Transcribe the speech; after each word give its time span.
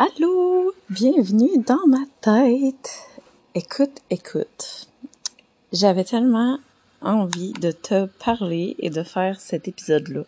Allô, 0.00 0.72
bienvenue 0.90 1.58
dans 1.66 1.84
ma 1.88 2.04
tête. 2.20 3.02
Écoute, 3.56 3.98
écoute. 4.10 4.86
J'avais 5.72 6.04
tellement 6.04 6.58
envie 7.02 7.52
de 7.54 7.72
te 7.72 8.06
parler 8.24 8.76
et 8.78 8.90
de 8.90 9.02
faire 9.02 9.40
cet 9.40 9.66
épisode-là 9.66 10.22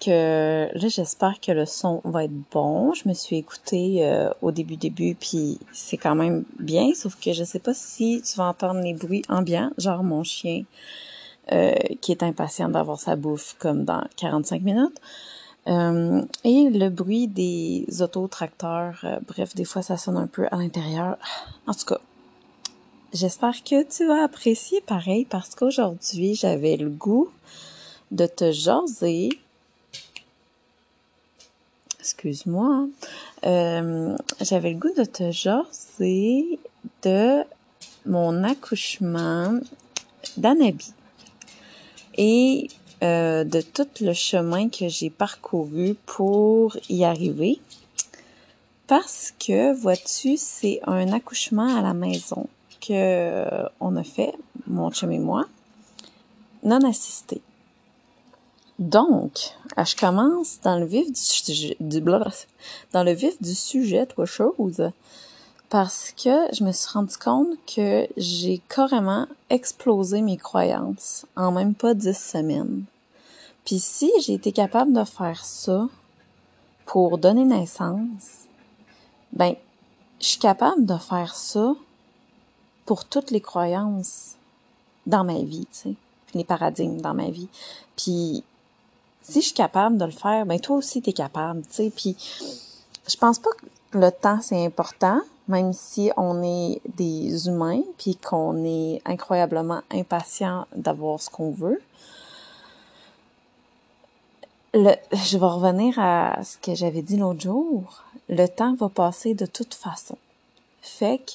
que 0.00 0.68
là, 0.72 0.88
j'espère 0.88 1.40
que 1.40 1.50
le 1.50 1.66
son 1.66 2.00
va 2.04 2.26
être 2.26 2.50
bon. 2.52 2.94
Je 2.94 3.08
me 3.08 3.14
suis 3.14 3.38
écoutée 3.38 4.06
euh, 4.06 4.30
au 4.40 4.52
début 4.52 4.76
début, 4.76 5.16
puis 5.16 5.58
c'est 5.72 5.96
quand 5.96 6.14
même 6.14 6.44
bien, 6.60 6.94
sauf 6.94 7.18
que 7.18 7.32
je 7.32 7.42
sais 7.42 7.58
pas 7.58 7.74
si 7.74 8.22
tu 8.22 8.36
vas 8.38 8.44
entendre 8.44 8.80
les 8.82 8.94
bruits 8.94 9.24
ambiants, 9.28 9.72
genre 9.78 10.04
mon 10.04 10.22
chien 10.22 10.62
euh, 11.50 11.74
qui 12.00 12.12
est 12.12 12.22
impatient 12.22 12.68
d'avoir 12.68 13.00
sa 13.00 13.16
bouffe 13.16 13.56
comme 13.58 13.84
dans 13.84 14.04
45 14.16 14.62
minutes. 14.62 15.00
Euh, 15.66 16.22
et 16.44 16.68
le 16.68 16.90
bruit 16.90 17.26
des 17.26 17.86
autotracteurs, 18.00 19.00
euh, 19.04 19.18
bref, 19.26 19.54
des 19.54 19.64
fois 19.64 19.82
ça 19.82 19.96
sonne 19.96 20.16
un 20.16 20.26
peu 20.26 20.46
à 20.50 20.56
l'intérieur. 20.56 21.16
En 21.66 21.72
tout 21.72 21.86
cas, 21.86 22.00
j'espère 23.14 23.62
que 23.64 23.82
tu 23.84 24.06
vas 24.06 24.24
apprécier 24.24 24.82
pareil 24.82 25.24
parce 25.24 25.54
qu'aujourd'hui 25.54 26.34
j'avais 26.34 26.76
le 26.76 26.90
goût 26.90 27.30
de 28.10 28.26
te 28.26 28.52
jaser. 28.52 29.30
Excuse-moi. 31.98 32.66
Hein. 32.66 32.88
Euh, 33.46 34.16
j'avais 34.42 34.72
le 34.72 34.78
goût 34.78 34.92
de 34.94 35.04
te 35.04 35.30
jaser 35.30 36.58
de 37.02 37.42
mon 38.04 38.44
accouchement 38.44 39.58
d'Anabi. 40.36 40.92
Et 42.18 42.68
euh, 43.02 43.44
de 43.44 43.60
tout 43.60 43.88
le 44.00 44.12
chemin 44.12 44.68
que 44.68 44.88
j'ai 44.88 45.10
parcouru 45.10 45.96
pour 46.06 46.76
y 46.88 47.04
arriver. 47.04 47.60
Parce 48.86 49.32
que, 49.38 49.74
vois-tu, 49.74 50.36
c'est 50.36 50.80
un 50.86 51.12
accouchement 51.12 51.76
à 51.76 51.82
la 51.82 51.94
maison 51.94 52.48
que 52.80 53.44
on 53.80 53.96
a 53.96 54.04
fait, 54.04 54.34
mon 54.66 54.90
chum 54.90 55.10
et 55.10 55.18
moi, 55.18 55.46
non 56.62 56.82
assisté. 56.84 57.40
Donc, 58.78 59.54
euh, 59.78 59.84
je 59.84 59.96
commence 59.96 60.58
dans 60.62 60.78
le 60.78 60.84
vif 60.84 61.10
du 61.10 61.20
sujet, 61.20 61.76
du, 61.78 62.00
dans 62.00 63.04
le 63.04 63.12
vif 63.12 63.40
du 63.40 63.54
sujet, 63.54 64.04
toi 64.06 64.26
chose, 64.26 64.90
parce 65.70 66.12
que 66.12 66.52
je 66.52 66.64
me 66.64 66.72
suis 66.72 66.90
rendu 66.92 67.16
compte 67.16 67.56
que 67.72 68.06
j'ai 68.16 68.60
carrément 68.68 69.26
explosé 69.48 70.22
mes 70.22 70.36
croyances 70.36 71.26
en 71.36 71.52
même 71.52 71.74
pas 71.74 71.94
dix 71.94 72.18
semaines. 72.18 72.84
Puis 73.64 73.78
si 73.78 74.12
j'ai 74.20 74.34
été 74.34 74.52
capable 74.52 74.92
de 74.92 75.04
faire 75.04 75.44
ça 75.44 75.88
pour 76.86 77.18
donner 77.18 77.44
naissance, 77.44 78.44
ben, 79.32 79.54
je 80.20 80.26
suis 80.26 80.38
capable 80.38 80.84
de 80.84 80.96
faire 80.96 81.34
ça 81.34 81.74
pour 82.84 83.04
toutes 83.06 83.30
les 83.30 83.40
croyances 83.40 84.34
dans 85.06 85.24
ma 85.24 85.38
vie, 85.38 85.66
tu 85.72 85.78
sais, 85.78 85.94
les 86.34 86.44
paradigmes 86.44 87.00
dans 87.00 87.14
ma 87.14 87.30
vie. 87.30 87.48
Puis 87.96 88.44
si 89.22 89.40
je 89.40 89.46
suis 89.46 89.54
capable 89.54 89.96
de 89.96 90.04
le 90.04 90.10
faire, 90.10 90.44
ben 90.44 90.60
toi 90.60 90.76
aussi 90.76 91.00
tu 91.00 91.12
capable, 91.12 91.62
tu 91.62 91.74
sais. 91.74 91.92
Puis 91.94 92.16
je 93.08 93.16
pense 93.16 93.38
pas 93.38 93.50
que 93.90 93.98
le 93.98 94.10
temps 94.10 94.40
c'est 94.42 94.64
important, 94.64 95.20
même 95.48 95.72
si 95.72 96.10
on 96.16 96.42
est 96.42 96.80
des 96.96 97.48
humains 97.48 97.82
puis 97.96 98.16
qu'on 98.16 98.64
est 98.64 99.00
incroyablement 99.04 99.80
impatient 99.90 100.66
d'avoir 100.76 101.20
ce 101.20 101.30
qu'on 101.30 101.50
veut 101.50 101.80
je 104.74 105.38
vais 105.38 105.46
revenir 105.46 105.98
à 105.98 106.42
ce 106.42 106.58
que 106.58 106.74
j'avais 106.74 107.02
dit 107.02 107.16
l'autre 107.16 107.40
jour. 107.40 108.02
Le 108.28 108.46
temps 108.46 108.74
va 108.74 108.88
passer 108.88 109.34
de 109.34 109.46
toute 109.46 109.74
façon. 109.74 110.18
Fait 110.82 111.18
que 111.18 111.32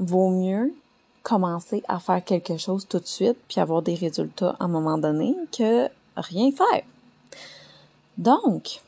vaut 0.00 0.30
mieux 0.30 0.74
commencer 1.22 1.84
à 1.86 2.00
faire 2.00 2.24
quelque 2.24 2.56
chose 2.56 2.86
tout 2.88 2.98
de 2.98 3.06
suite 3.06 3.36
puis 3.48 3.60
avoir 3.60 3.82
des 3.82 3.94
résultats 3.94 4.56
à 4.58 4.64
un 4.64 4.68
moment 4.68 4.98
donné 4.98 5.36
que 5.56 5.88
rien 6.16 6.50
faire. 6.50 6.82
Donc, 8.18 8.82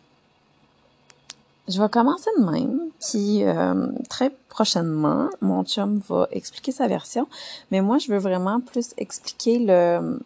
je 1.69 1.81
vais 1.81 1.89
commencer 1.89 2.31
de 2.39 2.45
même, 2.45 2.81
puis 3.01 3.45
euh, 3.45 3.87
très 4.11 4.31
prochainement, 4.49 5.31
mon 5.41 5.65
chum 5.65 6.01
va 6.09 6.29
expliquer 6.31 6.73
sa 6.73 6.89
version, 6.89 7.27
mais 7.71 7.81
moi, 7.81 7.99
je 7.99 8.13
veux 8.13 8.19
vraiment 8.19 8.61
plus 8.61 8.93
expliquer 8.99 9.61
le, 9.61 10.21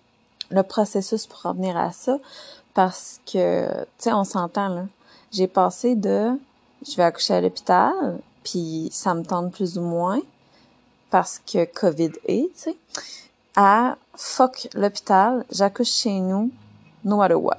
le 0.50 0.62
processus 0.62 1.26
pour 1.26 1.42
revenir 1.42 1.76
à 1.76 1.92
ça, 1.92 2.18
parce 2.74 3.20
que, 3.26 3.68
tu 3.68 3.86
sais, 3.98 4.12
on 4.12 4.24
s'entend, 4.24 4.68
là. 4.68 4.86
J'ai 5.30 5.46
passé 5.46 5.94
de 5.94 6.38
je 6.86 6.96
vais 6.96 7.02
accoucher 7.02 7.34
à 7.34 7.40
l'hôpital, 7.40 8.20
puis 8.44 8.88
ça 8.92 9.14
me 9.14 9.24
tente 9.24 9.52
plus 9.52 9.78
ou 9.78 9.82
moins, 9.82 10.20
parce 11.10 11.40
que 11.40 11.64
COVID 11.64 12.12
est, 12.26 12.50
tu 12.52 12.52
sais, 12.54 12.76
à 13.56 13.96
fuck 14.14 14.68
l'hôpital, 14.74 15.44
j'accouche 15.50 15.90
chez 15.90 16.20
nous, 16.20 16.50
no 17.04 17.16
matter 17.16 17.34
what. 17.34 17.58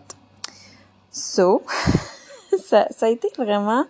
So, 1.12 1.64
ça, 2.66 2.88
ça 2.90 3.08
a 3.08 3.09
été 3.09 3.30
vraiment 3.38 3.86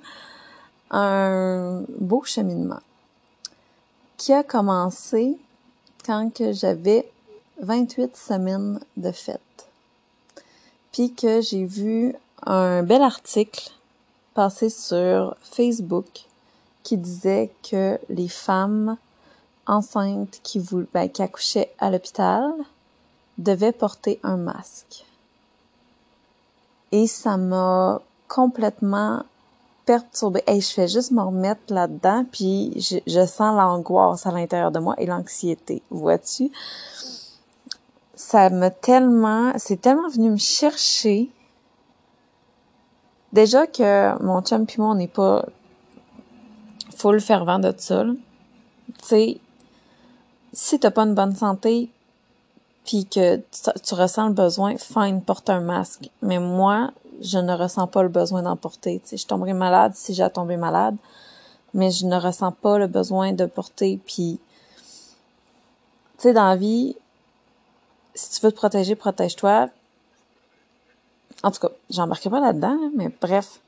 un 0.90 1.84
beau 2.00 2.24
cheminement 2.24 2.80
qui 4.18 4.34
a 4.34 4.44
commencé 4.44 5.38
quand 6.06 6.34
que 6.34 6.52
j'avais 6.52 7.10
28 7.62 8.18
semaines 8.18 8.80
de 8.98 9.12
fête 9.12 9.42
puis 10.92 11.14
que 11.14 11.42
j'ai 11.42 11.66
vu 11.66 12.16
un 12.46 12.84
bel 12.84 13.02
article 13.02 13.72
passer 14.34 14.70
sur 14.70 15.36
Facebook 15.42 16.26
qui 16.84 16.98
disait 16.98 17.52
que 17.70 18.00
les 18.10 18.28
femmes 18.30 18.98
enceintes 19.68 20.40
qui, 20.44 20.64
ben, 20.94 21.10
qui 21.10 21.22
accouchaient 21.22 21.72
à 21.78 21.92
l'hôpital 21.92 22.52
devaient 23.38 23.72
porter 23.72 24.20
un 24.24 24.38
masque. 24.38 25.06
Et 26.92 27.08
ça 27.08 27.38
m'a 27.38 28.02
complètement 28.28 29.24
perturbée. 29.86 30.44
Et 30.48 30.62
je 30.62 30.72
fais 30.72 30.88
juste 30.88 31.12
me 31.12 31.22
remettre 31.22 31.74
là-dedans, 31.74 32.26
puis 32.32 32.74
je 32.78 33.26
sens 33.26 33.56
l'angoisse 33.56 34.26
à 34.26 34.32
l'intérieur 34.32 34.72
de 34.72 34.80
moi 34.80 34.96
et 34.98 35.06
l'anxiété. 35.06 35.82
Vois-tu? 35.90 36.52
Ça 38.20 38.50
m'a 38.50 38.70
tellement, 38.70 39.54
c'est 39.56 39.80
tellement 39.80 40.10
venu 40.10 40.32
me 40.32 40.38
chercher. 40.38 41.32
Déjà 43.32 43.66
que 43.66 44.22
mon 44.22 44.42
chum 44.42 44.66
puis 44.66 44.82
moi, 44.82 44.92
on 44.92 44.96
n'est 44.96 45.08
pas 45.08 45.46
full 46.98 47.22
fervent 47.22 47.60
de 47.60 47.74
ça. 47.78 48.04
Tu 48.04 49.06
sais, 49.06 49.38
si 50.52 50.80
t'as 50.82 50.92
pas 50.92 51.04
une 51.04 51.16
bonne 51.16 51.34
santé, 51.34 51.90
puis 52.84 53.06
que 53.06 53.38
tu, 53.38 53.94
ressens 53.94 54.28
le 54.28 54.34
besoin, 54.34 54.76
fine, 54.76 55.22
porte 55.22 55.50
un 55.50 55.62
masque. 55.62 56.10
Mais 56.22 56.40
moi, 56.40 56.92
je 57.22 57.40
ne 57.40 57.54
ressens 57.54 57.88
pas 57.88 58.04
le 58.04 58.10
besoin 58.10 58.42
d'en 58.42 58.58
porter. 58.58 59.00
Tu 59.02 59.12
sais, 59.12 59.18
je 59.18 59.28
tomberai 59.28 59.54
malade 59.54 59.94
si 59.96 60.14
j'ai 60.14 60.24
à 60.24 60.30
tomber 60.30 60.58
malade, 60.58 60.98
mais 61.74 61.90
je 61.90 62.06
ne 62.06 62.18
ressens 62.18 62.52
pas 62.52 62.80
le 62.80 62.88
besoin 62.88 63.32
de 63.32 63.46
porter. 63.46 63.98
Puis, 64.06 64.42
tu 66.18 66.24
sais, 66.24 66.34
dans 66.34 66.50
la 66.50 66.58
vie, 66.58 66.98
si 68.20 68.32
tu 68.32 68.46
veux 68.46 68.52
te 68.52 68.58
protéger, 68.58 68.96
protège-toi. 68.96 69.70
En 71.44 71.52
tout 71.52 71.60
cas, 71.62 71.70
j'embarquerai 71.90 72.30
pas 72.30 72.42
là-dedans, 72.42 72.78
mais 72.96 73.10
bref. 73.22 73.62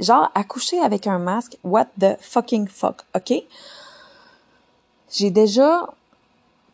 Genre, 0.00 0.30
accoucher 0.34 0.80
avec 0.80 1.06
un 1.06 1.18
masque, 1.18 1.56
what 1.62 1.86
the 2.00 2.16
fucking 2.20 2.66
fuck, 2.66 3.04
ok? 3.14 3.34
J'ai 5.10 5.30
déjà, 5.30 5.86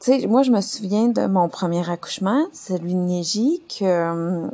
tu 0.00 0.20
sais, 0.20 0.26
moi, 0.26 0.42
je 0.42 0.50
me 0.50 0.62
souviens 0.62 1.08
de 1.08 1.26
mon 1.26 1.48
premier 1.50 1.88
accouchement, 1.90 2.46
celui 2.54 2.94
de 2.94 3.00
Neji, 3.00 3.62
que 3.68 4.10
hum, 4.10 4.50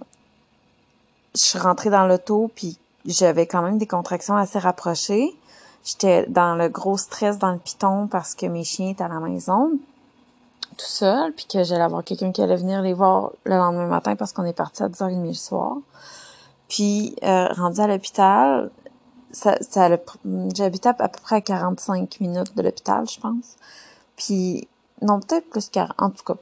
je 1.34 1.41
suis 1.41 1.59
rentrée 1.59 1.91
dans 1.91 2.06
l'auto, 2.06 2.51
puis 2.56 2.78
j'avais 3.05 3.47
quand 3.47 3.62
même 3.62 3.78
des 3.78 3.87
contractions 3.87 4.34
assez 4.34 4.59
rapprochées. 4.59 5.37
J'étais 5.84 6.27
dans 6.27 6.57
le 6.57 6.69
gros 6.69 6.97
stress 6.97 7.39
dans 7.39 7.53
le 7.53 7.59
piton 7.59 8.09
parce 8.09 8.34
que 8.34 8.47
mes 8.47 8.65
chiens 8.65 8.89
étaient 8.91 9.04
à 9.04 9.09
la 9.09 9.21
maison 9.21 9.78
tout 10.74 10.86
seul, 10.86 11.32
puis 11.32 11.47
que 11.47 11.65
j'allais 11.65 11.82
avoir 11.82 12.04
quelqu'un 12.04 12.32
qui 12.32 12.42
allait 12.42 12.56
venir 12.56 12.82
les 12.82 12.92
voir 12.92 13.32
le 13.44 13.56
lendemain 13.56 13.86
matin 13.86 14.16
parce 14.16 14.32
qu'on 14.32 14.44
est 14.44 14.53
parti 14.53 14.82
à 14.82 14.88
10h30 14.88 15.26
le 15.26 15.32
soir. 15.32 15.76
Puis, 16.68 17.16
euh, 17.22 17.47
rendu 17.53 17.80
à 17.80 17.86
l'hôpital, 17.86 18.71
ça, 19.32 19.56
ça 19.60 19.88
j'habitais 20.54 20.88
à, 20.88 20.94
peu 20.94 21.21
près 21.22 21.36
à 21.36 21.41
45 21.41 22.21
minutes 22.21 22.56
de 22.56 22.62
l'hôpital, 22.62 23.09
je 23.09 23.21
pense. 23.21 23.56
Puis, 24.16 24.68
non, 25.03 25.21
peut-être 25.21 25.48
plus 25.50 25.68
qu'à... 25.68 25.88
En 25.98 26.10
tout 26.10 26.24
cas, 26.24 26.36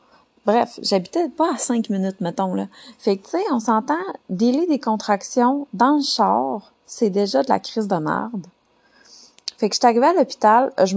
bref, 0.47 0.79
j'habitais 0.83 1.29
pas 1.29 1.55
à 1.55 1.59
5 1.59 1.91
minutes, 1.91 2.21
mettons, 2.21 2.55
là. 2.55 2.67
Fait 2.99 3.17
que, 3.17 3.25
tu 3.25 3.31
sais, 3.31 3.45
on 3.53 3.61
s'entend, 3.61 3.95
délai 4.29 4.67
des 4.67 4.79
contractions 4.79 5.67
dans 5.73 5.97
le 5.97 6.03
char, 6.03 6.73
c'est 6.87 7.11
déjà 7.11 7.43
de 7.43 7.49
la 7.49 7.59
crise 7.59 7.89
de 7.89 7.97
merde. 7.97 8.47
Fait 9.59 9.69
que 9.69 9.75
j'étais 9.75 9.87
arrivée 9.87 10.07
à 10.07 10.13
l'hôpital, 10.13 10.73
je, 10.79 10.85
je 10.85 10.97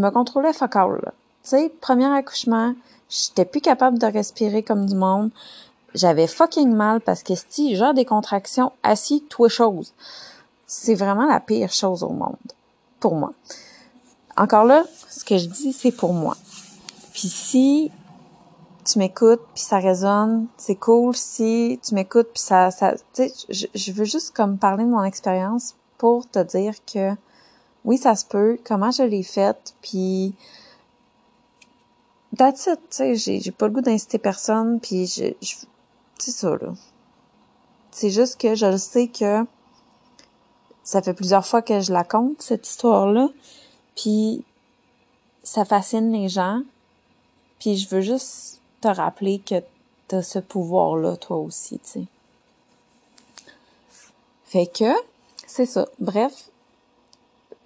me 0.00 0.10
contrôlais 0.10 0.52
focal, 0.52 1.00
là. 1.04 1.12
Sais, 1.46 1.72
premier 1.80 2.06
accouchement, 2.06 2.74
j'étais 3.08 3.44
plus 3.44 3.60
capable 3.60 4.00
de 4.00 4.06
respirer 4.06 4.64
comme 4.64 4.84
du 4.86 4.96
monde. 4.96 5.30
J'avais 5.94 6.26
fucking 6.26 6.74
mal 6.74 7.00
parce 7.00 7.22
que 7.22 7.34
si 7.36 7.76
genre 7.76 7.94
des 7.94 8.04
contractions 8.04 8.72
assis, 8.82 9.22
toi 9.28 9.48
chose. 9.48 9.92
c'est 10.66 10.96
vraiment 10.96 11.26
la 11.26 11.38
pire 11.38 11.70
chose 11.70 12.02
au 12.02 12.08
monde. 12.08 12.34
Pour 12.98 13.14
moi. 13.14 13.32
Encore 14.36 14.64
là, 14.64 14.82
ce 15.08 15.24
que 15.24 15.38
je 15.38 15.46
dis, 15.46 15.72
c'est 15.72 15.92
pour 15.92 16.12
moi. 16.12 16.36
Puis 17.12 17.28
si 17.28 17.92
tu 18.84 18.98
m'écoutes 18.98 19.42
puis 19.54 19.62
ça 19.62 19.78
résonne, 19.78 20.48
c'est 20.56 20.74
cool. 20.74 21.14
Si 21.14 21.78
tu 21.80 21.94
m'écoutes 21.94 22.30
puis 22.34 22.42
ça, 22.42 22.72
ça, 22.72 22.96
tu 23.14 23.28
sais, 23.28 23.32
je, 23.50 23.66
je 23.72 23.92
veux 23.92 24.04
juste 24.04 24.34
comme 24.34 24.58
parler 24.58 24.82
de 24.82 24.90
mon 24.90 25.04
expérience 25.04 25.76
pour 25.96 26.28
te 26.28 26.42
dire 26.42 26.74
que 26.92 27.12
oui, 27.84 27.98
ça 27.98 28.16
se 28.16 28.26
peut, 28.26 28.58
comment 28.66 28.90
je 28.90 29.04
l'ai 29.04 29.22
faite, 29.22 29.76
puis 29.80 30.34
that's 32.36 32.66
it, 32.66 32.80
tu 32.90 32.96
sais, 32.96 33.14
j'ai, 33.14 33.40
j'ai 33.40 33.50
pas 33.50 33.66
le 33.66 33.72
goût 33.72 33.80
d'inciter 33.80 34.18
personne, 34.18 34.80
puis 34.80 35.06
je, 35.06 35.32
je 35.40 35.54
c'est 36.18 36.30
ça, 36.30 36.50
là. 36.50 36.74
C'est 37.90 38.10
juste 38.10 38.40
que 38.40 38.54
je 38.54 38.66
le 38.66 38.78
sais 38.78 39.08
que 39.08 39.44
ça 40.82 41.02
fait 41.02 41.14
plusieurs 41.14 41.46
fois 41.46 41.62
que 41.62 41.80
je 41.80 41.92
la 41.92 42.04
compte, 42.04 42.40
cette 42.42 42.66
histoire-là, 42.66 43.28
puis 43.96 44.44
ça 45.42 45.64
fascine 45.64 46.12
les 46.12 46.28
gens, 46.28 46.62
puis 47.58 47.76
je 47.76 47.88
veux 47.88 48.02
juste 48.02 48.60
te 48.80 48.88
rappeler 48.88 49.40
que 49.40 49.62
t'as 50.08 50.22
ce 50.22 50.38
pouvoir-là, 50.38 51.16
toi 51.16 51.38
aussi, 51.38 51.78
tu 51.78 51.90
sais. 51.90 52.04
Fait 54.44 54.66
que, 54.66 54.92
c'est 55.46 55.66
ça. 55.66 55.86
Bref, 55.98 56.50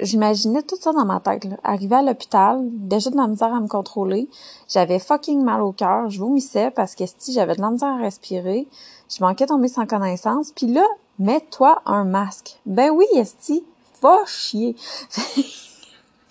j'imaginais 0.00 0.62
tout 0.62 0.76
ça 0.76 0.92
dans 0.92 1.04
ma 1.04 1.20
tête. 1.20 1.44
Là. 1.44 1.56
Arrivé 1.64 1.96
à 1.96 2.02
l'hôpital, 2.02 2.60
déjà 2.62 3.10
de 3.10 3.16
la 3.16 3.26
misère 3.26 3.54
à 3.54 3.60
me 3.60 3.68
contrôler. 3.68 4.28
J'avais 4.68 4.98
fucking 4.98 5.42
mal 5.42 5.62
au 5.62 5.72
cœur. 5.72 6.10
Je 6.10 6.20
vomissais 6.20 6.70
parce 6.70 6.94
que 6.94 7.04
si 7.18 7.32
j'avais 7.32 7.56
de 7.56 7.60
la 7.60 7.70
misère 7.70 7.88
à 7.88 7.96
respirer. 7.96 8.66
Je 9.08 9.22
manquais 9.24 9.46
tomber 9.46 9.68
sans 9.68 9.86
connaissance. 9.86 10.52
Puis 10.52 10.66
là, 10.66 10.86
mets-toi 11.18 11.82
un 11.86 12.04
masque. 12.04 12.58
Ben 12.66 12.90
oui, 12.90 13.06
Esti, 13.14 13.64
va 14.00 14.18
chier. 14.26 14.76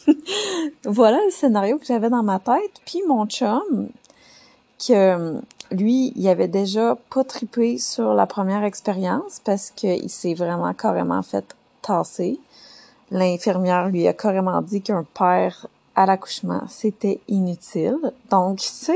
voilà 0.85 1.19
le 1.25 1.31
scénario 1.31 1.77
que 1.77 1.85
j'avais 1.85 2.09
dans 2.09 2.23
ma 2.23 2.39
tête. 2.39 2.81
Puis 2.85 3.01
mon 3.07 3.25
chum, 3.25 3.89
que 4.85 5.41
lui, 5.71 6.13
il 6.15 6.27
avait 6.27 6.47
déjà 6.47 6.97
pas 7.09 7.23
trippé 7.23 7.77
sur 7.77 8.13
la 8.13 8.25
première 8.25 8.63
expérience 8.63 9.41
parce 9.43 9.71
qu'il 9.71 10.09
s'est 10.09 10.33
vraiment 10.33 10.73
carrément 10.73 11.21
fait 11.21 11.45
tasser. 11.81 12.39
L'infirmière 13.11 13.87
lui 13.87 14.07
a 14.07 14.13
carrément 14.13 14.61
dit 14.61 14.81
qu'un 14.81 15.03
père 15.03 15.67
à 15.95 16.05
l'accouchement, 16.05 16.61
c'était 16.67 17.19
inutile. 17.27 17.97
Donc, 18.29 18.59
tu 18.59 18.93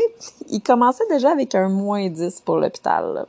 il 0.47 0.61
commençait 0.61 1.07
déjà 1.09 1.31
avec 1.31 1.53
un 1.55 1.67
moins 1.67 2.09
10 2.09 2.41
pour 2.41 2.57
l'hôpital. 2.57 3.25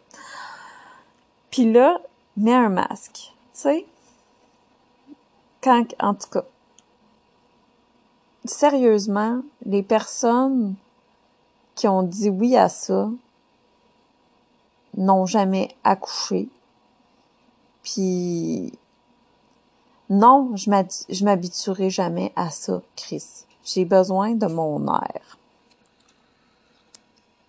Puis 1.51 1.73
là, 1.73 2.01
mets 2.37 2.55
un 2.55 2.69
masque. 2.69 3.33
Tu 3.53 3.61
sais? 3.61 3.87
Quand, 5.63 5.87
en 5.99 6.15
tout 6.15 6.29
cas, 6.31 6.45
sérieusement, 8.45 9.41
les 9.65 9.83
personnes 9.83 10.75
qui 11.75 11.89
ont 11.89 12.03
dit 12.03 12.29
oui 12.29 12.57
à 12.57 12.69
ça 12.69 13.09
n'ont 14.97 15.27
jamais 15.27 15.75
accouché. 15.83 16.49
Puis 17.83 18.73
non, 20.11 20.55
je 20.57 21.25
m'habituerai 21.25 21.91
jamais 21.91 22.33
à 22.37 22.51
ça, 22.51 22.83
Chris. 22.97 23.25
J'ai 23.65 23.85
besoin 23.85 24.33
de 24.33 24.47
mon 24.47 24.87
air. 24.87 25.39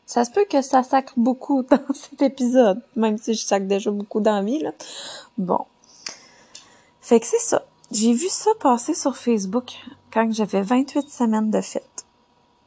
Ça 0.05 0.23
se 0.23 0.31
peut 0.31 0.45
que 0.49 0.61
ça 0.61 0.83
sacre 0.83 1.13
beaucoup 1.17 1.63
dans 1.69 1.93
cet 1.93 2.21
épisode, 2.21 2.81
même 2.95 3.17
si 3.17 3.33
je 3.33 3.43
sacre 3.43 3.67
déjà 3.67 3.91
beaucoup 3.91 4.21
d'envie. 4.21 4.63
Bon. 5.37 5.65
Fait 7.01 7.19
que 7.19 7.25
c'est 7.25 7.39
ça. 7.39 7.65
J'ai 7.91 8.13
vu 8.13 8.29
ça 8.29 8.51
passer 8.59 8.93
sur 8.93 9.17
Facebook 9.17 9.73
quand 10.11 10.31
j'avais 10.31 10.61
28 10.61 11.09
semaines 11.09 11.51
de 11.51 11.61
fête. 11.61 12.05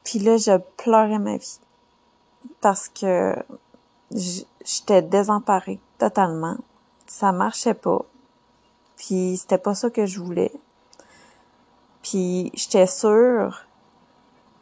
Puis 0.05 0.19
là, 0.19 0.37
je 0.37 0.59
pleurais 0.77 1.19
ma 1.19 1.39
vie. 1.39 1.59
Parce 2.61 2.89
que 2.89 3.35
j'étais 4.11 5.03
désemparée 5.03 5.81
totalement. 5.99 6.57
Ça 7.07 7.33
marchait 7.33 7.75
pas. 7.75 8.05
Puis 8.99 9.39
c'était 9.39 9.59
pas 9.59 9.75
ça 9.75 9.91
que 9.91 10.07
je 10.07 10.21
voulais. 10.21 10.53
Puis 12.03 12.51
j'étais 12.55 12.87
sûre 12.87 13.65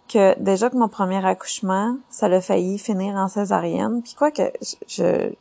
que 0.09 0.39
déjà 0.41 0.71
que 0.71 0.77
mon 0.77 0.89
premier 0.89 1.25
accouchement, 1.25 1.97
ça 2.11 2.29
l'a 2.29 2.41
failli 2.41 2.79
finir 2.79 3.17
en 3.17 3.29
césarienne. 3.29 4.03
Puis 4.03 4.15
quoi 4.15 4.31
que 4.31 4.53
je 4.89 5.33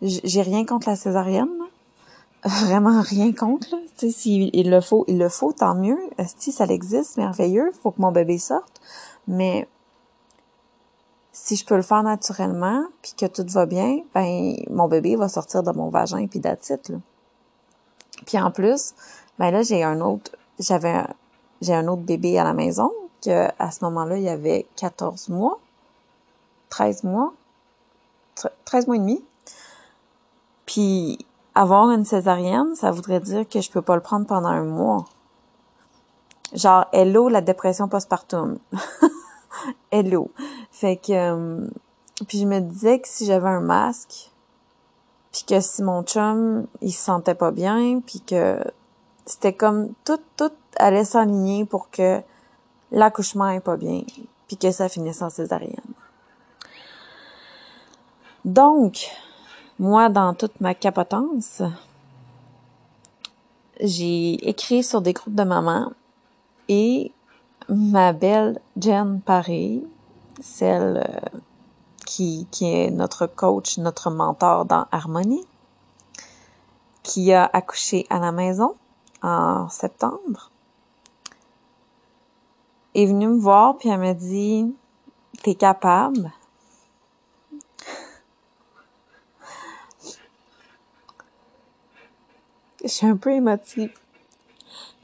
j'ai 0.00 0.42
rien 0.42 0.64
contre 0.64 0.88
la 0.88 0.96
césarienne. 0.96 1.48
Vraiment 2.44 3.02
rien 3.02 3.32
contre. 3.32 3.68
Là. 3.72 3.78
Tu 3.96 4.10
sais, 4.10 4.18
s'il 4.20 4.70
le 4.70 4.80
faut, 4.80 5.04
il 5.08 5.18
le 5.18 5.28
faut, 5.28 5.52
tant 5.52 5.74
mieux. 5.74 5.98
Si 6.36 6.52
ça 6.52 6.66
existe, 6.66 7.16
merveilleux. 7.16 7.72
Faut 7.82 7.90
que 7.90 8.00
mon 8.00 8.12
bébé 8.12 8.38
sorte. 8.38 8.80
Mais 9.26 9.66
si 11.44 11.56
je 11.56 11.64
peux 11.64 11.76
le 11.76 11.82
faire 11.82 12.02
naturellement, 12.02 12.84
puis 13.00 13.12
que 13.16 13.26
tout 13.26 13.46
va 13.48 13.64
bien, 13.64 14.00
ben 14.14 14.56
mon 14.70 14.88
bébé 14.88 15.16
va 15.16 15.28
sortir 15.28 15.62
de 15.62 15.70
mon 15.72 15.88
vagin 15.88 16.26
puis 16.26 16.40
d'attitude. 16.40 17.00
Puis 18.26 18.38
en 18.38 18.50
plus, 18.50 18.94
ben 19.38 19.50
là 19.50 19.62
j'ai 19.62 19.82
un 19.84 20.00
autre 20.00 20.32
j'avais 20.58 21.04
j'ai 21.60 21.74
un 21.74 21.86
autre 21.88 22.02
bébé 22.02 22.38
à 22.38 22.44
la 22.44 22.52
maison 22.52 22.92
que 23.24 23.48
à 23.58 23.70
ce 23.70 23.84
moment-là, 23.84 24.16
il 24.16 24.24
y 24.24 24.28
avait 24.28 24.66
14 24.76 25.28
mois, 25.28 25.58
13 26.70 27.04
mois, 27.04 27.32
13 28.64 28.86
mois 28.86 28.96
et 28.96 29.00
demi. 29.00 29.24
Puis 30.66 31.18
avoir 31.54 31.90
une 31.90 32.04
césarienne, 32.04 32.74
ça 32.76 32.90
voudrait 32.90 33.20
dire 33.20 33.48
que 33.48 33.60
je 33.60 33.70
peux 33.70 33.82
pas 33.82 33.96
le 33.96 34.02
prendre 34.02 34.26
pendant 34.26 34.48
un 34.48 34.64
mois. 34.64 35.04
Genre 36.52 36.86
hello 36.92 37.28
la 37.28 37.40
dépression 37.40 37.88
postpartum. 37.88 38.58
hello. 39.90 40.30
Fait 40.80 40.96
que 40.96 41.12
euh, 41.12 41.66
puis 42.28 42.38
je 42.38 42.46
me 42.46 42.60
disais 42.60 43.00
que 43.00 43.08
si 43.08 43.26
j'avais 43.26 43.48
un 43.48 43.58
masque, 43.58 44.30
puis 45.32 45.42
que 45.42 45.60
si 45.60 45.82
mon 45.82 46.04
chum 46.04 46.68
il 46.80 46.92
se 46.92 47.02
sentait 47.02 47.34
pas 47.34 47.50
bien, 47.50 48.00
puis 48.06 48.20
que 48.20 48.62
c'était 49.26 49.52
comme 49.52 49.92
tout 50.04 50.20
tout 50.36 50.52
allait 50.76 51.04
s'aligner 51.04 51.64
pour 51.64 51.90
que 51.90 52.20
l'accouchement 52.92 53.48
est 53.48 53.58
pas 53.58 53.76
bien, 53.76 54.02
puis 54.46 54.56
que 54.56 54.70
ça 54.70 54.88
finisse 54.88 55.20
en 55.20 55.30
césarienne. 55.30 55.74
Donc, 58.44 59.10
moi, 59.80 60.08
dans 60.10 60.32
toute 60.32 60.60
ma 60.60 60.74
capotence, 60.74 61.60
j'ai 63.80 64.34
écrit 64.48 64.84
sur 64.84 65.00
des 65.00 65.12
groupes 65.12 65.34
de 65.34 65.42
mamans 65.42 65.90
et 66.68 67.10
ma 67.68 68.12
belle 68.12 68.60
Jen 68.80 69.20
Paris, 69.20 69.84
celle 70.40 71.04
euh, 71.06 71.38
qui, 72.06 72.46
qui 72.50 72.66
est 72.72 72.90
notre 72.90 73.26
coach, 73.26 73.78
notre 73.78 74.10
mentor 74.10 74.64
dans 74.64 74.86
Harmonie, 74.90 75.46
qui 77.02 77.32
a 77.32 77.48
accouché 77.52 78.06
à 78.10 78.18
la 78.18 78.32
maison 78.32 78.74
en 79.22 79.68
septembre, 79.68 80.50
est 82.94 83.06
venue 83.06 83.28
me 83.28 83.38
voir 83.38 83.76
puis 83.78 83.88
elle 83.88 84.00
m'a 84.00 84.14
dit 84.14 84.74
T'es 85.42 85.54
capable? 85.54 86.32
Je 92.82 92.88
suis 92.88 93.06
un 93.06 93.16
peu 93.16 93.32
émotive. 93.32 93.92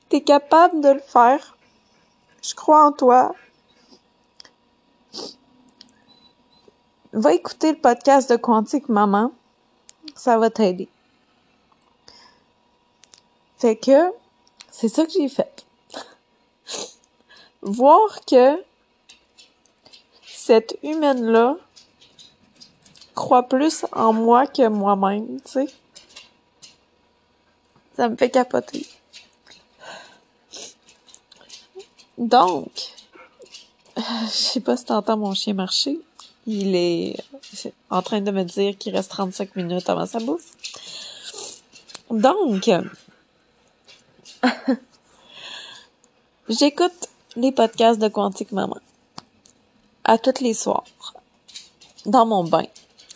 T'es 0.09 0.23
capable 0.23 0.81
de 0.81 0.91
le 0.91 1.01
faire? 1.01 1.57
Je 2.43 2.55
crois 2.55 2.87
en 2.87 2.93
toi. 2.93 3.35
Va 7.17 7.33
écouter 7.33 7.71
le 7.71 7.79
podcast 7.79 8.29
de 8.29 8.35
Quantique 8.35 8.89
Maman. 8.89 9.31
Ça 10.17 10.37
va 10.37 10.51
t'aider. 10.51 10.89
Fait 13.57 13.77
que, 13.77 14.13
c'est 14.73 14.89
ça 14.89 15.07
que 15.07 15.13
j'ai 15.13 15.29
fait. 15.29 15.65
Voir 17.63 18.25
que 18.27 18.61
cette 20.27 20.77
humaine-là 20.83 21.57
croit 23.15 23.45
plus 23.45 23.87
en 23.93 24.13
moi 24.13 24.49
que 24.49 24.67
moi-même, 24.67 25.41
tu 25.43 25.53
sais. 25.53 25.67
Ça 27.95 28.09
me 28.09 28.17
fait 28.17 28.31
capoter. 28.31 28.89
Donc, 32.19 32.93
je 33.97 34.03
sais 34.31 34.61
pas 34.61 34.77
si 34.77 34.87
t'entends 34.87 35.17
mon 35.17 35.33
chien 35.33 35.55
marcher. 35.55 36.01
Il 36.47 36.77
est 36.77 37.17
en 37.91 38.03
train 38.03 38.21
de 38.21 38.31
me 38.31 38.43
dire 38.45 38.77
qu'il 38.77 38.95
reste 38.95 39.11
35 39.11 39.57
minutes 39.57 39.89
avant 39.89 40.07
sa 40.07 40.19
bouffe. 40.19 40.51
Donc, 42.11 42.71
j'écoute 46.49 47.09
les 47.37 47.53
podcasts 47.53 48.01
de 48.01 48.09
Quantique 48.09 48.53
Maman 48.53 48.79
à 50.05 50.19
tous 50.19 50.43
les 50.43 50.55
soirs 50.55 50.85
dans 52.05 52.27
mon 52.27 52.45
bain 52.45 52.67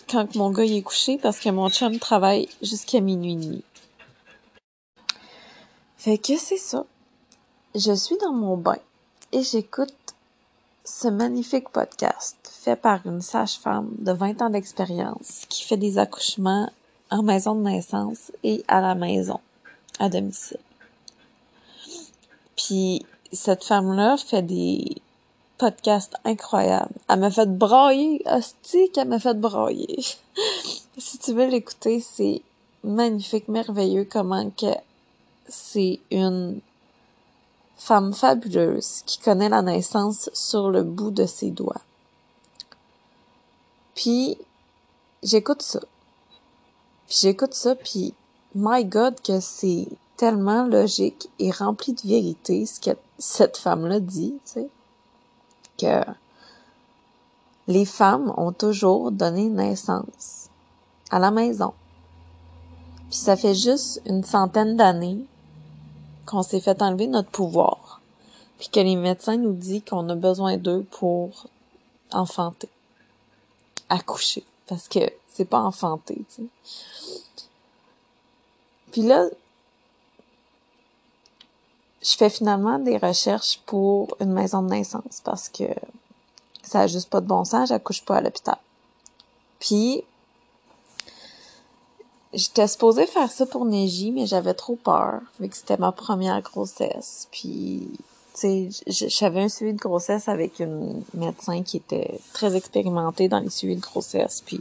quand 0.08 0.35
mon 0.35 0.50
gars 0.50 0.64
est 0.64 0.82
couché 0.82 1.18
parce 1.18 1.38
que 1.38 1.50
mon 1.50 1.68
chum 1.68 1.99
travaille 1.99 2.49
jusqu'à 2.62 3.00
minuit 3.00 3.32
et 3.32 3.37
demi. 3.37 3.64
Fait 5.99 6.16
que 6.16 6.37
c'est 6.38 6.56
ça. 6.56 6.85
Je 7.75 7.92
suis 7.92 8.16
dans 8.18 8.32
mon 8.32 8.56
bain 8.56 8.78
et 9.32 9.42
j'écoute 9.42 9.92
ce 10.88 11.07
magnifique 11.09 11.68
podcast 11.68 12.37
fait 12.50 12.75
par 12.75 13.07
une 13.07 13.21
sage-femme 13.21 13.90
de 13.99 14.11
20 14.11 14.42
ans 14.42 14.50
d'expérience 14.50 15.45
qui 15.49 15.62
fait 15.62 15.76
des 15.76 15.99
accouchements 15.99 16.73
en 17.11 17.23
maison 17.23 17.54
de 17.54 17.61
naissance 17.61 18.33
et 18.42 18.64
à 18.68 18.80
la 18.80 18.95
maison, 18.95 19.38
à 19.99 20.09
domicile. 20.09 20.59
Puis 22.57 23.04
cette 23.33 23.64
femme-là 23.64 24.16
fait 24.16 24.42
des 24.42 24.97
podcasts 25.59 26.16
incroyables. 26.25 26.95
Elle 27.09 27.21
m'a 27.21 27.30
fait 27.30 27.47
brailler, 27.50 28.23
hostie 28.25 28.90
qu'elle 28.90 29.09
m'a 29.09 29.18
fait 29.18 29.38
brailler. 29.38 30.04
si 30.97 31.18
tu 31.18 31.35
veux 31.35 31.49
l'écouter, 31.49 32.00
c'est 32.00 32.40
magnifique, 32.83 33.49
merveilleux 33.49 34.09
comment 34.11 34.50
que 34.50 34.75
c'est 35.49 36.00
une 36.11 36.61
femme 37.78 38.12
fabuleuse 38.12 39.02
qui 39.06 39.18
connaît 39.18 39.49
la 39.49 39.62
naissance 39.62 40.28
sur 40.35 40.70
le 40.70 40.82
bout 40.82 41.11
de 41.11 41.25
ses 41.25 41.50
doigts. 41.50 41.80
Puis 43.94 44.37
j'écoute 45.23 45.62
ça. 45.62 45.80
Puis 47.06 47.18
j'écoute 47.23 47.54
ça, 47.54 47.75
puis 47.75 48.12
my 48.54 48.85
God 48.85 49.20
que 49.23 49.40
c'est 49.40 49.88
tellement 50.16 50.64
logique 50.64 51.30
et 51.38 51.50
rempli 51.50 51.94
de 51.94 52.06
vérité 52.06 52.66
ce 52.66 52.80
que 52.80 52.97
cette 53.18 53.56
femme-là 53.56 54.00
dit, 54.00 54.35
tu 54.44 54.52
sais, 54.52 54.68
que 55.78 56.11
les 57.68 57.85
femmes 57.85 58.35
ont 58.37 58.52
toujours 58.52 59.12
donné 59.12 59.49
naissance 59.49 60.49
à 61.11 61.18
la 61.18 61.30
maison. 61.30 61.73
Puis 63.08 63.18
ça 63.18 63.37
fait 63.37 63.54
juste 63.54 64.02
une 64.04 64.25
centaine 64.25 64.76
d'années 64.76 65.25
qu'on 66.28 66.42
s'est 66.42 66.61
fait 66.61 66.82
enlever 66.82 67.06
notre 67.06 67.30
pouvoir, 67.30 68.00
puis 68.58 68.68
que 68.68 68.80
les 68.80 68.97
médecins 68.97 69.38
nous 69.38 69.54
disent 69.54 69.82
qu'on 69.88 70.08
a 70.11 70.14
besoin 70.14 70.58
d'eux 70.58 70.85
pour 70.90 71.47
enfanter, 72.12 72.68
accoucher, 73.88 74.44
parce 74.66 74.88
que 74.88 75.11
c'est 75.26 75.47
pas 75.47 75.61
enfanter, 75.61 76.16
tu 76.35 76.42
sais. 76.42 76.49
Puis 78.92 79.02
là, 79.02 79.26
je 82.02 82.16
fais 82.16 82.30
finalement 82.30 82.78
des 82.78 82.99
recherches 82.99 83.61
pour 83.66 84.16
une 84.20 84.32
maison 84.32 84.62
de 84.62 84.68
naissance 84.68 85.20
parce 85.25 85.49
que 85.49 85.64
ça 86.62 86.80
a 86.80 86.87
juste 86.87 87.08
pas 87.08 87.20
de 87.20 87.26
bon 87.26 87.44
sens, 87.44 87.70
j'accouche 87.70 88.04
pas 88.04 88.16
à 88.16 88.20
l'hôpital. 88.20 88.58
Puis 89.61 90.04
J'étais 92.38 92.68
supposée 92.68 93.07
faire 93.07 93.33
ça 93.33 93.47
pour 93.47 93.64
Neji, 93.64 94.12
mais 94.12 94.25
j'avais 94.25 94.54
trop 94.54 94.76
peur, 94.76 95.21
vu 95.40 95.49
que 95.49 95.57
c'était 95.57 95.76
ma 95.76 95.90
première 95.90 96.40
grossesse. 96.40 97.26
Puis, 97.33 97.90
tu 98.33 98.71
sais, 98.71 99.09
j'avais 99.09 99.40
un 99.40 99.49
suivi 99.49 99.73
de 99.73 99.78
grossesse 99.80 100.28
avec 100.28 100.61
une 100.61 101.02
médecin 101.14 101.64
qui 101.64 101.78
était 101.78 102.21
très 102.33 102.54
expérimentée 102.54 103.26
dans 103.26 103.40
les 103.40 103.50
suivis 103.50 103.75
de 103.75 103.80
grossesse. 103.80 104.45
Puis, 104.47 104.61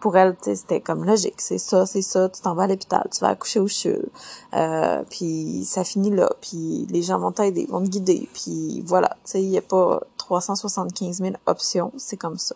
pour 0.00 0.18
elle, 0.18 0.36
tu 0.36 0.44
sais, 0.50 0.56
c'était 0.56 0.82
comme 0.82 1.06
logique. 1.06 1.40
C'est 1.40 1.56
ça, 1.56 1.86
c'est 1.86 2.02
ça. 2.02 2.28
Tu 2.28 2.42
t'en 2.42 2.54
vas 2.54 2.64
à 2.64 2.66
l'hôpital, 2.66 3.08
tu 3.10 3.20
vas 3.20 3.28
accoucher 3.28 3.60
au 3.60 3.68
CHUL. 3.68 4.10
Euh, 4.52 5.02
puis, 5.08 5.64
ça 5.64 5.84
finit 5.84 6.10
là. 6.10 6.30
Puis, 6.42 6.86
les 6.90 7.00
gens 7.00 7.18
vont 7.18 7.32
t'aider, 7.32 7.64
vont 7.70 7.82
te 7.82 7.88
guider. 7.88 8.28
Puis, 8.34 8.82
voilà. 8.84 9.16
Tu 9.24 9.30
sais, 9.30 9.42
il 9.42 9.48
n'y 9.48 9.56
a 9.56 9.62
pas 9.62 10.02
375 10.18 11.22
000 11.22 11.36
options. 11.46 11.90
C'est 11.96 12.18
comme 12.18 12.36
ça. 12.36 12.54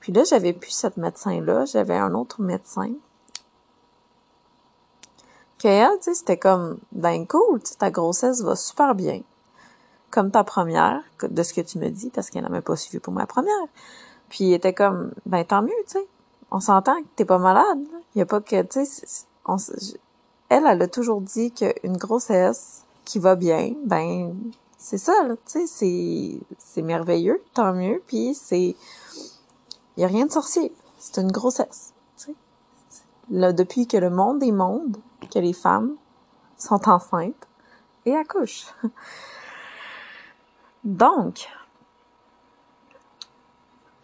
Puis 0.00 0.14
là, 0.14 0.22
j'avais 0.24 0.54
plus 0.54 0.70
cette 0.70 0.96
médecin-là. 0.96 1.66
J'avais 1.66 1.96
un 1.96 2.14
autre 2.14 2.40
médecin 2.40 2.92
qu'elle, 5.58 5.90
tu 5.98 6.04
sais, 6.04 6.14
c'était 6.14 6.36
comme, 6.36 6.78
ben 6.92 7.26
cool, 7.26 7.60
ta 7.78 7.90
grossesse 7.90 8.42
va 8.42 8.56
super 8.56 8.94
bien. 8.94 9.22
Comme 10.10 10.30
ta 10.30 10.44
première, 10.44 11.02
de 11.22 11.42
ce 11.42 11.52
que 11.52 11.60
tu 11.60 11.78
me 11.78 11.88
dis, 11.88 12.10
parce 12.10 12.30
qu'elle 12.30 12.42
n'a 12.42 12.48
même 12.48 12.62
pas 12.62 12.76
suivi 12.76 12.98
pour 12.98 13.12
ma 13.12 13.26
première. 13.26 13.66
Puis 14.28 14.44
il 14.44 14.54
était 14.54 14.74
comme, 14.74 15.12
ben 15.26 15.44
tant 15.44 15.62
mieux, 15.62 15.70
tu 15.86 15.92
sais. 15.92 16.06
On 16.50 16.60
s'entend 16.60 17.00
que 17.02 17.08
t'es 17.16 17.24
pas 17.24 17.38
malade. 17.38 17.80
Il 18.14 18.18
y 18.18 18.22
a 18.22 18.26
pas 18.26 18.40
que, 18.40 18.62
tu 18.62 18.86
sais, 18.86 19.26
elle, 20.48 20.66
elle 20.66 20.82
a 20.82 20.88
toujours 20.88 21.20
dit 21.20 21.52
qu'une 21.52 21.96
grossesse 21.96 22.84
qui 23.04 23.18
va 23.18 23.34
bien, 23.34 23.74
ben 23.84 24.34
c'est 24.78 24.98
ça, 24.98 25.12
tu 25.28 25.36
sais, 25.46 25.66
c'est 25.66 26.40
c'est 26.58 26.82
merveilleux, 26.82 27.42
tant 27.54 27.72
mieux. 27.72 28.02
Puis 28.06 28.34
c'est, 28.34 28.76
il 29.96 30.00
y 30.00 30.04
a 30.04 30.08
rien 30.08 30.26
de 30.26 30.32
sorcier. 30.32 30.72
C'est 30.98 31.20
une 31.20 31.32
grossesse, 31.32 31.92
tu 32.16 32.26
sais. 32.26 32.34
Là, 33.30 33.52
depuis 33.52 33.86
que 33.86 33.96
le 33.96 34.10
monde 34.10 34.42
est 34.42 34.52
monde, 34.52 34.96
que 35.26 35.38
les 35.38 35.52
femmes 35.52 35.96
sont 36.56 36.88
enceintes 36.88 37.48
et 38.04 38.14
accouchent. 38.14 38.66
Donc, 40.84 41.48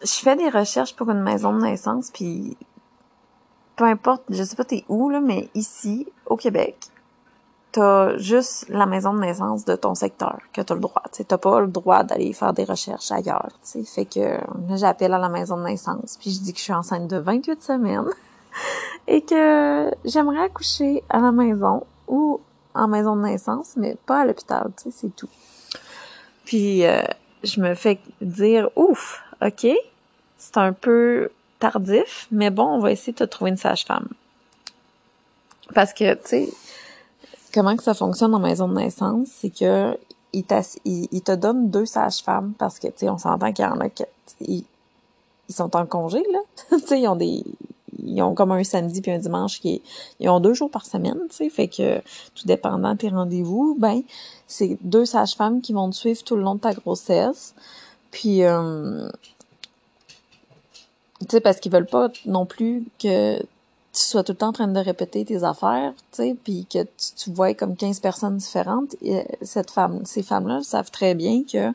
je 0.03 0.13
fais 0.13 0.37
des 0.37 0.49
recherches 0.49 0.97
pour 0.97 1.11
une 1.11 1.23
maison 1.23 1.53
de 1.53 1.63
naissance, 1.63 2.11
puis 2.11 2.57
peu 3.77 3.85
importe, 3.85 4.25
je 4.29 4.43
sais 4.43 4.57
pas 4.57 4.65
t'es 4.65 4.85
où, 4.89 5.09
là, 5.09 5.21
mais 5.21 5.49
ici, 5.55 6.09
au 6.27 6.37
Québec, 6.37 6.77
t'as 7.73 8.17
juste 8.19 8.69
la 8.69 8.87
maison 8.87 9.15
de 9.15 9.21
naissance 9.21 9.65
de 9.65 9.75
ton 9.77 9.95
secteur 9.95 10.39
que 10.53 10.61
t'as 10.61 10.75
le 10.75 10.81
droit. 10.81 11.03
T'as 11.27 11.39
pas 11.39 11.61
le 11.61 11.69
droit 11.69 12.05
d'aller 12.05 12.33
faire 12.33 12.53
des 12.53 12.65
recherches 12.65 13.11
ailleurs. 13.11 13.51
sais 13.63 13.83
Fait 13.85 14.05
que 14.05 14.39
j'appelle 14.77 15.15
à 15.15 15.19
la 15.19 15.29
maison 15.29 15.57
de 15.57 15.65
naissance, 15.65 16.19
puis 16.21 16.31
je 16.31 16.41
dis 16.41 16.53
que 16.53 16.59
je 16.59 16.65
suis 16.65 16.75
enceinte 16.75 17.09
de 17.09 17.17
28 17.17 17.63
semaines 17.63 18.11
et 19.07 19.23
que 19.23 19.91
j'aimerais 20.05 20.45
accoucher 20.45 21.03
à 21.09 21.21
la 21.21 21.33
maison 21.33 21.85
ou 22.09 22.41
en 22.75 22.89
maison 22.89 23.17
de 23.17 23.23
naissance, 23.23 23.75
mais 23.77 23.97
pas 24.07 24.21
à 24.21 24.25
l'hôpital, 24.25 24.71
tu 24.77 24.85
sais, 24.85 24.91
c'est 24.91 25.17
tout. 25.17 25.29
Puis 26.45 26.85
euh, 26.85 27.03
je 27.43 27.61
me 27.61 27.75
fais 27.75 27.99
dire 28.21 28.71
ouf, 28.77 29.23
ok, 29.45 29.67
c'est 30.39 30.57
un 30.57 30.73
peu 30.73 31.31
tardif, 31.59 32.27
mais 32.31 32.51
bon, 32.51 32.65
on 32.65 32.79
va 32.81 32.93
essayer 32.93 33.13
de 33.13 33.25
trouver 33.25 33.51
une 33.51 33.57
sage-femme. 33.57 34.09
Parce 35.75 35.93
que, 35.93 36.15
tu 36.15 36.21
sais, 36.25 36.49
comment 37.55 37.77
que 37.77 37.83
ça 37.83 37.95
fonctionne 37.95 38.35
en 38.35 38.41
maison 38.41 38.69
de 38.69 38.75
naissance, 38.75 39.29
c'est 39.31 39.51
que 39.51 39.97
il, 40.33 40.45
te 40.45 41.35
donne 41.35 41.71
deux 41.71 41.87
sages-femmes 41.87 42.55
parce 42.59 42.79
que, 42.79 42.89
tu 42.89 42.95
sais, 42.97 43.09
on 43.09 43.19
s'entend 43.19 43.53
qu'il 43.53 43.65
y 43.65 43.69
en 43.69 43.81
a 43.81 43.89
qui 43.91 44.05
ils, 44.41 45.55
sont 45.55 45.77
en 45.77 45.85
congé, 45.87 46.23
là. 46.33 46.39
tu 46.71 46.87
sais, 46.87 47.01
ils 47.01 47.09
ont 47.09 47.17
des, 47.17 47.45
ils 48.03 48.23
ont 48.23 48.35
comme 48.35 48.53
un 48.53 48.65
samedi 48.65 49.01
puis 49.01 49.11
un 49.11 49.19
dimanche 49.19 49.61
qui 49.61 49.83
ils 50.21 50.29
ont 50.29 50.41
deux 50.41 50.55
jours 50.55 50.71
par 50.71 50.87
semaine, 50.87 51.19
tu 51.31 51.37
sais, 51.37 51.51
fait 51.51 51.69
que 51.69 51.99
tout 52.35 52.47
dépendant 52.47 52.93
de 52.93 52.99
tes 52.99 53.09
rendez-vous, 53.09 53.77
ben 53.79 54.03
c'est 54.47 54.79
deux 54.83 55.05
sages-femmes 55.07 55.61
qui 55.61 55.73
vont 55.73 55.91
te 55.91 55.97
suivre 55.97 56.23
tout 56.25 56.37
le 56.37 56.43
long 56.43 56.57
de 56.57 56.61
ta 56.61 56.75
grossesse. 56.75 57.55
Puis 58.11 58.45
euh, 58.45 59.09
tu 61.21 61.27
sais 61.31 61.41
parce 61.41 61.61
qu'ils 61.61 61.73
veulent 61.73 61.87
pas 61.87 62.09
non 62.27 62.47
plus 62.47 62.85
que 62.99 63.41
tu 63.93 64.01
sois 64.01 64.25
tout 64.25 64.33
le 64.33 64.39
temps 64.39 64.49
en 64.49 64.53
train 64.53 64.69
de 64.69 64.81
répéter 64.81 65.25
tes 65.25 65.45
affaires, 65.45 65.93
tu 66.13 66.23
sais, 66.23 66.37
puis 66.43 66.67
que 66.67 66.79
tu, 67.17 67.31
vois 67.31 67.53
comme 67.53 67.77
15 67.77 68.01
personnes 68.01 68.39
différentes, 68.39 68.97
ces 69.43 70.23
femmes-là 70.23 70.63
savent 70.63 70.91
très 70.91 71.15
bien 71.15 71.43
que 71.45 71.73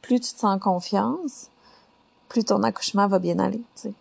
plus 0.00 0.18
tu 0.20 0.32
te 0.32 0.40
sens 0.40 0.58
confiance, 0.60 1.48
plus 2.30 2.44
ton 2.44 2.62
accouchement 2.62 3.06
va 3.06 3.18
bien 3.18 3.38
aller, 3.38 3.62
tu 3.76 3.82
sais. 3.82 3.92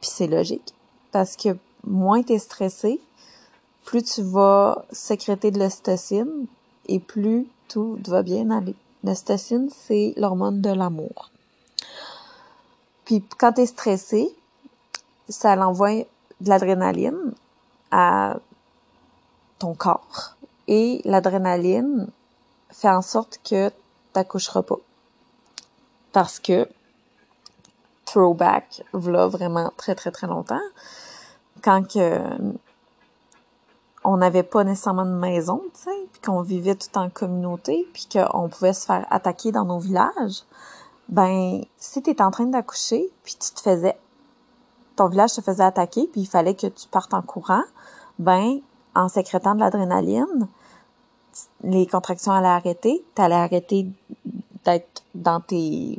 Puis 0.00 0.10
c'est 0.12 0.26
logique 0.26 0.74
parce 1.12 1.36
que 1.36 1.56
moins 1.84 2.22
tu 2.22 2.32
es 2.32 2.38
stressé, 2.38 3.00
plus 3.84 4.02
tu 4.02 4.22
vas 4.22 4.84
sécréter 4.92 5.50
de 5.50 5.58
l'ocytocine 5.58 6.46
et 6.86 6.98
plus 7.00 7.46
tout 7.68 7.98
va 8.06 8.22
bien 8.22 8.50
aller. 8.50 8.74
L'ocytocine, 9.04 9.70
c'est 9.70 10.14
l'hormone 10.16 10.60
de 10.60 10.70
l'amour. 10.70 11.30
Puis 13.04 13.24
quand 13.38 13.54
tu 13.54 13.62
es 13.62 13.66
stressé, 13.66 14.34
ça 15.28 15.56
l'envoie 15.56 16.04
de 16.40 16.48
l'adrénaline 16.48 17.32
à 17.90 18.36
ton 19.58 19.74
corps. 19.74 20.36
Et 20.68 21.00
l'adrénaline 21.04 22.08
fait 22.70 22.90
en 22.90 23.02
sorte 23.02 23.40
que 23.44 23.68
tu 23.68 23.74
n'accoucheras 24.14 24.62
pas. 24.62 24.78
Parce 26.12 26.38
que 26.38 26.68
throwback, 28.04 28.82
voilà 28.92 29.26
vraiment 29.26 29.72
très 29.76 29.94
très 29.94 30.10
très 30.10 30.26
longtemps, 30.26 30.60
quand 31.62 31.86
que 31.86 32.18
on 34.02 34.16
n'avait 34.16 34.42
pas 34.42 34.64
nécessairement 34.64 35.04
de 35.04 35.10
maison, 35.10 35.62
puis 35.84 36.20
qu'on 36.24 36.40
vivait 36.40 36.74
tout 36.74 36.96
en 36.96 37.10
communauté, 37.10 37.86
puis 37.92 38.08
qu'on 38.10 38.48
pouvait 38.48 38.72
se 38.72 38.86
faire 38.86 39.06
attaquer 39.10 39.52
dans 39.52 39.66
nos 39.66 39.78
villages, 39.78 40.42
ben 41.08 41.62
si 41.76 42.02
tu 42.02 42.14
en 42.20 42.30
train 42.30 42.46
d'accoucher, 42.46 43.10
puis 43.22 43.34
tu 43.38 43.52
te 43.52 43.60
faisais 43.60 43.96
ton 45.00 45.08
village 45.08 45.32
te 45.32 45.40
faisait 45.40 45.64
attaquer, 45.64 46.08
puis 46.12 46.22
il 46.22 46.26
fallait 46.26 46.54
que 46.54 46.66
tu 46.66 46.86
partes 46.86 47.14
en 47.14 47.22
courant, 47.22 47.62
ben 48.18 48.60
en 48.94 49.08
sécrétant 49.08 49.54
de 49.54 49.60
l'adrénaline, 49.60 50.46
les 51.62 51.86
contractions 51.86 52.32
allaient 52.32 52.48
arrêter, 52.48 53.02
tu 53.14 53.22
allais 53.22 53.34
arrêter 53.34 53.86
d'être 54.66 55.02
dans 55.14 55.40
tes 55.40 55.98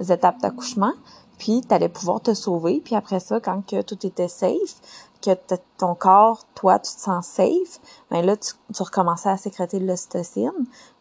étapes 0.00 0.38
d'accouchement, 0.42 0.92
puis 1.38 1.62
tu 1.66 1.74
allais 1.74 1.88
pouvoir 1.88 2.20
te 2.20 2.34
sauver, 2.34 2.80
puis 2.84 2.94
après 2.94 3.20
ça, 3.20 3.40
quand 3.40 3.66
que 3.66 3.82
tout 3.82 4.06
était 4.06 4.28
safe, 4.28 4.80
que 5.22 5.30
ton 5.78 5.94
corps, 5.94 6.44
toi, 6.54 6.78
tu 6.78 6.94
te 6.94 7.00
sens 7.00 7.26
safe, 7.26 7.80
ben 8.10 8.24
là, 8.24 8.36
tu, 8.36 8.52
tu 8.74 8.82
recommençais 8.82 9.30
à 9.30 9.36
sécréter 9.36 9.78
de 9.78 9.86
l'ocytocine 9.86 10.52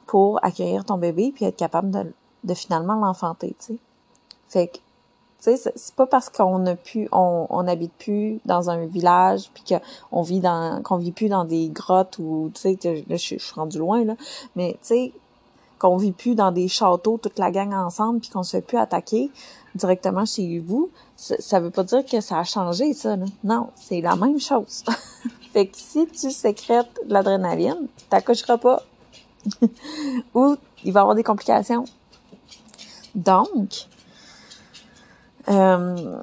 pour 0.08 0.44
accueillir 0.44 0.86
ton 0.86 0.98
bébé 0.98 1.32
puis 1.34 1.46
être 1.46 1.58
capable 1.58 2.14
de, 2.44 2.54
finalement 2.54 2.96
l'enfanter, 2.96 3.56
tu 3.60 3.74
sais. 3.74 3.80
Fait 4.48 4.68
que, 4.68 4.78
tu 4.78 5.58
sais, 5.58 5.72
c'est 5.76 5.96
pas 5.96 6.06
parce 6.06 6.30
qu'on 6.30 6.66
a 6.68 6.76
pu, 6.76 7.10
on, 7.12 7.48
on 7.50 7.68
habite 7.68 7.94
plus 7.94 8.40
dans 8.46 8.70
un 8.70 8.86
village 8.86 9.50
puis 9.54 9.64
qu'on 9.64 10.22
vit 10.22 10.40
dans, 10.40 10.82
qu'on 10.84 10.98
vit 10.98 11.12
plus 11.12 11.28
dans 11.28 11.44
des 11.44 11.70
grottes 11.70 12.18
ou, 12.20 12.52
tu 12.54 12.62
sais, 12.62 12.78
là, 12.84 13.16
je 13.16 13.18
suis 13.18 13.54
rendu 13.56 13.80
loin, 13.80 14.06
là, 14.06 14.16
mais, 14.56 14.74
tu 14.74 14.88
sais, 14.88 15.14
qu'on 15.84 15.98
vit 15.98 16.14
plus 16.14 16.34
dans 16.34 16.54
des 16.54 16.70
châteaux, 16.70 17.20
toute 17.22 17.38
la 17.38 17.52
gang 17.52 17.74
ensemble, 17.74 18.22
puis 18.22 18.30
qu'on 18.30 18.44
se 18.44 18.52
fait 18.52 18.62
plus 18.62 18.78
attaquer 18.78 19.30
directement 19.76 20.26
chez 20.26 20.60
vous, 20.60 20.90
ça, 21.18 21.60
veut 21.60 21.72
pas 21.72 21.84
dire 21.84 22.06
que 22.06 22.22
ça 22.22 22.40
a 22.40 22.46
changé, 22.46 22.94
ça. 22.94 23.18
Non, 23.44 23.70
c'est 23.76 24.00
la 24.00 24.16
même 24.16 24.40
chose. 24.40 24.86
fait 25.52 25.68
que 25.68 25.76
si 25.76 26.08
tu 26.08 26.32
sécrètes 26.32 27.02
de 27.06 27.12
l'adrénaline, 27.12 27.88
t'accoucheras 28.10 28.58
pas. 28.58 28.82
Ou 30.34 30.56
il 30.86 30.94
va 30.94 31.00
y 31.00 31.02
avoir 31.02 31.16
des 31.16 31.24
complications. 31.24 31.84
Donc, 33.14 33.88
euh, 35.50 36.16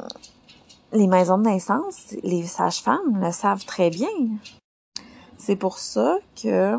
les 0.95 1.07
maisons 1.07 1.37
de 1.37 1.45
naissance, 1.45 2.15
les 2.23 2.47
sages-femmes 2.47 3.21
le 3.23 3.31
savent 3.31 3.67
très 3.67 3.91
bien. 3.91 4.09
C'est 5.37 5.57
pour 5.57 5.79
ça 5.79 6.17
que 6.43 6.79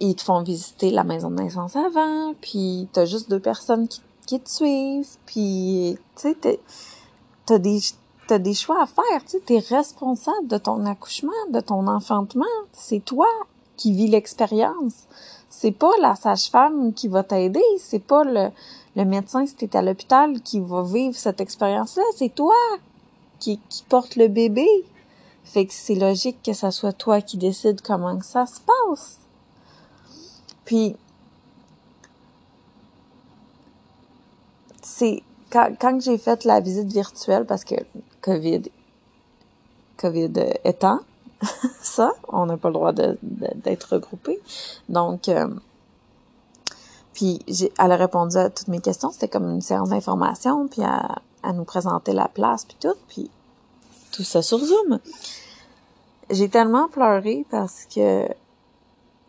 ils 0.00 0.14
te 0.14 0.22
font 0.22 0.42
visiter 0.42 0.90
la 0.90 1.04
maison 1.04 1.30
de 1.30 1.36
naissance 1.36 1.76
avant, 1.76 2.34
puis 2.40 2.88
t'as 2.92 3.04
juste 3.04 3.30
deux 3.30 3.40
personnes 3.40 3.88
qui, 4.26 4.40
te 4.40 4.50
suivent, 4.50 5.16
puis 5.24 5.96
tu 6.16 6.34
sais, 6.42 6.60
t'as 7.46 8.38
des 8.38 8.54
choix 8.54 8.82
à 8.82 8.86
faire, 8.86 9.24
tu 9.26 9.40
t'es 9.40 9.58
responsable 9.58 10.48
de 10.48 10.58
ton 10.58 10.84
accouchement, 10.84 11.32
de 11.50 11.60
ton 11.60 11.86
enfantement, 11.86 12.44
c'est 12.72 13.04
toi 13.04 13.26
qui 13.76 13.92
vis 13.92 14.08
l'expérience. 14.08 15.06
C'est 15.48 15.72
pas 15.72 15.92
la 16.02 16.14
sage-femme 16.14 16.92
qui 16.92 17.08
va 17.08 17.22
t'aider, 17.22 17.64
c'est 17.78 18.04
pas 18.04 18.22
le, 18.22 18.50
le 18.96 19.04
médecin 19.04 19.46
si 19.46 19.54
t'es 19.54 19.74
à 19.76 19.82
l'hôpital 19.82 20.40
qui 20.42 20.60
va 20.60 20.82
vivre 20.82 21.16
cette 21.16 21.40
expérience-là, 21.40 22.02
c'est 22.16 22.34
toi 22.34 22.54
qui, 23.38 23.58
qui 23.70 23.84
porte 23.88 24.16
le 24.16 24.28
bébé. 24.28 24.66
Fait 25.44 25.64
que 25.64 25.72
c'est 25.72 25.94
logique 25.94 26.42
que 26.44 26.52
ça 26.52 26.70
soit 26.70 26.92
toi 26.92 27.22
qui 27.22 27.38
décide 27.38 27.80
comment 27.80 28.18
que 28.18 28.26
ça 28.26 28.44
se 28.44 28.60
passe. 28.60 29.20
Puis, 30.68 30.94
c'est 34.82 35.22
quand, 35.50 35.98
j'ai 35.98 36.18
fait 36.18 36.44
la 36.44 36.60
visite 36.60 36.92
virtuelle, 36.92 37.46
parce 37.46 37.64
que 37.64 37.76
COVID, 38.20 38.64
COVID 39.96 40.30
étant, 40.64 41.00
ça, 41.80 42.12
on 42.28 42.44
n'a 42.44 42.58
pas 42.58 42.68
le 42.68 42.74
droit 42.74 42.92
d'être 42.92 43.18
de, 43.22 43.94
regroupés. 43.94 44.38
Donc, 44.90 45.30
euh, 45.30 45.48
puis 47.14 47.42
elle 47.78 47.92
a 47.92 47.96
répondu 47.96 48.36
à 48.36 48.50
toutes 48.50 48.68
mes 48.68 48.80
questions. 48.80 49.10
C'était 49.10 49.28
comme 49.28 49.48
une 49.48 49.62
séance 49.62 49.88
d'information, 49.88 50.68
puis 50.68 50.82
à, 50.82 51.22
à 51.42 51.54
nous 51.54 51.64
présenter 51.64 52.12
la 52.12 52.28
place, 52.28 52.66
puis 52.66 52.76
tout, 52.78 52.98
puis 53.08 53.30
tout 54.12 54.22
ça 54.22 54.42
sur 54.42 54.58
Zoom. 54.58 54.98
J'ai 56.28 56.50
tellement 56.50 56.88
pleuré 56.88 57.46
parce 57.48 57.86
que 57.86 58.28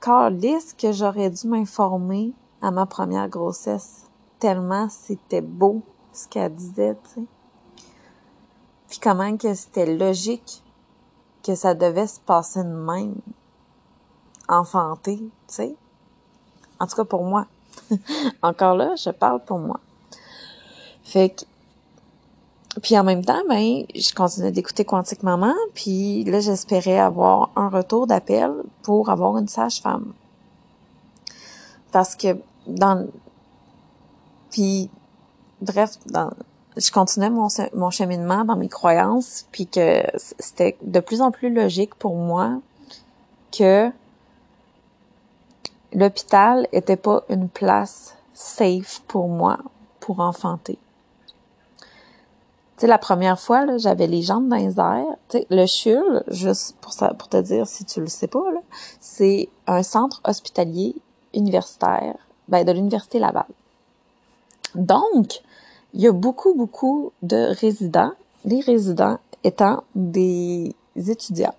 ce 0.02 0.74
que 0.74 0.92
j'aurais 0.92 1.30
dû 1.30 1.48
m'informer 1.48 2.34
à 2.62 2.72
ma 2.72 2.86
première 2.86 3.30
grossesse. 3.30 4.06
Tellement 4.40 4.90
c'était 4.90 5.42
beau 5.42 5.82
ce 6.14 6.28
qu'elle 6.28 6.54
disait, 6.54 6.96
tu 7.04 7.22
sais. 7.22 7.26
Puis 8.88 9.00
comment 9.00 9.38
que 9.38 9.54
c'était 9.54 9.96
logique 9.96 10.64
que 11.44 11.56
ça 11.56 11.74
devait 11.74 12.08
se 12.08 12.20
passer 12.20 12.64
de 12.64 12.70
même. 12.70 13.16
Enfanté, 14.48 15.18
tu 15.18 15.30
sais. 15.48 15.76
En 16.80 16.88
tout 16.88 16.96
cas 16.96 17.06
pour 17.06 17.24
moi. 17.24 17.46
Encore 18.42 18.76
là, 18.76 18.96
je 18.96 19.12
parle 19.12 19.44
pour 19.44 19.60
moi. 19.60 19.80
Fait 21.04 21.30
que 21.30 21.46
puis 22.82 22.98
en 22.98 23.04
même 23.04 23.26
temps, 23.26 23.42
ben, 23.50 23.84
je 23.96 24.14
continuais 24.14 24.52
d'écouter 24.52 24.86
Quantique 24.86 25.24
Maman, 25.24 25.56
puis 25.74 26.24
là, 26.26 26.40
j'espérais 26.40 27.00
avoir 27.00 27.50
un 27.56 27.68
retour 27.68 28.06
d'appel 28.06 28.52
pour 28.84 29.10
avoir 29.10 29.38
une 29.38 29.48
sage-femme. 29.48 30.14
Parce 31.92 32.16
que 32.16 32.38
dans... 32.68 33.08
Puis, 34.52 34.90
bref, 35.62 35.94
dans... 36.06 36.32
je 36.78 36.92
continuais 36.92 37.32
mon, 37.32 37.48
mon 37.74 37.90
cheminement 37.90 38.46
dans 38.46 38.56
mes 38.56 38.70
croyances, 38.70 39.48
puis 39.52 39.66
que 39.66 40.04
c'était 40.38 40.78
de 40.84 41.00
plus 41.00 41.22
en 41.22 41.32
plus 41.32 41.52
logique 41.52 41.96
pour 41.96 42.16
moi 42.16 42.60
que 43.52 43.92
l'hôpital 45.92 46.68
était 46.72 46.98
pas 46.98 47.24
une 47.30 47.50
place 47.50 48.16
safe 48.36 49.02
pour 49.08 49.28
moi 49.28 49.58
pour 50.00 50.20
enfanter 50.20 50.78
sais, 52.82 52.88
la 52.88 52.98
première 52.98 53.40
fois, 53.40 53.66
là, 53.66 53.78
j'avais 53.78 54.08
les 54.08 54.22
jambes 54.22 54.48
dans 54.48 54.56
les 54.56 54.80
airs. 54.80 55.16
Le 55.50 55.66
CHUL, 55.66 56.24
juste 56.28 56.76
pour 56.82 56.94
ça, 56.94 57.14
pour 57.14 57.28
te 57.28 57.42
dire 57.42 57.68
si 57.68 57.86
tu 57.86 58.00
le 58.00 58.08
sais 58.08 58.28
pas, 58.28 58.52
là, 58.52 58.62
c'est 59.00 59.50
un 59.68 59.84
centre 59.84 60.22
hospitalier 60.24 60.96
universitaire, 61.34 62.16
ben, 62.48 62.64
de 62.64 62.72
l'Université 62.72 63.20
Laval. 63.20 63.46
Donc, 64.76 65.42
il 65.94 66.02
y 66.02 66.08
a 66.08 66.12
beaucoup, 66.12 66.54
beaucoup 66.54 67.12
de 67.22 67.54
résidents, 67.60 68.12
les 68.46 68.62
résidents 68.62 69.20
étant 69.44 69.84
des 69.96 70.76
étudiants 70.96 71.56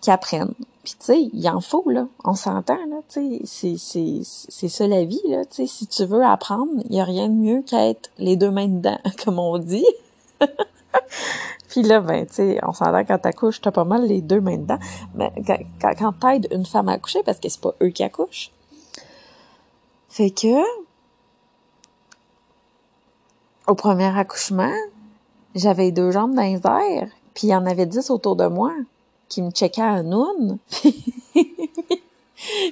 qui 0.00 0.10
apprennent. 0.10 0.54
Puis 0.82 0.94
tu 0.98 1.06
sais, 1.06 1.30
il 1.32 1.48
en 1.48 1.62
faut 1.62 1.88
là, 1.88 2.06
on 2.24 2.34
s'entend 2.34 2.74
là, 2.74 2.96
tu 3.08 3.38
sais, 3.38 3.40
c'est 3.46 3.76
c'est 3.78 4.20
c'est 4.22 4.68
ça 4.68 4.86
la 4.86 5.04
vie 5.04 5.22
là, 5.28 5.46
tu 5.46 5.62
sais, 5.62 5.66
si 5.66 5.86
tu 5.86 6.04
veux 6.04 6.22
apprendre, 6.22 6.72
il 6.90 6.94
y 6.94 7.00
a 7.00 7.04
rien 7.04 7.28
de 7.28 7.34
mieux 7.34 7.62
qu'être 7.62 8.10
les 8.18 8.36
deux 8.36 8.50
mains 8.50 8.68
dedans 8.68 8.98
comme 9.24 9.38
on 9.38 9.56
dit. 9.58 9.86
Puis 11.68 11.82
là, 11.82 12.00
ben, 12.00 12.24
tu 12.26 12.34
sais, 12.34 12.60
on 12.62 12.72
s'entend 12.72 13.04
quand 13.04 13.18
t'accouches, 13.18 13.60
t'as 13.60 13.72
pas 13.72 13.84
mal 13.84 14.06
les 14.06 14.20
deux 14.20 14.40
mains 14.40 14.58
dedans. 14.58 14.78
Mais 15.14 15.32
quand, 15.80 16.12
t'aides 16.20 16.46
une 16.52 16.64
femme 16.64 16.88
à 16.88 16.92
accoucher, 16.92 17.22
parce 17.24 17.40
que 17.40 17.48
c'est 17.48 17.60
pas 17.60 17.74
eux 17.82 17.88
qui 17.88 18.04
accouchent. 18.04 18.52
Fait 20.08 20.30
que, 20.30 20.62
au 23.66 23.74
premier 23.74 24.16
accouchement, 24.16 24.74
j'avais 25.54 25.90
deux 25.90 26.12
jambes 26.12 26.34
dans 26.34 26.42
les 26.42 26.60
puis 27.34 27.48
il 27.48 27.50
y 27.50 27.56
en 27.56 27.66
avait 27.66 27.86
dix 27.86 28.10
autour 28.10 28.36
de 28.36 28.46
moi 28.46 28.72
qui 29.28 29.42
me 29.42 29.50
checkaient 29.50 29.82
à 29.82 30.04
noun, 30.04 30.58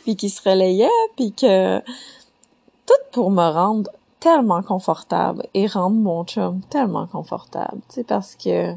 puis 0.05 0.16
qui 0.16 0.31
se 0.31 0.48
relayaient, 0.48 0.88
puis 1.16 1.33
que 1.33 1.81
tout 1.81 3.03
pour 3.11 3.33
me 3.33 3.48
rendre 3.51 3.90
tellement 4.23 4.63
confortable 4.63 5.45
et 5.53 5.67
rendre 5.67 5.97
mon 5.97 6.23
chum 6.25 6.61
tellement 6.71 7.09
confortable, 7.09 7.81
tu 7.89 7.97
sais, 7.97 8.05
parce 8.05 8.37
que 8.37 8.73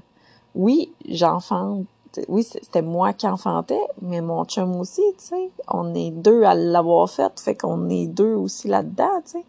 oui, 0.55 0.91
j'enfante, 1.07 1.85
oui, 2.27 2.41
c'était 2.41 2.81
moi 2.81 3.13
qui 3.13 3.27
enfantais, 3.27 3.87
mais 4.01 4.21
mon 4.21 4.45
chum 4.45 4.75
aussi, 4.79 5.03
tu 5.19 5.25
sais, 5.25 5.51
on 5.67 5.93
est 5.93 6.09
deux 6.09 6.45
à 6.45 6.55
l'avoir 6.55 7.07
fait, 7.11 7.39
fait 7.39 7.53
qu'on 7.53 7.89
est 7.89 8.07
deux 8.07 8.33
aussi 8.33 8.67
là-dedans, 8.67 9.21
tu 9.23 9.33
sais. 9.33 9.45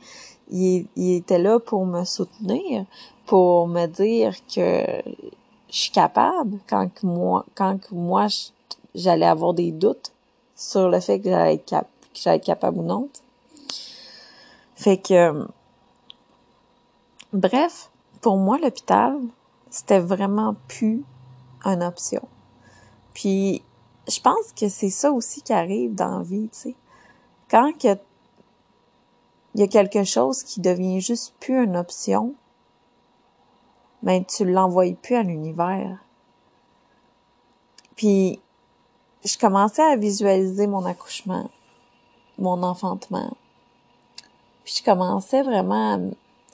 Il, 0.50 0.86
il, 0.96 1.14
était 1.14 1.38
là 1.38 1.58
pour 1.58 1.86
me 1.86 2.04
soutenir, 2.04 2.84
pour 3.24 3.66
me 3.66 3.86
dire 3.86 4.34
que 4.54 4.84
je 5.70 5.76
suis 5.76 5.90
capable 5.90 6.58
quand 6.68 6.88
que 6.92 7.06
moi, 7.06 7.46
quand 7.54 7.80
que 7.80 7.94
moi 7.94 8.26
j'allais 8.94 9.26
avoir 9.26 9.54
des 9.54 9.72
doutes 9.72 10.12
sur 10.54 10.90
le 10.90 11.00
fait 11.00 11.20
que 11.20 11.30
j'allais 11.30 11.54
être, 11.54 11.64
cap 11.64 11.88
être 12.26 12.44
capable 12.44 12.80
ou 12.80 12.82
non. 12.82 13.08
Fait 14.76 14.98
que 14.98 15.46
Bref, 17.32 17.90
pour 18.20 18.36
moi, 18.36 18.58
l'hôpital, 18.58 19.18
c'était 19.70 19.98
vraiment 19.98 20.54
plus 20.68 21.04
une 21.64 21.82
option. 21.82 22.26
Puis, 23.14 23.62
je 24.08 24.20
pense 24.20 24.52
que 24.52 24.68
c'est 24.68 24.90
ça 24.90 25.10
aussi 25.10 25.42
qui 25.42 25.52
arrive 25.52 25.94
dans 25.94 26.18
la 26.18 26.24
vie, 26.24 26.48
tu 26.52 26.58
sais. 26.58 26.74
Quand 27.50 27.72
il 27.82 27.98
y 29.54 29.62
a 29.62 29.66
quelque 29.66 30.04
chose 30.04 30.42
qui 30.44 30.60
devient 30.60 31.00
juste 31.00 31.34
plus 31.40 31.64
une 31.64 31.76
option, 31.76 32.34
ben, 34.02 34.24
tu 34.24 34.44
l'envoies 34.44 34.94
plus 34.94 35.16
à 35.16 35.22
l'univers. 35.22 35.98
Puis, 37.96 38.40
je 39.24 39.36
commençais 39.38 39.82
à 39.82 39.96
visualiser 39.96 40.66
mon 40.66 40.84
accouchement, 40.84 41.50
mon 42.38 42.62
enfantement. 42.62 43.36
Puis, 44.64 44.74
je 44.78 44.84
commençais 44.84 45.42
vraiment 45.42 45.94
à 45.94 45.98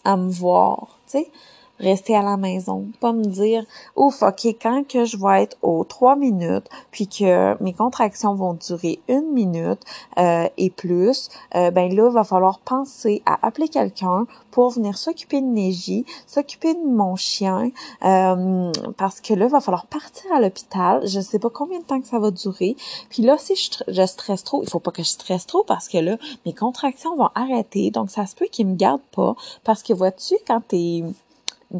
à 0.04 0.16
me 0.16 0.30
voir, 0.30 0.98
tu 1.06 1.18
sais. 1.18 1.30
Rester 1.78 2.16
à 2.16 2.22
la 2.22 2.36
maison, 2.36 2.86
pas 3.00 3.12
me 3.12 3.24
dire 3.24 3.64
ouf, 3.96 4.22
ok, 4.22 4.46
quand 4.60 4.86
que 4.86 5.04
je 5.04 5.16
vais 5.16 5.42
être 5.42 5.56
aux 5.62 5.84
trois 5.84 6.16
minutes, 6.16 6.68
puis 6.90 7.06
que 7.06 7.60
mes 7.62 7.72
contractions 7.72 8.34
vont 8.34 8.54
durer 8.54 9.00
une 9.08 9.32
minute 9.32 9.80
euh, 10.18 10.48
et 10.56 10.70
plus, 10.70 11.28
euh, 11.54 11.70
ben 11.70 11.94
là, 11.94 12.08
il 12.08 12.14
va 12.14 12.24
falloir 12.24 12.58
penser 12.60 13.22
à 13.26 13.46
appeler 13.46 13.68
quelqu'un 13.68 14.26
pour 14.50 14.70
venir 14.70 14.96
s'occuper 14.98 15.40
de 15.40 15.46
Neji, 15.46 16.04
s'occuper 16.26 16.74
de 16.74 16.86
mon 16.86 17.16
chien, 17.16 17.70
euh, 18.04 18.70
parce 18.96 19.20
que 19.20 19.34
là, 19.34 19.46
il 19.46 19.50
va 19.50 19.60
falloir 19.60 19.86
partir 19.86 20.30
à 20.32 20.40
l'hôpital. 20.40 21.06
Je 21.06 21.20
sais 21.20 21.38
pas 21.38 21.50
combien 21.50 21.78
de 21.80 21.84
temps 21.84 22.00
que 22.00 22.06
ça 22.06 22.18
va 22.18 22.30
durer. 22.30 22.76
Puis 23.08 23.22
là, 23.22 23.36
si 23.38 23.56
je, 23.56 23.70
je 23.88 24.06
stresse 24.06 24.44
trop, 24.44 24.62
il 24.62 24.68
faut 24.68 24.78
pas 24.78 24.90
que 24.90 25.02
je 25.02 25.08
stresse 25.08 25.46
trop 25.46 25.64
parce 25.64 25.88
que 25.88 25.98
là, 25.98 26.18
mes 26.44 26.52
contractions 26.52 27.16
vont 27.16 27.30
arrêter. 27.34 27.90
Donc, 27.90 28.10
ça 28.10 28.26
se 28.26 28.34
peut 28.34 28.46
qu'ils 28.50 28.66
me 28.66 28.76
gardent 28.76 29.00
pas. 29.14 29.34
Parce 29.64 29.82
que 29.82 29.92
vois-tu, 29.92 30.34
quand 30.46 30.60
t'es 30.68 31.02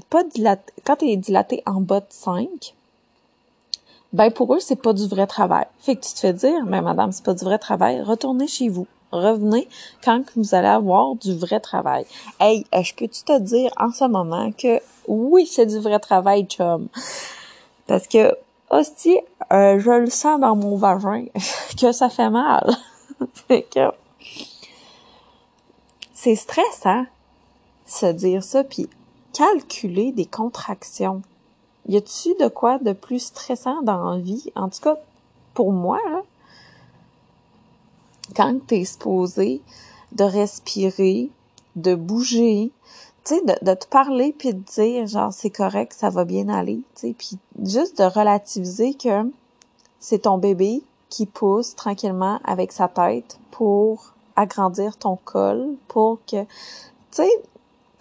pas 0.00 0.22
quand 0.84 0.96
t'es 0.96 1.16
dilaté 1.16 1.62
en 1.66 1.80
bas 1.80 2.00
de 2.00 2.06
5, 2.08 2.74
ben 4.12 4.30
pour 4.30 4.54
eux, 4.54 4.60
c'est 4.60 4.80
pas 4.80 4.92
du 4.92 5.06
vrai 5.06 5.26
travail. 5.26 5.66
Fait 5.78 5.96
que 5.96 6.04
tu 6.04 6.12
te 6.12 6.20
fais 6.20 6.32
dire, 6.32 6.64
mais 6.66 6.82
madame, 6.82 7.12
c'est 7.12 7.24
pas 7.24 7.34
du 7.34 7.44
vrai 7.44 7.58
travail, 7.58 8.02
retournez 8.02 8.46
chez 8.46 8.68
vous. 8.68 8.86
Revenez 9.10 9.68
quand 10.02 10.24
vous 10.36 10.54
allez 10.54 10.68
avoir 10.68 11.14
du 11.16 11.36
vrai 11.36 11.60
travail. 11.60 12.06
Hey, 12.40 12.64
je 12.72 12.94
peux-tu 12.94 13.24
te 13.24 13.38
dire 13.40 13.70
en 13.78 13.90
ce 13.90 14.04
moment 14.04 14.50
que 14.52 14.80
oui, 15.06 15.46
c'est 15.46 15.66
du 15.66 15.78
vrai 15.78 15.98
travail, 15.98 16.46
chum? 16.46 16.88
Parce 17.86 18.06
que, 18.06 18.34
hostie, 18.70 19.18
euh, 19.52 19.78
je 19.78 19.90
le 19.90 20.08
sens 20.08 20.40
dans 20.40 20.56
mon 20.56 20.76
vagin 20.76 21.26
que 21.80 21.92
ça 21.92 22.08
fait 22.08 22.30
mal. 22.30 22.74
fait 23.48 23.62
que, 23.62 23.90
c'est 26.14 26.36
stressant, 26.36 27.04
se 27.84 28.06
dire 28.06 28.42
ça, 28.42 28.64
puis 28.64 28.88
calculer 29.32 30.12
des 30.12 30.26
contractions. 30.26 31.22
Y 31.88 31.96
a-tu 31.96 32.34
de 32.40 32.48
quoi 32.48 32.78
de 32.78 32.92
plus 32.92 33.20
stressant 33.20 33.82
dans 33.82 34.10
la 34.10 34.18
vie? 34.18 34.52
En 34.54 34.68
tout 34.68 34.80
cas, 34.80 34.96
pour 35.54 35.72
moi, 35.72 36.00
quand 38.34 38.58
t'es 38.66 38.80
exposé 38.80 39.60
de 40.12 40.24
respirer, 40.24 41.30
de 41.76 41.94
bouger, 41.94 42.70
tu 43.24 43.34
de, 43.44 43.74
te 43.74 43.86
parler 43.86 44.34
puis 44.36 44.52
de 44.52 44.58
dire 44.60 45.06
genre 45.06 45.32
c'est 45.32 45.50
correct, 45.50 45.92
ça 45.92 46.10
va 46.10 46.24
bien 46.24 46.48
aller, 46.48 46.80
tu 46.94 47.08
sais, 47.08 47.14
puis 47.16 47.38
juste 47.64 47.98
de 47.98 48.04
relativiser 48.04 48.94
que 48.94 49.30
c'est 50.00 50.20
ton 50.20 50.38
bébé 50.38 50.82
qui 51.08 51.26
pousse 51.26 51.76
tranquillement 51.76 52.40
avec 52.44 52.72
sa 52.72 52.88
tête 52.88 53.38
pour 53.50 54.12
agrandir 54.34 54.96
ton 54.96 55.18
col, 55.24 55.76
pour 55.88 56.18
que, 56.26 56.42
tu 56.42 56.48
sais, 57.12 57.30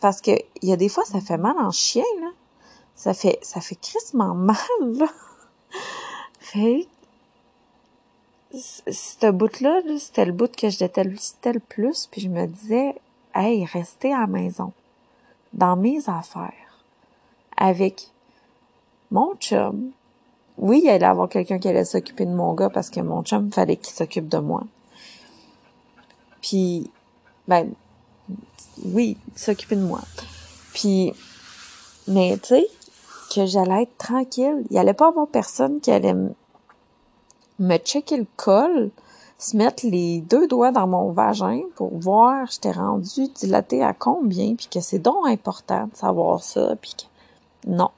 parce 0.01 0.19
que 0.19 0.31
il 0.61 0.69
y 0.69 0.73
a 0.73 0.75
des 0.75 0.89
fois, 0.89 1.05
ça 1.05 1.21
fait 1.21 1.37
mal 1.37 1.57
en 1.57 1.71
chien, 1.71 2.03
là. 2.19 2.29
Ça 2.95 3.13
fait, 3.13 3.39
ça 3.41 3.61
fait 3.61 3.75
crissement 3.75 4.35
mal, 4.35 4.57
là. 4.79 5.07
Fait 6.39 6.87
ce 8.53 9.31
bout-là, 9.31 9.81
c'était 9.97 10.25
le 10.25 10.33
bout 10.33 10.53
que 10.53 10.69
je 10.69 10.79
détestais 10.79 11.53
le 11.53 11.59
plus, 11.59 12.07
puis 12.11 12.21
je 12.21 12.29
me 12.29 12.47
disais, 12.47 12.95
hey, 13.33 13.65
restez 13.65 14.13
à 14.13 14.21
la 14.21 14.27
maison, 14.27 14.73
dans 15.53 15.75
mes 15.75 16.09
affaires, 16.09 16.83
avec 17.55 18.09
mon 19.09 19.35
chum. 19.35 19.91
Oui, 20.57 20.81
il 20.83 20.89
allait 20.89 21.05
avoir 21.05 21.29
quelqu'un 21.29 21.59
qui 21.59 21.67
allait 21.69 21.85
s'occuper 21.85 22.25
de 22.25 22.33
mon 22.33 22.53
gars 22.53 22.69
parce 22.69 22.89
que 22.89 22.99
mon 22.99 23.23
chum, 23.23 23.51
fallait 23.51 23.77
qu'il 23.77 23.93
s'occupe 23.93 24.27
de 24.27 24.37
moi. 24.37 24.63
Puis, 26.41 26.91
ben, 27.47 27.71
oui, 28.85 29.17
s'occuper 29.35 29.75
de 29.75 29.83
moi. 29.83 30.01
Puis, 30.73 31.13
mais 32.07 32.37
tu 32.37 32.49
sais, 32.49 32.67
que 33.33 33.45
j'allais 33.45 33.83
être 33.83 33.97
tranquille. 33.97 34.63
Il 34.69 34.77
allait 34.77 34.93
pas 34.93 35.07
avoir 35.07 35.27
personne 35.27 35.79
qui 35.79 35.91
allait 35.91 36.15
me, 37.59 37.77
checker 37.77 38.17
le 38.17 38.27
col, 38.37 38.91
se 39.37 39.55
mettre 39.55 39.85
les 39.85 40.21
deux 40.21 40.47
doigts 40.47 40.71
dans 40.71 40.87
mon 40.87 41.11
vagin 41.11 41.61
pour 41.75 41.97
voir 41.97 42.47
j'étais 42.51 42.71
rendu 42.71 43.27
dilaté 43.35 43.83
à 43.83 43.93
combien, 43.93 44.55
puis 44.55 44.67
que 44.67 44.81
c'est 44.81 44.99
donc 44.99 45.27
important 45.27 45.87
de 45.91 45.95
savoir 45.95 46.43
ça, 46.43 46.75
puis 46.81 46.93
que 46.95 47.69
non. 47.69 47.91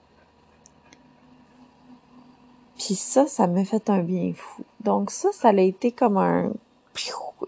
Puis 2.77 2.95
ça, 2.95 3.27
ça 3.27 3.47
m'a 3.47 3.63
fait 3.63 3.89
un 3.89 3.99
bien 3.99 4.33
fou. 4.35 4.63
Donc 4.81 5.09
ça, 5.09 5.29
ça 5.31 5.49
a 5.49 5.53
été 5.53 5.91
comme 5.91 6.17
un 6.17 6.51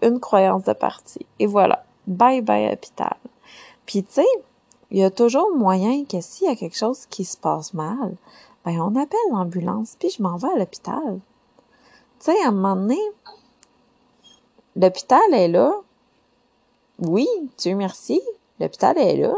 une 0.02 0.20
croyance 0.20 0.64
de 0.64 0.72
partie. 0.72 1.26
Et 1.38 1.46
voilà 1.46 1.84
bye 2.06 2.40
bye 2.40 2.72
hôpital. 2.72 3.16
Puis 3.84 4.02
tu 4.02 4.14
sais, 4.14 4.26
il 4.90 4.98
y 4.98 5.04
a 5.04 5.10
toujours 5.10 5.54
moyen 5.56 6.04
que 6.04 6.20
s'il 6.20 6.48
y 6.48 6.50
a 6.50 6.56
quelque 6.56 6.76
chose 6.76 7.06
qui 7.06 7.24
se 7.24 7.36
passe 7.36 7.74
mal, 7.74 8.16
ben 8.64 8.80
on 8.80 8.96
appelle 8.96 9.18
l'ambulance 9.30 9.96
puis 9.98 10.10
je 10.10 10.22
m'en 10.22 10.36
vais 10.36 10.48
à 10.48 10.58
l'hôpital. 10.58 11.20
Tu 12.20 12.26
sais, 12.26 12.44
à 12.44 12.48
un 12.48 12.52
moment 12.52 12.76
donné, 12.76 12.98
l'hôpital 14.74 15.32
est 15.32 15.48
là. 15.48 15.72
Oui, 16.98 17.28
Dieu 17.58 17.74
merci, 17.74 18.20
l'hôpital 18.58 18.96
est 18.98 19.16
là. 19.16 19.34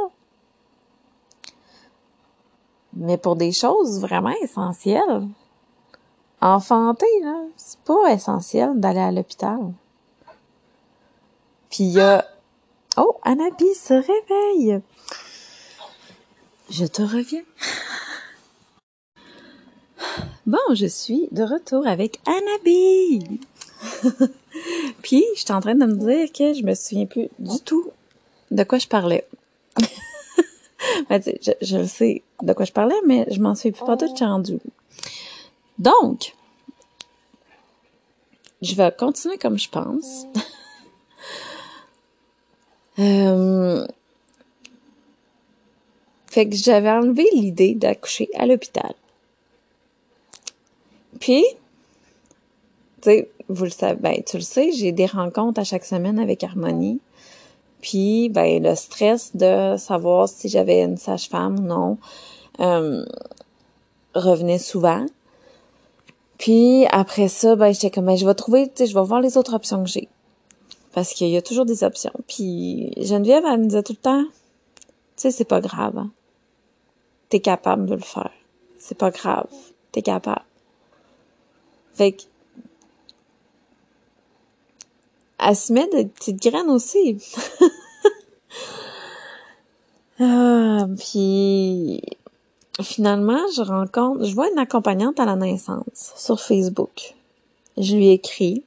Mais 2.95 3.19
pour 3.19 3.37
des 3.37 3.53
choses 3.53 4.01
vraiment 4.01 4.35
essentielles. 4.43 5.29
Enfanter, 6.41 7.07
là, 7.23 7.43
c'est 7.57 7.81
pas 7.81 8.13
essentiel 8.13 8.79
d'aller 8.79 9.01
à 9.01 9.11
l'hôpital. 9.11 9.73
Puis 11.69 11.85
y 11.85 12.01
a 12.01 12.25
Oh, 13.01 13.15
Anabi 13.23 13.75
se 13.77 13.95
réveille. 13.95 14.81
Je 16.69 16.85
te 16.85 17.01
reviens. 17.01 17.45
Bon, 20.47 20.59
je 20.75 20.87
suis 20.87 21.29
de 21.31 21.45
retour 21.45 21.87
avec 21.87 22.19
Anabi. 22.27 23.41
Puis, 25.03 25.25
je 25.37 25.41
suis 25.43 25.53
en 25.53 25.61
train 25.61 25.77
de 25.77 25.87
me 25.87 25.95
dire 25.95 26.33
que 26.33 26.55
je 26.55 26.65
me 26.65 26.75
souviens 26.75 27.07
plus 27.07 27.29
du 27.39 27.61
tout 27.61 27.89
de 28.51 28.65
quoi 28.65 28.79
je 28.79 28.89
parlais. 28.89 29.29
ben, 31.09 31.23
je, 31.25 31.53
je 31.63 31.87
sais 31.87 32.23
de 32.43 32.53
quoi 32.53 32.65
je 32.65 32.73
parlais, 32.73 33.01
mais 33.07 33.29
je 33.31 33.39
m'en 33.39 33.55
suis 33.55 33.71
pas 33.71 33.97
tout 33.97 34.13
rendu. 34.19 34.59
Donc, 35.79 36.35
je 38.61 38.75
vais 38.75 38.91
continuer 38.91 39.39
comme 39.39 39.57
je 39.57 39.69
pense. 39.69 40.27
Euh, 42.99 43.87
fait 46.27 46.49
que 46.49 46.57
j'avais 46.57 46.91
enlevé 46.91 47.27
l'idée 47.33 47.75
d'accoucher 47.75 48.29
à 48.35 48.47
l'hôpital. 48.47 48.95
Puis, 51.21 51.45
tu 53.01 53.11
sais, 53.11 53.31
vous 53.49 53.65
le 53.65 53.71
savez, 53.71 53.99
ben, 54.01 54.23
tu 54.25 54.37
le 54.37 54.43
sais, 54.43 54.73
j'ai 54.73 54.93
des 54.93 55.07
rencontres 55.07 55.61
à 55.61 55.65
chaque 55.65 55.85
semaine 55.85 56.19
avec 56.19 56.45
Harmonie. 56.45 57.01
Puis, 57.81 58.29
ben, 58.29 58.63
le 58.63 58.75
stress 58.75 59.35
de 59.35 59.77
savoir 59.79 60.29
si 60.29 60.49
j'avais 60.49 60.83
une 60.83 60.97
sage-femme 60.97 61.61
ou 61.61 61.63
non 61.63 61.99
euh, 62.61 63.05
revenait 64.15 64.59
souvent. 64.59 65.07
Puis 66.39 66.87
après 66.91 67.29
ça, 67.29 67.57
ben, 67.57 67.73
j'étais 67.73 67.91
comme, 67.91 68.07
ben, 68.07 68.17
je 68.17 68.27
vais 68.27 68.35
trouver, 68.35 68.69
tu 68.69 68.73
sais, 68.77 68.87
je 68.87 68.95
vais 68.95 69.05
voir 69.05 69.21
les 69.21 69.37
autres 69.37 69.55
options 69.55 69.83
que 69.83 69.91
j'ai. 69.91 70.09
Parce 70.93 71.13
qu'il 71.13 71.29
y 71.29 71.37
a 71.37 71.43
toujours 71.43 71.67
des 71.67 71.85
options. 71.85 72.13
Puis 72.27 72.93
Geneviève, 72.97 73.45
elle 73.47 73.61
me 73.61 73.67
disait 73.67 73.83
tout 73.83 73.93
le 73.93 73.99
temps, 73.99 74.25
tu 74.25 74.33
sais, 75.17 75.31
c'est 75.31 75.45
pas 75.45 75.61
grave. 75.61 75.99
Hein. 75.99 76.11
T'es 77.29 77.41
capable 77.41 77.87
de 77.87 77.95
le 77.95 78.01
faire. 78.01 78.33
C'est 78.79 78.97
pas 78.97 79.11
grave. 79.11 79.49
T'es 79.93 80.03
capable. 80.03 80.45
Fait 81.95 82.13
que, 82.13 82.23
elle 85.39 85.57
se 85.57 85.73
met 85.73 85.89
des 85.89 86.07
petites 86.07 86.43
graines 86.43 86.71
aussi. 86.71 87.19
ah, 90.21 90.87
puis 90.99 92.01
finalement, 92.83 93.41
je 93.55 93.63
rencontre, 93.63 94.25
je 94.25 94.35
vois 94.35 94.51
une 94.51 94.59
accompagnante 94.59 95.21
à 95.21 95.25
la 95.25 95.37
naissance 95.37 96.13
sur 96.17 96.41
Facebook. 96.41 97.15
Je 97.77 97.97
lui 97.97 98.11
écris. 98.11 98.65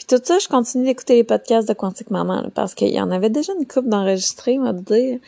Puis 0.00 0.06
tout 0.06 0.24
ça, 0.24 0.38
je 0.38 0.48
continue 0.48 0.86
d'écouter 0.86 1.16
les 1.16 1.24
podcasts 1.24 1.68
de 1.68 1.74
Quantique 1.74 2.10
Maman 2.10 2.44
parce 2.54 2.74
qu'il 2.74 2.88
y 2.88 3.02
en 3.02 3.10
avait 3.10 3.28
déjà 3.28 3.52
une 3.52 3.66
coupe 3.66 3.86
d'enregistrés, 3.86 4.58
on 4.58 4.64
va 4.64 4.72
dire. 4.72 5.18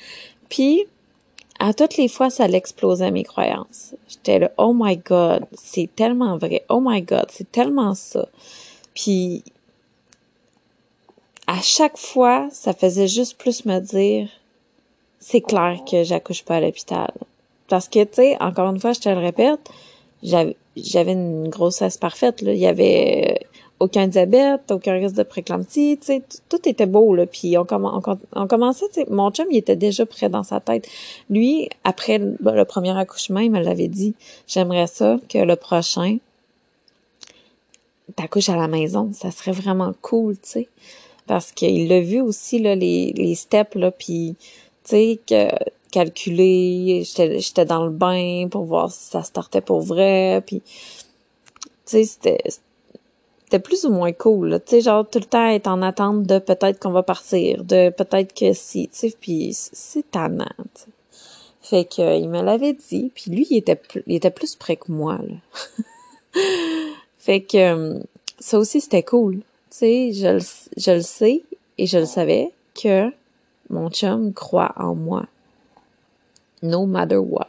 Puis 0.49 0.87
à 1.59 1.75
toutes 1.75 1.99
les 1.99 2.09
fois, 2.09 2.31
ça 2.31 2.49
l'explosait 2.49 3.11
mes 3.11 3.23
croyances. 3.23 3.95
J'étais 4.09 4.39
là, 4.39 4.51
oh 4.57 4.73
my 4.75 4.97
god, 4.97 5.45
c'est 5.53 5.91
tellement 5.95 6.39
vrai. 6.39 6.65
Oh 6.71 6.81
my 6.83 7.03
god, 7.03 7.27
c'est 7.29 7.53
tellement 7.53 7.95
ça. 7.95 8.27
Puis 8.95 9.45
à 11.47 11.61
chaque 11.61 11.99
fois, 11.99 12.49
ça 12.51 12.73
faisait 12.73 13.09
juste 13.09 13.37
plus 13.37 13.67
me 13.67 13.79
dire, 13.79 14.31
c'est 15.21 15.43
clair 15.43 15.81
que 15.87 16.03
j'accouche 16.03 16.45
pas 16.45 16.57
à 16.57 16.61
l'hôpital. 16.61 17.13
Parce 17.69 17.89
que, 17.89 18.05
tu 18.05 18.15
sais, 18.15 18.37
encore 18.41 18.71
une 18.71 18.81
fois, 18.81 18.95
je 18.95 19.01
te 19.01 19.11
le 19.11 19.19
répète, 19.19 19.69
j'avais, 20.23 20.57
j'avais 20.77 21.13
une 21.13 21.51
grossesse 21.51 21.99
parfaite. 21.99 22.41
Là. 22.41 22.55
Il 22.55 22.59
y 22.59 22.67
avait 22.67 23.47
aucun 23.83 24.07
diabète, 24.07 24.71
aucun 24.71 24.93
risque 24.93 25.17
de 25.17 25.25
préclampsie, 25.25 25.99
tu 26.01 26.07
sais, 26.07 26.23
tout 26.49 26.69
était 26.69 26.87
beau 26.87 27.15
là. 27.17 27.27
Puis 27.27 27.59
on, 27.59 27.67
on, 27.71 28.47
commençait, 28.47 28.87
mon 29.11 29.31
chum 29.33 29.47
il 29.51 29.57
était 29.57 29.77
déjà 29.77 30.07
prêt 30.07 30.29
dans 30.29 30.45
sa 30.45 30.61
tête. 30.61 30.89
Lui, 31.29 31.69
après 31.83 32.19
le 32.19 32.65
premier 32.65 32.97
accouchement, 32.97 33.41
il 33.41 33.51
me 33.51 33.61
l'avait 33.61 33.89
dit. 33.89 34.15
J'aimerais 34.47 34.87
ça 34.87 35.19
que 35.29 35.39
le 35.39 35.57
prochain 35.57 36.19
t'accouches 38.15 38.51
à 38.51 38.57
la 38.57 38.69
maison, 38.69 39.11
ça 39.13 39.31
serait 39.31 39.53
vraiment 39.53 39.93
cool, 40.03 40.35
tu 40.35 40.51
sais, 40.51 40.69
parce 41.27 41.51
qu'il 41.51 41.89
l'a 41.89 42.01
vu 42.01 42.21
aussi 42.21 42.59
là 42.59 42.75
les 42.75 43.13
les 43.13 43.35
steps 43.35 43.75
là, 43.75 43.91
puis 43.91 44.37
tu 44.85 44.91
sais 44.91 45.21
que 45.27 45.49
calculer, 45.91 47.05
j'étais 47.05 47.65
dans 47.65 47.85
le 47.85 47.91
bain 47.91 48.49
pour 48.51 48.65
voir 48.65 48.93
si 48.93 49.11
ça 49.11 49.23
startait 49.23 49.61
pour 49.61 49.81
vrai, 49.81 50.43
puis 50.47 50.61
tu 50.61 50.73
sais 51.87 52.05
c'était 52.05 52.43
c'était 53.53 53.63
plus 53.63 53.85
ou 53.85 53.91
moins 53.91 54.13
cool. 54.13 54.61
Tu 54.65 54.71
sais, 54.71 54.81
genre 54.81 55.07
tout 55.07 55.19
le 55.19 55.27
temps 55.27 55.47
être 55.47 55.67
en 55.67 55.83
attente 55.83 56.23
de 56.23 56.39
peut-être 56.39 56.81
qu'on 56.81 56.91
va 56.91 57.03
partir, 57.03 57.65
de 57.65 57.91
peut-être 57.91 58.33
que 58.35 58.55
si, 58.55 58.89
tu 58.89 59.11
sais, 59.11 59.15
puis 59.21 59.51
c'est 59.53 60.11
tannant. 60.11 60.47
Fait 61.61 61.85
que 61.85 62.19
il 62.19 62.31
me 62.31 62.41
l'avait 62.41 62.73
dit, 62.73 63.13
puis 63.15 63.31
lui 63.31 63.47
il 63.51 63.59
était 63.59 63.79
il 64.07 64.17
était 64.17 64.31
plus 64.31 64.57
près 64.57 64.77
que 64.77 64.91
moi 64.91 65.19
là. 65.19 65.83
fait 67.19 67.43
que 67.43 67.59
euh, 67.59 68.01
ça 68.39 68.59
aussi 68.59 68.81
c'était 68.81 69.03
cool. 69.03 69.37
Tu 69.37 69.43
sais, 69.71 70.13
je, 70.13 70.39
je 70.79 70.91
le 70.93 71.03
sais 71.03 71.43
et 71.77 71.87
je 71.87 71.99
le 71.99 72.07
savais 72.07 72.53
que 72.83 73.11
mon 73.69 73.91
chum 73.91 74.33
croit 74.33 74.73
en 74.77 74.95
moi. 74.95 75.27
No 76.63 76.87
matter 76.87 77.17
what. 77.17 77.49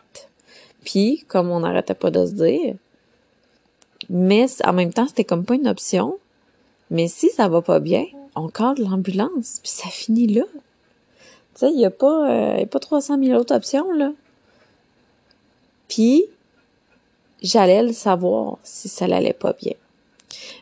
Puis, 0.83 1.23
comme 1.29 1.49
on 1.49 1.61
n'arrêtait 1.61 1.93
pas 1.93 2.11
de 2.11 2.25
se 2.25 2.33
dire, 2.33 2.75
mais 4.09 4.47
en 4.63 4.73
même 4.73 4.93
temps, 4.93 5.07
c'était 5.07 5.23
comme 5.23 5.45
pas 5.45 5.55
une 5.55 5.67
option. 5.67 6.17
Mais 6.89 7.07
si 7.07 7.29
ça 7.29 7.47
va 7.47 7.61
pas 7.61 7.79
bien, 7.79 8.05
on 8.35 8.47
de 8.47 8.83
l'ambulance, 8.83 9.59
puis 9.61 9.71
ça 9.71 9.89
finit 9.89 10.27
là. 10.27 10.43
Tu 11.55 11.59
sais, 11.59 11.71
il 11.71 11.79
y 11.79 11.85
a 11.85 11.91
pas, 11.91 12.29
euh, 12.29 12.57
y 12.59 12.63
a 12.63 12.67
pas 12.67 12.79
300 12.79 13.19
000 13.23 13.39
autres 13.39 13.55
options, 13.55 13.91
là. 13.93 14.11
Puis, 15.87 16.25
j'allais 17.41 17.83
le 17.83 17.93
savoir 17.93 18.57
si 18.63 18.89
ça 18.89 19.07
l'allait 19.07 19.33
pas 19.33 19.53
bien. 19.53 19.73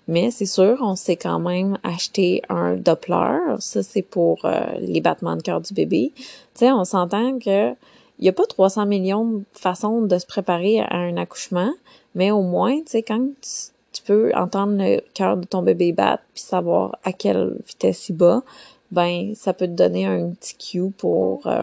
Mais 0.07 0.31
c'est 0.31 0.45
sûr, 0.45 0.79
on 0.81 0.95
s'est 0.95 1.15
quand 1.15 1.39
même 1.39 1.77
acheté 1.83 2.41
un 2.49 2.75
Doppler. 2.75 3.39
Ça, 3.59 3.83
c'est 3.83 4.01
pour 4.01 4.43
euh, 4.43 4.65
les 4.79 4.99
battements 4.99 5.37
de 5.37 5.41
cœur 5.41 5.61
du 5.61 5.73
bébé. 5.73 6.11
Tu 6.15 6.25
sais, 6.55 6.71
on 6.71 6.83
s'entend 6.83 7.39
que 7.39 7.73
il 8.19 8.25
y 8.25 8.29
a 8.29 8.33
pas 8.33 8.45
300 8.45 8.85
millions 8.85 9.25
de 9.25 9.43
façons 9.53 10.01
de 10.01 10.17
se 10.19 10.27
préparer 10.27 10.79
à 10.79 10.95
un 10.95 11.17
accouchement. 11.17 11.73
Mais 12.15 12.31
au 12.31 12.41
moins, 12.41 12.77
tu 12.79 12.91
sais, 12.91 13.03
quand 13.03 13.27
tu, 13.41 14.01
peux 14.03 14.31
entendre 14.33 14.77
le 14.77 15.01
cœur 15.13 15.37
de 15.37 15.45
ton 15.45 15.61
bébé 15.61 15.91
battre 15.91 16.23
puis 16.33 16.41
savoir 16.41 16.97
à 17.03 17.13
quelle 17.13 17.57
vitesse 17.67 18.09
il 18.09 18.15
bat, 18.15 18.41
ben 18.89 19.35
ça 19.35 19.53
peut 19.53 19.67
te 19.67 19.73
donner 19.73 20.07
un 20.07 20.31
petit 20.31 20.55
cue 20.55 20.91
pour. 20.91 21.45
Euh, 21.45 21.61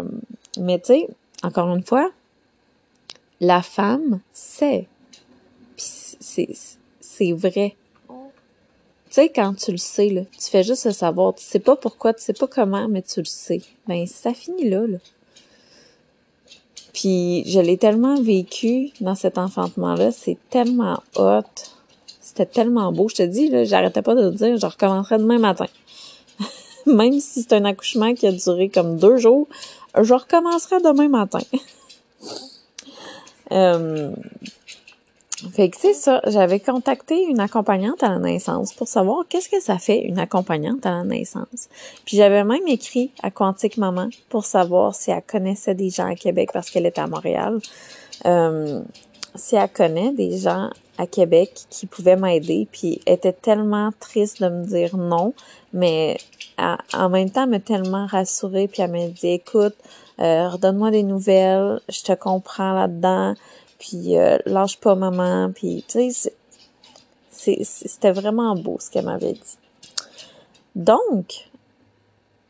mais 0.59 0.79
tu 0.79 0.87
sais, 0.87 1.09
encore 1.43 1.75
une 1.75 1.83
fois, 1.83 2.11
la 3.41 3.63
femme 3.63 4.21
sait. 4.33 4.87
Puis 5.77 6.57
c'est 7.01 7.33
vrai. 7.33 7.75
Tu 8.09 9.15
sais, 9.15 9.31
quand 9.31 9.55
tu 9.55 9.73
le 9.73 9.79
sais, 9.79 10.11
là, 10.11 10.23
tu 10.33 10.51
fais 10.51 10.63
juste 10.63 10.85
le 10.85 10.93
savoir. 10.93 11.35
Tu 11.35 11.43
sais 11.43 11.59
pas 11.59 11.77
pourquoi, 11.77 12.13
tu 12.13 12.23
sais 12.23 12.35
pas 12.35 12.47
comment, 12.47 12.89
mais 12.89 13.03
tu 13.03 13.21
le 13.21 13.27
sais. 13.27 13.63
Ben, 13.87 14.07
ça 14.07 14.35
finit 14.35 14.69
là, 14.69 14.87
là. 14.87 14.99
Puis 16.99 17.45
je 17.47 17.61
l'ai 17.61 17.79
tellement 17.79 18.21
vécu 18.21 18.91
dans 19.01 19.15
cet 19.15 19.39
enfantement-là, 19.39 20.11
c'est 20.11 20.37
tellement 20.51 21.01
hot. 21.15 21.43
C'était 22.21 22.45
tellement 22.45 22.91
beau. 22.91 23.09
Je 23.09 23.15
te 23.15 23.23
dis, 23.23 23.49
là, 23.51 23.63
j'arrêtais 23.63 24.03
pas 24.03 24.17
de 24.17 24.23
le 24.23 24.33
dire, 24.33 24.59
je 24.59 24.67
recommencerai 24.67 25.19
demain 25.19 25.39
matin. 25.39 25.67
Même 26.87 27.21
si 27.21 27.43
c'est 27.43 27.53
un 27.53 27.65
accouchement 27.67 28.15
qui 28.15 28.27
a 28.27 28.33
duré 28.33 28.69
comme 28.69 28.97
deux 28.97 29.17
jours, 29.17 29.47
je 29.97 30.13
recommencerai 30.13 30.81
demain 30.81 31.07
matin. 31.07 31.39
euh, 33.53 34.11
fait 35.53 35.71
que 35.71 35.77
c'est 35.79 35.95
ça, 35.95 36.21
j'avais 36.27 36.59
contacté 36.59 37.23
une 37.23 37.39
accompagnante 37.39 38.03
à 38.03 38.09
la 38.09 38.19
naissance 38.19 38.73
pour 38.73 38.89
savoir 38.89 39.25
qu'est-ce 39.29 39.49
que 39.49 39.61
ça 39.61 39.79
fait 39.79 40.01
une 40.01 40.19
accompagnante 40.19 40.85
à 40.85 40.91
la 40.91 41.05
naissance. 41.05 41.69
Puis 42.05 42.17
j'avais 42.17 42.43
même 42.43 42.67
écrit 42.67 43.13
à 43.23 43.31
Quantique 43.31 43.77
Maman 43.77 44.09
pour 44.29 44.45
savoir 44.45 44.95
si 44.95 45.13
elle 45.13 45.23
connaissait 45.23 45.75
des 45.75 45.91
gens 45.91 46.07
à 46.07 46.17
Québec 46.17 46.51
parce 46.53 46.71
qu'elle 46.71 46.87
était 46.87 47.01
à 47.01 47.07
Montréal. 47.07 47.61
Euh, 48.27 48.81
si 49.37 49.55
elle 49.55 49.69
connaît 49.69 50.13
des 50.13 50.39
gens 50.39 50.71
à 50.99 51.07
Québec 51.07 51.53
qui 51.71 51.87
pouvaient 51.87 52.17
m'aider, 52.17 52.67
puis 52.73 53.01
était 53.07 53.33
tellement 53.33 53.91
triste 54.01 54.43
de 54.43 54.49
me 54.49 54.65
dire 54.65 54.97
non, 54.97 55.35
mais 55.73 56.19
en 56.93 57.09
même 57.09 57.31
temps, 57.31 57.45
elle 57.45 57.51
m'a 57.51 57.61
tellement 57.61 58.07
rassurée, 58.07 58.67
puis 58.67 58.83
elle 58.83 58.91
m'a 58.91 59.07
dit, 59.07 59.29
écoute, 59.29 59.77
euh, 60.21 60.49
redonne-moi 60.49 60.91
des 60.91 61.05
nouvelles, 61.05 61.81
je 61.89 62.03
te 62.03 62.13
comprends 62.13 62.73
là-dedans, 62.73 63.35
puis 63.79 64.17
euh, 64.19 64.39
lâche 64.47 64.79
pas 64.79 64.95
maman, 64.95 65.51
puis 65.55 65.85
tu 65.89 66.11
sais, 66.11 66.33
c'était 67.31 68.13
vraiment 68.13 68.55
beau 68.55 68.79
ce 68.81 68.91
qu'elle 68.91 69.05
m'avait 69.05 69.33
dit. 69.33 69.59
Donc, 70.75 71.49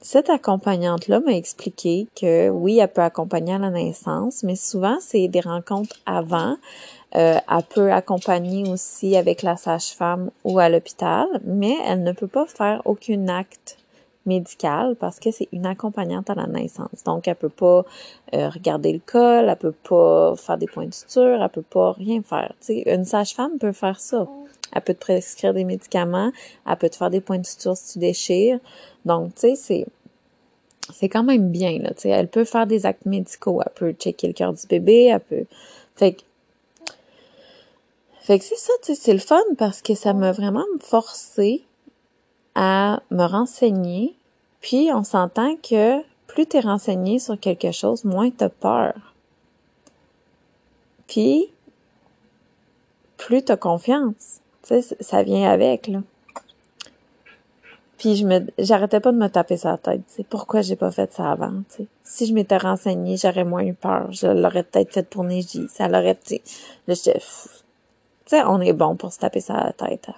cette 0.01 0.31
accompagnante-là 0.31 1.21
m'a 1.21 1.33
expliqué 1.33 2.07
que 2.14 2.49
oui, 2.49 2.79
elle 2.79 2.93
peut 2.93 3.03
accompagner 3.03 3.55
à 3.55 3.59
la 3.59 3.71
naissance, 3.71 4.43
mais 4.43 4.55
souvent 4.55 4.99
c'est 5.01 5.29
des 5.29 5.41
rencontres 5.41 5.97
avant. 6.07 6.57
Euh, 7.17 7.38
elle 7.49 7.62
peut 7.69 7.93
accompagner 7.93 8.69
aussi 8.71 9.17
avec 9.17 9.43
la 9.43 9.57
sage-femme 9.57 10.31
ou 10.45 10.59
à 10.59 10.69
l'hôpital, 10.69 11.27
mais 11.45 11.75
elle 11.87 12.03
ne 12.03 12.12
peut 12.12 12.29
pas 12.29 12.47
faire 12.47 12.83
aucun 12.85 13.29
acte 13.29 13.78
médicale 14.29 14.95
parce 14.95 15.19
que 15.19 15.31
c'est 15.33 15.49
une 15.53 15.67
accompagnante 15.67 16.31
à 16.31 16.35
la 16.35 16.47
naissance. 16.47 17.03
Donc, 17.05 17.27
elle 17.27 17.35
peut 17.35 17.49
pas 17.49 17.85
euh, 18.35 18.49
regarder 18.49 18.93
le 18.93 19.01
col, 19.05 19.49
elle 19.49 19.57
peut 19.57 19.73
pas 19.73 20.37
faire 20.37 20.59
des 20.59 20.67
points 20.67 20.87
de 20.87 20.95
suture, 20.95 21.43
elle 21.43 21.49
peut 21.49 21.62
pas 21.62 21.93
rien 21.93 22.23
faire. 22.23 22.53
une 22.69 23.05
sage-femme 23.05 23.59
peut 23.59 23.73
faire 23.73 23.99
ça. 23.99 24.29
Elle 24.73 24.83
peut 24.83 24.95
te 24.95 25.01
prescrire 25.01 25.55
des 25.55 25.64
médicaments, 25.64 26.31
elle 26.69 26.77
peut 26.77 26.91
te 26.91 26.97
faire 26.97 27.11
des 27.11 27.21
points 27.21 27.38
de 27.38 27.47
suture 27.47 27.77
si 27.77 27.95
tu 27.95 27.99
déchires. 27.99 28.61
Donc, 29.05 29.35
tu 29.35 29.41
sais, 29.41 29.55
c'est 29.57 29.87
c'est 30.95 31.09
quand 31.09 31.23
même 31.23 31.51
bien 31.51 31.79
là. 31.79 31.91
elle 32.05 32.29
peut 32.29 32.45
faire 32.45 32.67
des 32.67 32.87
actes 32.87 33.05
médicaux, 33.05 33.61
elle 33.64 33.73
peut 33.75 33.93
checker 33.93 34.27
le 34.27 34.33
cœur 34.33 34.53
du 34.55 34.67
bébé, 34.67 35.05
elle 35.05 35.21
peut. 35.21 35.45
Fait 35.97 36.12
que 36.12 36.23
fait 38.29 38.38
que 38.38 38.45
c'est 38.45 38.59
ça, 38.59 38.73
tu 38.83 38.95
sais, 38.95 39.01
c'est 39.01 39.12
le 39.14 39.21
fun 39.21 39.41
parce 39.57 39.81
que 39.81 39.95
ça 39.95 40.12
m'a 40.12 40.33
vraiment 40.33 40.67
forcé 40.81 41.64
à 42.55 43.03
me 43.11 43.25
renseigner 43.25 44.18
puis 44.69 44.91
on 44.93 45.03
s'entend 45.03 45.57
que 45.57 46.03
plus 46.27 46.47
tu 46.47 46.59
es 46.59 46.61
renseigné 46.61 47.19
sur 47.19 47.41
quelque 47.41 47.73
chose, 47.73 48.05
moins 48.05 48.29
tu 48.31 48.45
as 48.45 48.51
peur. 48.51 49.15
Puis 51.07 51.51
plus 53.17 53.43
tu 53.43 53.57
confiance. 53.57 54.43
Tu 54.63 54.83
sais, 54.83 54.97
ça 55.01 55.23
vient 55.23 55.51
avec, 55.51 55.87
là. 55.87 56.01
Puis 57.97 58.17
je 58.17 58.27
me 58.27 58.41
j'arrêtais 58.59 59.01
pas 59.01 59.11
de 59.11 59.17
me 59.17 59.29
taper 59.29 59.57
sa 59.57 59.79
tête, 59.79 60.03
tu 60.07 60.17
sais, 60.17 60.25
pourquoi 60.25 60.61
j'ai 60.61 60.77
pas 60.77 60.91
fait 60.91 61.11
ça 61.15 61.33
avant. 61.33 61.63
Si 62.05 62.27
je 62.27 62.35
m'étais 62.35 62.59
renseignée, 62.59 63.17
j'aurais 63.17 63.45
moins 63.45 63.65
eu 63.65 63.73
peur. 63.73 64.13
Je 64.13 64.27
l'aurais 64.27 64.65
peut-être 64.65 64.93
fait 64.93 65.09
pour 65.09 65.25
Neji. 65.25 65.67
Ça 65.71 65.89
l'aurait, 65.89 66.17
tu 66.17 66.37
sais. 66.37 66.43
Là, 66.87 66.95
tu 66.95 67.11
sais, 68.27 68.43
on 68.45 68.61
est 68.61 68.75
bon 68.75 68.97
pour 68.97 69.15
se 69.15 69.19
taper 69.19 69.41
sa 69.41 69.73
tête. 69.73 70.11
Hein. 70.11 70.15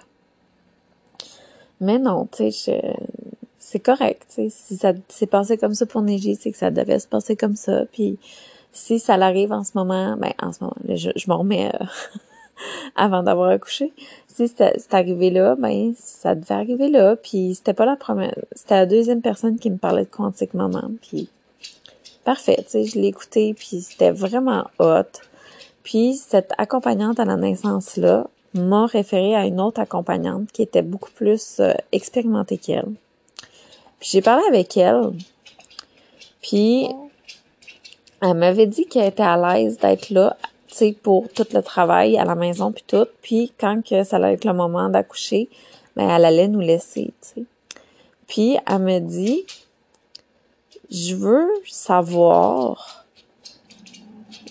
Mais 1.79 1.99
non, 1.99 2.27
tu 2.29 2.51
sais, 2.51 2.51
je 2.51 3.20
c'est 3.71 3.79
correct. 3.79 4.25
Si 4.49 4.75
ça 4.75 4.91
s'est 5.07 5.27
passé 5.27 5.57
comme 5.57 5.73
ça 5.73 5.85
pour 5.85 6.01
neiger, 6.01 6.35
c'est 6.35 6.51
que 6.51 6.57
ça 6.57 6.71
devait 6.71 6.99
se 6.99 7.07
passer 7.07 7.37
comme 7.37 7.55
ça. 7.55 7.85
Puis 7.93 8.19
si 8.73 8.99
ça 8.99 9.15
l'arrive 9.15 9.53
en 9.53 9.63
ce 9.63 9.71
moment, 9.75 10.17
ben 10.17 10.33
en 10.41 10.51
ce 10.51 10.61
moment, 10.61 10.75
je, 10.89 11.09
m'en 11.27 11.37
remets 11.37 11.71
euh, 11.73 11.85
avant 12.97 13.23
d'avoir 13.23 13.49
accouché. 13.49 13.93
Si 14.27 14.49
c'est 14.49 14.93
arrivé 14.93 15.29
là, 15.29 15.55
ben 15.55 15.93
ça 15.97 16.35
devait 16.35 16.53
arriver 16.53 16.89
là. 16.89 17.15
Puis 17.15 17.55
c'était 17.55 17.73
pas 17.73 17.85
la 17.85 17.95
première, 17.95 18.35
c'était 18.51 18.75
la 18.75 18.85
deuxième 18.85 19.21
personne 19.21 19.57
qui 19.57 19.71
me 19.71 19.77
parlait 19.77 20.03
de 20.03 20.09
quantique 20.09 20.53
maman. 20.53 20.91
Puis 21.01 21.29
parfait, 22.25 22.65
je 22.73 22.99
l'ai 22.99 23.07
écouté, 23.07 23.53
puis 23.53 23.79
c'était 23.79 24.11
vraiment 24.11 24.65
hot. 24.79 25.21
Puis 25.83 26.15
cette 26.15 26.51
accompagnante 26.57 27.21
à 27.21 27.25
la 27.25 27.37
naissance 27.37 27.95
là 27.95 28.27
m'a 28.53 28.85
référé 28.85 29.33
à 29.33 29.45
une 29.45 29.61
autre 29.61 29.79
accompagnante 29.79 30.51
qui 30.51 30.61
était 30.61 30.81
beaucoup 30.81 31.11
plus 31.11 31.61
euh, 31.61 31.71
expérimentée 31.93 32.57
qu'elle 32.57 32.91
puis 34.01 34.09
j'ai 34.11 34.21
parlé 34.21 34.43
avec 34.47 34.75
elle. 34.77 35.11
Puis 36.41 36.89
elle 38.21 38.33
m'avait 38.33 38.65
dit 38.65 38.87
qu'elle 38.87 39.07
était 39.07 39.21
à 39.21 39.37
l'aise 39.37 39.77
d'être 39.77 40.09
là, 40.09 40.35
tu 40.67 40.75
sais, 40.75 40.91
pour 40.91 41.29
tout 41.29 41.45
le 41.53 41.61
travail 41.61 42.17
à 42.17 42.25
la 42.25 42.33
maison 42.33 42.71
puis 42.71 42.83
tout. 42.85 43.05
Puis 43.21 43.53
quand 43.59 43.85
que 43.87 44.03
ça 44.03 44.15
allait 44.15 44.33
être 44.33 44.45
le 44.45 44.53
moment 44.53 44.89
d'accoucher, 44.89 45.49
ben 45.95 46.09
elle 46.09 46.25
allait 46.25 46.47
nous 46.47 46.61
laisser, 46.61 47.13
tu 47.21 47.41
sais. 47.41 47.43
Puis 48.27 48.57
elle 48.67 48.79
me 48.79 48.99
dit, 48.99 49.45
je 50.89 51.15
veux 51.15 51.49
savoir, 51.67 53.05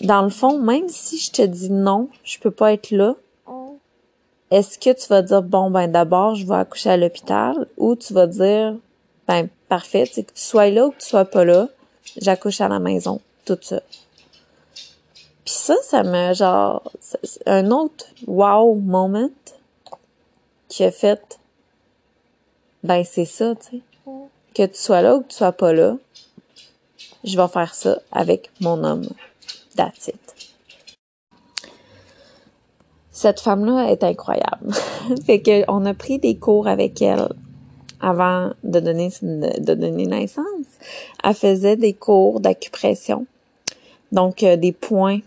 dans 0.00 0.22
le 0.22 0.30
fond, 0.30 0.58
même 0.58 0.88
si 0.88 1.18
je 1.18 1.32
te 1.32 1.42
dis 1.42 1.70
non, 1.70 2.08
je 2.22 2.38
peux 2.38 2.52
pas 2.52 2.72
être 2.72 2.92
là, 2.92 3.16
est-ce 4.52 4.78
que 4.78 4.92
tu 4.92 5.08
vas 5.08 5.22
dire, 5.22 5.42
bon, 5.42 5.70
ben 5.70 5.90
d'abord, 5.90 6.34
je 6.34 6.46
vais 6.46 6.56
accoucher 6.56 6.90
à 6.90 6.96
l'hôpital, 6.96 7.66
ou 7.76 7.96
tu 7.96 8.12
vas 8.12 8.26
dire, 8.26 8.76
ben 9.30 9.48
parfait, 9.68 10.08
que 10.08 10.20
tu 10.22 10.24
sois 10.34 10.70
là 10.70 10.86
ou 10.86 10.90
que 10.90 10.98
tu 10.98 11.06
sois 11.06 11.24
pas 11.24 11.44
là, 11.44 11.68
j'accouche 12.20 12.60
à 12.60 12.66
la 12.66 12.80
maison, 12.80 13.20
tout 13.44 13.58
ça. 13.62 13.80
Puis 15.44 15.54
ça, 15.54 15.76
ça 15.84 16.02
me, 16.02 16.34
genre, 16.34 16.82
un 17.46 17.70
autre 17.70 18.06
wow 18.26 18.74
moment 18.74 19.30
qui 20.66 20.82
a 20.82 20.90
fait, 20.90 21.38
ben 22.82 23.04
c'est 23.04 23.24
ça, 23.24 23.54
tu 23.54 23.76
sais. 23.76 23.82
Que 24.52 24.66
tu 24.66 24.80
sois 24.80 25.00
là 25.00 25.14
ou 25.14 25.20
que 25.20 25.28
tu 25.28 25.36
sois 25.36 25.52
pas 25.52 25.72
là, 25.72 25.96
je 27.22 27.36
vais 27.36 27.48
faire 27.48 27.72
ça 27.72 28.00
avec 28.10 28.50
mon 28.60 28.82
homme. 28.82 29.06
That's. 29.76 30.10
Cette 33.12 33.38
femme-là 33.38 33.92
est 33.92 34.02
incroyable. 34.02 34.74
fait 35.24 35.40
que 35.40 35.62
on 35.68 35.86
a 35.86 35.94
pris 35.94 36.18
des 36.18 36.36
cours 36.36 36.66
avec 36.66 37.00
elle 37.00 37.28
avant 38.00 38.52
de 38.64 38.80
donner 38.80 39.10
de 39.22 39.74
donner 39.74 40.06
naissance. 40.06 40.66
Elle 41.22 41.34
faisait 41.34 41.76
des 41.76 41.92
cours 41.92 42.40
d'acupression. 42.40 43.26
Donc 44.12 44.42
euh, 44.42 44.56
des 44.56 44.72
points 44.72 45.20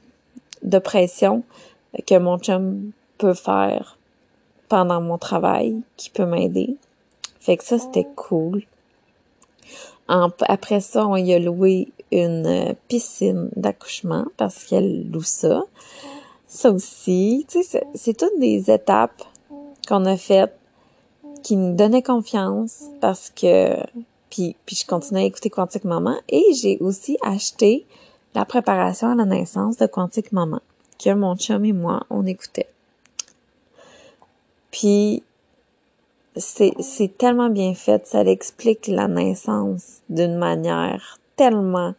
de 0.63 0.79
pression 0.79 1.43
que 2.07 2.17
mon 2.17 2.37
chum 2.37 2.91
peut 3.17 3.33
faire 3.33 3.97
pendant 4.69 5.01
mon 5.01 5.17
travail 5.17 5.77
qui 5.97 6.09
peut 6.09 6.25
m'aider. 6.25 6.75
Fait 7.39 7.57
que 7.57 7.63
ça 7.63 7.77
c'était 7.77 8.07
cool. 8.15 8.63
après 10.07 10.79
ça, 10.79 11.07
on 11.07 11.15
y 11.15 11.33
a 11.33 11.39
loué 11.39 11.89
une 12.11 12.45
euh, 12.45 12.73
piscine 12.87 13.49
d'accouchement 13.55 14.25
parce 14.37 14.63
qu'elle 14.63 15.09
loue 15.09 15.23
ça. 15.23 15.63
Ça 16.47 16.71
aussi, 16.71 17.45
tu 17.49 17.63
sais, 17.63 17.83
c'est 17.95 18.15
toutes 18.15 18.39
des 18.39 18.69
étapes 18.69 19.23
qu'on 19.87 20.05
a 20.05 20.17
faites 20.17 20.55
qui 21.43 21.55
nous 21.55 21.75
donnaient 21.75 22.01
confiance 22.01 22.83
parce 23.01 23.29
que 23.29 23.75
puis 24.29 24.55
puis 24.65 24.75
je 24.75 24.85
continuais 24.85 25.23
à 25.23 25.25
écouter 25.25 25.49
Quantique 25.49 25.83
Maman 25.83 26.15
et 26.29 26.43
j'ai 26.53 26.77
aussi 26.79 27.17
acheté 27.21 27.85
la 28.33 28.45
préparation 28.45 29.09
à 29.09 29.15
la 29.15 29.25
naissance 29.25 29.77
de 29.77 29.85
Quantique 29.85 30.31
Maman 30.31 30.61
que 31.03 31.13
mon 31.13 31.35
chum 31.35 31.63
et 31.65 31.73
moi 31.73 32.05
on 32.09 32.25
écoutait. 32.25 32.69
Puis 34.71 35.23
c'est 36.35 36.73
c'est 36.79 37.17
tellement 37.17 37.49
bien 37.49 37.73
fait, 37.75 38.07
ça 38.07 38.21
explique 38.21 38.87
la 38.87 39.07
naissance 39.07 40.01
d'une 40.09 40.37
manière 40.37 41.19
tellement 41.35 41.93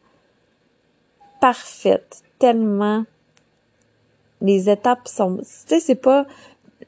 parfaite, 1.40 2.22
tellement 2.38 3.04
les 4.44 4.68
étapes 4.68 5.08
sont, 5.08 5.38
tu 5.38 5.44
sais, 5.44 5.80
c'est 5.80 5.94
pas 5.94 6.26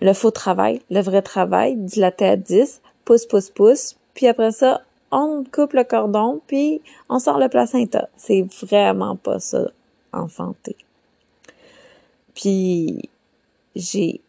le 0.00 0.12
faux 0.12 0.30
travail, 0.30 0.80
le 0.90 1.00
vrai 1.00 1.22
travail, 1.22 1.76
dilaté 1.76 2.26
à 2.26 2.37
10, 2.37 2.80
pouce, 3.04 3.26
pouce, 3.26 3.50
pouce, 3.50 3.96
puis 4.14 4.26
après 4.26 4.52
ça, 4.52 4.82
on 5.11 5.44
coupe 5.50 5.72
le 5.72 5.85
cordon, 5.85 6.40
puis 6.46 6.80
on 7.09 7.18
sort 7.18 7.38
le 7.38 7.48
placenta. 7.48 8.09
C'est 8.16 8.46
vraiment 8.62 9.16
pas 9.16 9.38
ça, 9.38 9.70
enfanté. 10.12 10.76
Puis, 12.35 13.09
j'ai, 13.74 14.20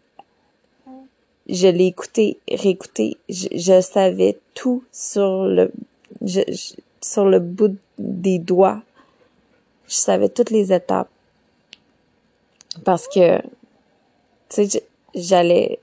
je 1.50 1.68
l'ai 1.68 1.88
écouté, 1.88 2.40
réécouté, 2.50 3.18
je, 3.30 3.82
savais 3.82 4.38
tout 4.54 4.84
sur 4.92 5.46
le, 5.46 5.72
sur 7.02 7.26
le 7.26 7.40
bout 7.40 7.76
des 7.98 8.40
doigts 8.40 8.82
je 9.88 9.96
savais 9.96 10.30
toutes 10.30 10.50
les 10.50 10.74
étapes. 10.74 11.10
Parce 12.84 13.08
que, 13.08 13.42
tu 14.50 14.68
sais, 14.68 14.84
j'allais, 15.20 15.80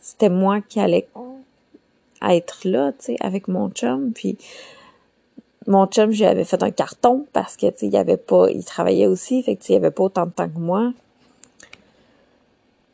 c'était 0.00 0.28
moi 0.28 0.60
qui 0.60 0.80
allais 0.80 1.08
être 2.22 2.60
là, 2.64 2.92
tu 2.92 3.06
sais, 3.06 3.16
avec 3.20 3.48
mon 3.48 3.70
chum, 3.70 4.12
puis 4.12 4.36
mon 5.66 5.86
chum, 5.86 6.10
je 6.10 6.20
lui 6.20 6.26
avais 6.26 6.44
fait 6.44 6.62
un 6.62 6.70
carton 6.70 7.26
parce 7.32 7.56
que, 7.56 7.66
tu 7.70 7.78
sais, 7.78 7.86
il 7.86 7.96
avait 7.96 8.16
pas, 8.16 8.50
il 8.50 8.64
travaillait 8.64 9.06
aussi, 9.06 9.42
fait 9.42 9.56
que, 9.56 9.64
il 9.68 9.76
avait 9.76 9.90
pas 9.90 10.04
autant 10.04 10.26
de 10.26 10.32
temps 10.32 10.48
que 10.48 10.58
moi. 10.58 10.92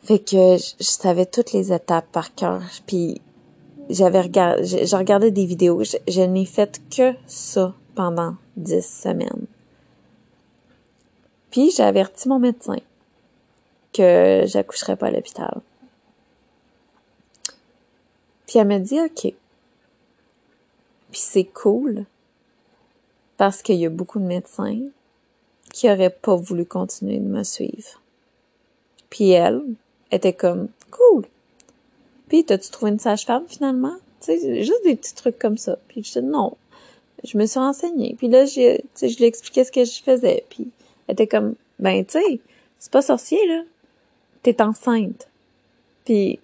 Fait 0.03 0.19
que 0.19 0.57
je, 0.57 0.85
savais 0.85 1.27
toutes 1.27 1.53
les 1.53 1.73
étapes 1.73 2.07
par 2.13 2.35
cœur, 2.35 2.63
puis 2.87 3.21
j'avais 3.91 4.21
regardé, 4.21 4.65
j'ai 4.65 4.97
regardé 4.97 5.31
des 5.31 5.47
vidéos, 5.47 5.83
je, 5.83 5.97
je 6.07 6.23
n'ai 6.23 6.45
fait 6.45 6.81
que 6.95 7.13
ça 7.27 7.75
pendant 7.95 8.35
dix 8.57 8.87
semaines. 8.87 9.47
Puis 11.51 11.73
j'ai 11.77 11.83
averti 11.83 12.29
mon 12.29 12.39
médecin 12.39 12.77
que 13.97 14.43
j'accoucherais 14.47 14.97
pas 14.97 15.07
à 15.07 15.11
l'hôpital. 15.11 15.61
Puis 18.47 18.59
elle 18.59 18.69
m'a 18.69 18.79
dit 18.79 19.01
OK. 19.01 19.35
Puis 21.11 21.21
c'est 21.21 21.45
cool 21.45 22.05
parce 23.37 23.63
qu'il 23.63 23.77
y 23.77 23.87
a 23.87 23.91
beaucoup 23.91 24.19
de 24.19 24.25
médecins 24.25 24.81
qui 25.73 25.91
auraient 25.91 26.11
pas 26.11 26.37
voulu 26.37 26.65
continuer 26.65 27.19
de 27.19 27.29
me 27.29 27.43
suivre. 27.43 28.01
Puis 29.11 29.31
elle 29.31 29.63
était 30.11 30.33
comme 30.33 30.69
cool. 30.91 31.25
Puis 32.29 32.45
t'as-tu 32.45 32.71
trouvé 32.71 32.93
une 32.93 32.99
sage-femme 32.99 33.45
finalement? 33.47 33.97
Tu 34.21 34.39
sais, 34.39 34.63
juste 34.65 34.85
des 34.85 34.97
petits 34.97 35.15
trucs 35.15 35.39
comme 35.39 35.59
ça. 35.59 35.79
Puis 35.89 36.03
je 36.03 36.21
dis 36.21 36.27
non. 36.27 36.57
Je 37.25 37.39
me 37.39 37.47
suis 37.47 37.59
renseignée. 37.59 38.15
Puis 38.17 38.29
là, 38.29 38.45
j'ai, 38.45 38.85
je 39.01 39.17
lui 39.17 39.25
expliquais 39.25 39.65
ce 39.65 39.73
que 39.73 39.85
je 39.85 40.03
faisais. 40.03 40.45
Puis 40.49 40.69
elle 41.07 41.15
était 41.15 41.27
comme, 41.27 41.55
ben, 41.79 42.05
tu 42.05 42.13
sais, 42.19 42.41
c'est 42.79 42.93
pas 42.93 43.03
sorcier, 43.03 43.45
là. 43.47 43.63
Enceinte. 44.61 45.29
Puis 46.05 46.39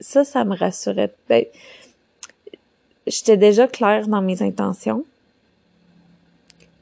ça, 0.00 0.24
ça 0.24 0.44
me 0.44 0.56
rassurait. 0.56 1.12
Ben, 1.28 1.44
j'étais 3.06 3.36
déjà 3.36 3.66
claire 3.66 4.08
dans 4.08 4.22
mes 4.22 4.42
intentions. 4.42 5.04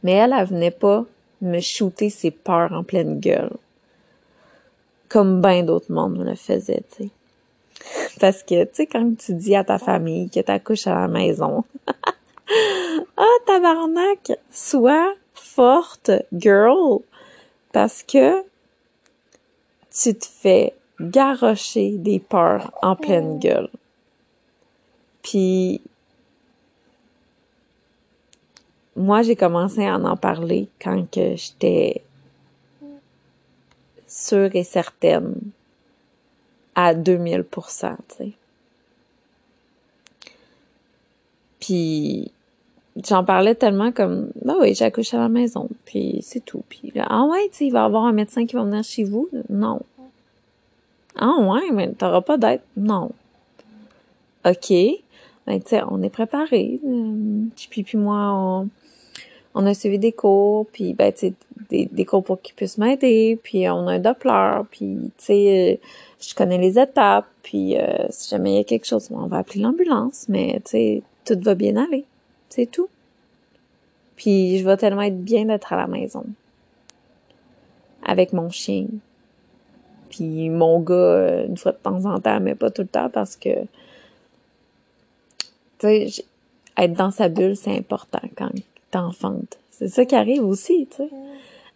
Mais 0.03 0.13
elle, 0.13 0.35
elle 0.37 0.47
venait 0.47 0.71
pas 0.71 1.05
me 1.41 1.61
shooter 1.61 2.11
ses 2.11 2.31
peurs 2.31 2.73
en 2.73 2.83
pleine 2.83 3.21
gueule. 3.21 3.53
Comme 5.09 5.41
ben 5.41 5.65
d'autres 5.65 5.93
mondes 5.93 6.19
le 6.19 6.35
faisaient, 6.35 6.85
tu 6.97 7.05
sais. 7.05 7.11
Parce 8.21 8.43
que, 8.43 8.65
tu 8.65 8.71
sais, 8.75 8.87
quand 8.87 9.17
tu 9.17 9.35
dis 9.35 9.57
à 9.57 9.65
ta 9.65 9.79
famille 9.79 10.29
que 10.29 10.41
t'accouches 10.41 10.87
à 10.87 10.95
la 10.95 11.09
maison, 11.09 11.65
ah, 13.17 13.37
tabarnak, 13.47 14.33
soit 14.51 15.15
forte, 15.35 16.11
girl, 16.33 17.01
parce 17.73 18.03
que 18.03 18.45
tu 19.91 20.15
te 20.15 20.27
fais 20.27 20.75
garrocher 21.01 21.93
des 21.93 22.21
peurs 22.21 22.73
en 22.83 22.97
pleine 22.97 23.39
gueule. 23.39 23.71
Puis 25.23 25.81
moi, 28.97 29.23
j'ai 29.23 29.37
commencé 29.37 29.87
à 29.87 29.97
en 29.97 30.17
parler 30.17 30.69
quand 30.81 31.11
que 31.11 31.37
j'étais 31.37 32.03
sûre 34.07 34.51
et 34.55 34.65
certaine 34.65 35.35
à 36.75 36.95
2000 36.95 37.45
tu 37.51 37.61
sais. 37.69 38.33
Puis 41.61 42.33
j'en 43.07 43.25
parlais 43.25 43.55
tellement 43.55 43.93
comme 43.93 44.31
bah 44.43 44.55
oui 44.61 44.75
j'accouche 44.75 45.15
à 45.15 45.19
la 45.19 45.29
maison 45.29 45.69
puis 45.85 46.19
c'est 46.23 46.45
tout 46.45 46.63
puis 46.69 46.93
ah 46.97 47.25
ouais 47.25 47.49
tu 47.53 47.65
il 47.65 47.73
va 47.73 47.83
y 47.83 47.85
avoir 47.85 48.05
un 48.05 48.13
médecin 48.13 48.47
qui 48.47 48.57
va 48.57 48.65
venir 48.65 48.83
chez 48.83 49.05
vous 49.05 49.29
non. 49.49 49.81
Ah 51.17 51.35
ouais 51.39 51.71
mais 51.73 51.93
t'auras 51.93 52.21
pas 52.21 52.37
d'aide 52.37 52.61
non. 52.77 53.11
Ok 54.45 54.71
ben 55.47 55.61
tu 55.61 55.69
sais 55.69 55.83
on 55.89 56.03
est 56.03 56.11
préparé 56.11 56.81
euh, 56.85 57.45
puis 57.71 57.83
puis 57.83 57.99
moi 57.99 58.33
on, 58.35 58.69
on 59.55 59.67
a 59.67 59.75
suivi 59.75 59.99
des 59.99 60.13
cours 60.13 60.67
puis 60.73 60.95
ben 60.95 61.13
tu 61.13 61.19
sais 61.19 61.35
des, 61.69 61.87
des 61.87 62.05
cours 62.05 62.25
pour 62.25 62.41
qu'ils 62.41 62.55
puissent 62.55 62.79
m'aider 62.79 63.39
puis 63.43 63.69
on 63.69 63.87
a 63.87 63.95
un 63.95 63.99
doppler 63.99 64.61
puis 64.71 64.99
tu 65.19 65.25
sais 65.25 65.79
euh, 65.83 65.87
je 66.21 66.35
connais 66.35 66.59
les 66.59 66.79
étapes 66.79 67.27
puis 67.43 67.79
euh, 67.79 68.07
si 68.11 68.31
jamais 68.31 68.53
il 68.53 68.57
y 68.57 68.61
a 68.61 68.65
quelque 68.65 68.87
chose 68.87 69.09
on 69.11 69.27
va 69.27 69.39
appeler 69.39 69.61
l'ambulance 69.61 70.27
mais 70.29 70.61
tu 70.65 70.71
sais 70.71 71.03
tout 71.25 71.39
va 71.43 71.55
bien 71.55 71.77
aller 71.77 72.05
c'est 72.51 72.71
tout. 72.71 72.89
Puis 74.17 74.59
je 74.59 74.65
vais 74.65 74.77
tellement 74.77 75.03
être 75.03 75.23
bien 75.23 75.47
d'être 75.47 75.73
à 75.73 75.77
la 75.77 75.87
maison. 75.87 76.27
Avec 78.05 78.35
mon 78.35 78.51
chien. 78.51 78.87
Puis 80.11 80.51
mon 80.51 80.81
gars, 80.81 80.95
euh, 80.95 81.47
une 81.47 81.57
fois 81.57 81.73
de 81.73 81.79
temps 81.79 82.05
en 82.05 82.21
temps, 82.21 82.41
mais 82.41 82.55
pas 82.55 82.71
tout 82.71 82.83
le 82.83 82.89
temps 82.89 83.09
parce 83.09 83.37
que, 83.37 83.63
tu 85.79 86.09
sais, 86.09 86.25
être 86.77 86.93
dans 86.93 87.11
sa 87.11 87.29
bulle, 87.29 87.57
c'est 87.57 87.77
important 87.77 88.21
quand 88.37 88.51
t'enfantes. 88.91 89.59
C'est 89.71 89.89
ça 89.89 90.05
qui 90.05 90.15
arrive 90.15 90.45
aussi, 90.45 90.87
tu 90.91 90.97
sais. 90.99 91.11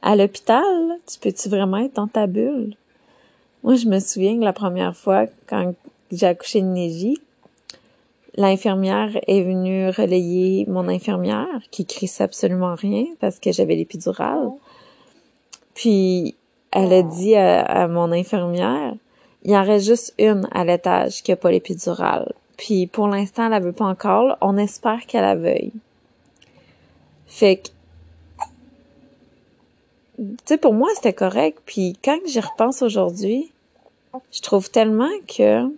À 0.03 0.17
l'hôpital, 0.17 0.63
tu 1.07 1.19
peux-tu 1.19 1.49
vraiment 1.49 1.79
être 1.79 1.95
dans 1.95 2.09
ta 2.09 2.27
bulle? 2.27 2.75
Moi, 3.63 3.77
je 3.77 3.87
me 3.87 3.99
souviens 4.01 4.37
que 4.39 4.45
la 4.45 4.53
première 4.53 4.95
fois, 4.95 5.25
quand 5.47 5.73
j'ai 6.13 6.27
accouché 6.27 6.61
de 6.61 6.67
Neji, 6.67 7.19
L'infirmière 8.37 9.11
est 9.29 9.43
venue 9.43 9.89
relayer 9.91 10.67
mon 10.67 10.89
infirmière 10.89 11.61
qui 11.71 11.87
crissait 11.87 12.25
absolument 12.25 12.75
rien 12.75 13.07
parce 13.21 13.39
que 13.39 13.53
j'avais 13.53 13.77
l'épidurale. 13.77 14.51
Puis 15.75 16.35
elle 16.73 16.93
a 16.93 17.03
dit 17.03 17.37
à, 17.37 17.87
mon 17.87 18.11
infirmière, 18.11 18.95
il 19.45 19.53
y 19.53 19.57
en 19.57 19.63
reste 19.63 19.87
juste 19.87 20.15
une 20.19 20.49
à 20.51 20.65
l'étage 20.65 21.23
qui 21.23 21.31
a 21.31 21.37
pas 21.37 21.53
l'épidurale. 21.53 22.33
Puis 22.57 22.89
pour 22.89 23.07
l'instant, 23.07 23.45
elle 23.45 23.53
la 23.53 23.61
veut 23.61 23.73
pas 23.73 23.85
encore. 23.85 24.37
On 24.41 24.57
espère 24.57 25.07
qu'elle 25.07 25.23
la 25.23 25.37
veuille. 25.37 25.73
Fait 27.27 27.57
que 27.57 27.69
tu 30.19 30.37
sais, 30.45 30.59
pour 30.59 30.75
moi, 30.75 30.89
c'était 30.95 31.13
correct. 31.13 31.61
Puis 31.67 31.97
quand 32.05 32.19
j'y 32.27 32.41
repense 32.41 32.83
aujourd'hui, 32.83 33.51
je 34.33 34.41
trouve 34.41 34.71
tellement 34.71 35.11
que 35.27 35.69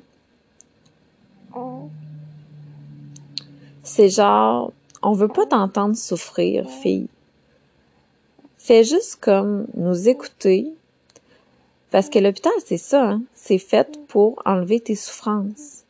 c'est 3.86 4.08
genre, 4.08 4.72
on 5.00 5.12
veut 5.12 5.28
pas 5.28 5.46
t'entendre 5.46 5.96
souffrir, 5.96 6.68
fille. 6.68 7.08
Fais 8.56 8.82
juste 8.82 9.16
comme 9.20 9.66
nous 9.74 10.08
écouter. 10.08 10.74
Parce 11.92 12.10
que 12.10 12.18
l'hôpital, 12.18 12.52
c'est 12.64 12.78
ça, 12.78 13.10
hein? 13.10 13.22
c'est 13.32 13.58
fait 13.58 14.00
pour 14.08 14.42
enlever 14.44 14.80
tes 14.80 14.96
souffrances. 14.96 15.84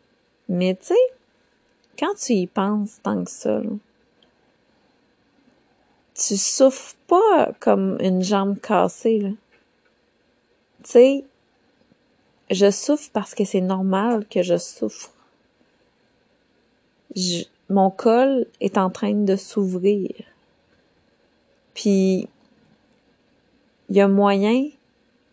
Mais 0.49 0.75
tu 0.75 0.89
sais, 0.89 0.95
quand 1.99 2.15
tu 2.15 2.35
y 2.35 2.47
penses 2.47 3.01
tant 3.03 3.25
que 3.25 3.31
ça, 3.31 3.63
tu 6.15 6.37
souffres 6.37 6.95
pas 7.07 7.53
comme 7.61 7.97
une 8.01 8.23
jambe 8.23 8.61
cassée. 8.61 9.21
Là. 9.21 9.31
Tu 10.85 10.91
sais, 10.91 11.25
je 12.51 12.71
souffre 12.71 13.09
parce 13.15 13.35
que 13.35 13.47
c'est 13.47 13.63
normal 13.63 14.27
que 14.29 14.43
je 14.43 14.59
souffre. 14.59 15.11
Mon 17.69 17.91
col 17.91 18.47
est 18.61 18.79
en 18.79 18.91
train 18.91 19.13
de 19.13 19.37
s'ouvrir. 19.37 20.13
Puis, 21.75 22.29
il 23.89 23.97
y 23.97 24.01
a 24.01 24.09
moyen 24.09 24.69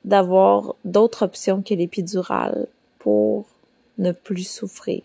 d'avoir 0.04 0.76
d'autres 0.84 1.24
options 1.26 1.62
que 1.62 1.74
l'épidurale 1.74 2.68
pour 3.00 3.46
ne 3.98 4.12
plus 4.12 4.48
souffrir. 4.48 5.02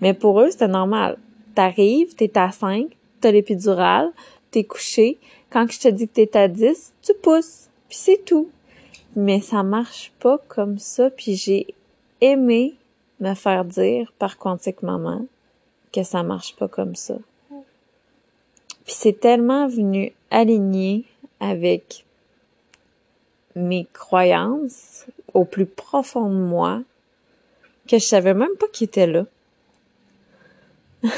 Mais 0.00 0.14
pour 0.14 0.40
eux, 0.40 0.50
c'était 0.50 0.68
normal. 0.68 1.16
T'arrives, 1.54 2.14
t'es 2.14 2.36
à 2.36 2.52
5, 2.52 2.88
t'as 3.20 3.30
l'épidurale, 3.30 4.10
t'es 4.50 4.64
couché. 4.64 5.18
Quand 5.50 5.70
je 5.70 5.80
te 5.80 5.88
dis 5.88 6.08
que 6.08 6.14
t'es 6.14 6.36
à 6.36 6.48
10, 6.48 6.92
tu 7.02 7.14
pousses. 7.14 7.68
Puis 7.88 7.98
c'est 7.98 8.24
tout. 8.24 8.48
Mais 9.16 9.40
ça 9.40 9.62
marche 9.62 10.12
pas 10.20 10.38
comme 10.48 10.78
ça. 10.78 11.10
Puis 11.10 11.34
j'ai 11.34 11.66
aimé 12.20 12.74
me 13.20 13.34
faire 13.34 13.64
dire 13.64 14.12
par 14.18 14.38
Quantique 14.38 14.82
Maman 14.82 15.24
que 15.92 16.02
ça 16.02 16.22
marche 16.22 16.56
pas 16.56 16.68
comme 16.68 16.94
ça. 16.94 17.16
Puis 18.84 18.94
c'est 18.96 19.20
tellement 19.20 19.68
venu 19.68 20.12
aligner 20.30 21.04
avec 21.40 22.04
mes 23.54 23.86
croyances 23.92 25.06
au 25.34 25.44
plus 25.44 25.66
profond 25.66 26.30
de 26.30 26.36
moi 26.36 26.82
que 27.86 27.98
je 27.98 28.04
savais 28.04 28.34
même 28.34 28.56
pas 28.58 28.68
qu'il 28.68 28.86
était 28.86 29.06
là. 29.06 29.24
tu 31.02 31.10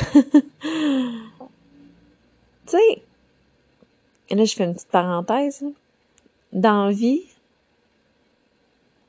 sais, 2.67 3.03
là 4.31 4.45
je 4.45 4.55
fais 4.55 4.65
une 4.65 4.75
petite 4.75 4.89
parenthèse. 4.89 5.65
Dans 6.53 6.87
la 6.87 6.93
vie, 6.93 7.23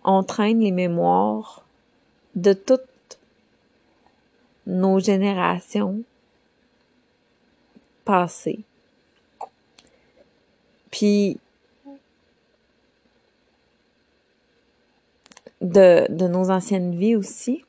on 0.03 0.23
traîne 0.23 0.59
les 0.59 0.71
mémoires 0.71 1.65
de 2.35 2.53
toutes 2.53 2.90
nos 4.67 4.99
générations 4.99 6.01
passées. 8.05 8.59
Puis 10.91 11.39
de, 15.61 16.27
nos 16.27 16.49
anciennes 16.49 16.95
vies 16.95 17.15
aussi. 17.15 17.63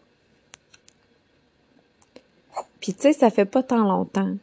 Puis 2.80 2.95
tu 2.95 3.03
sais, 3.03 3.12
ça 3.12 3.30
fait 3.30 3.45
pas 3.45 3.62
tant 3.62 3.84
longtemps 3.84 4.34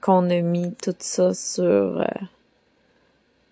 qu'on 0.00 0.30
a 0.30 0.40
mis 0.40 0.72
tout 0.74 0.94
ça 0.98 1.34
sur 1.34 1.64
euh, 2.00 2.04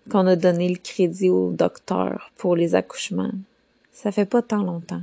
qu'on 0.09 0.27
a 0.27 0.35
donné 0.35 0.69
le 0.69 0.77
crédit 0.77 1.29
au 1.29 1.51
docteur 1.51 2.31
pour 2.37 2.55
les 2.55 2.75
accouchements. 2.75 3.31
Ça 3.91 4.11
fait 4.11 4.25
pas 4.25 4.41
tant 4.41 4.63
longtemps. 4.63 5.01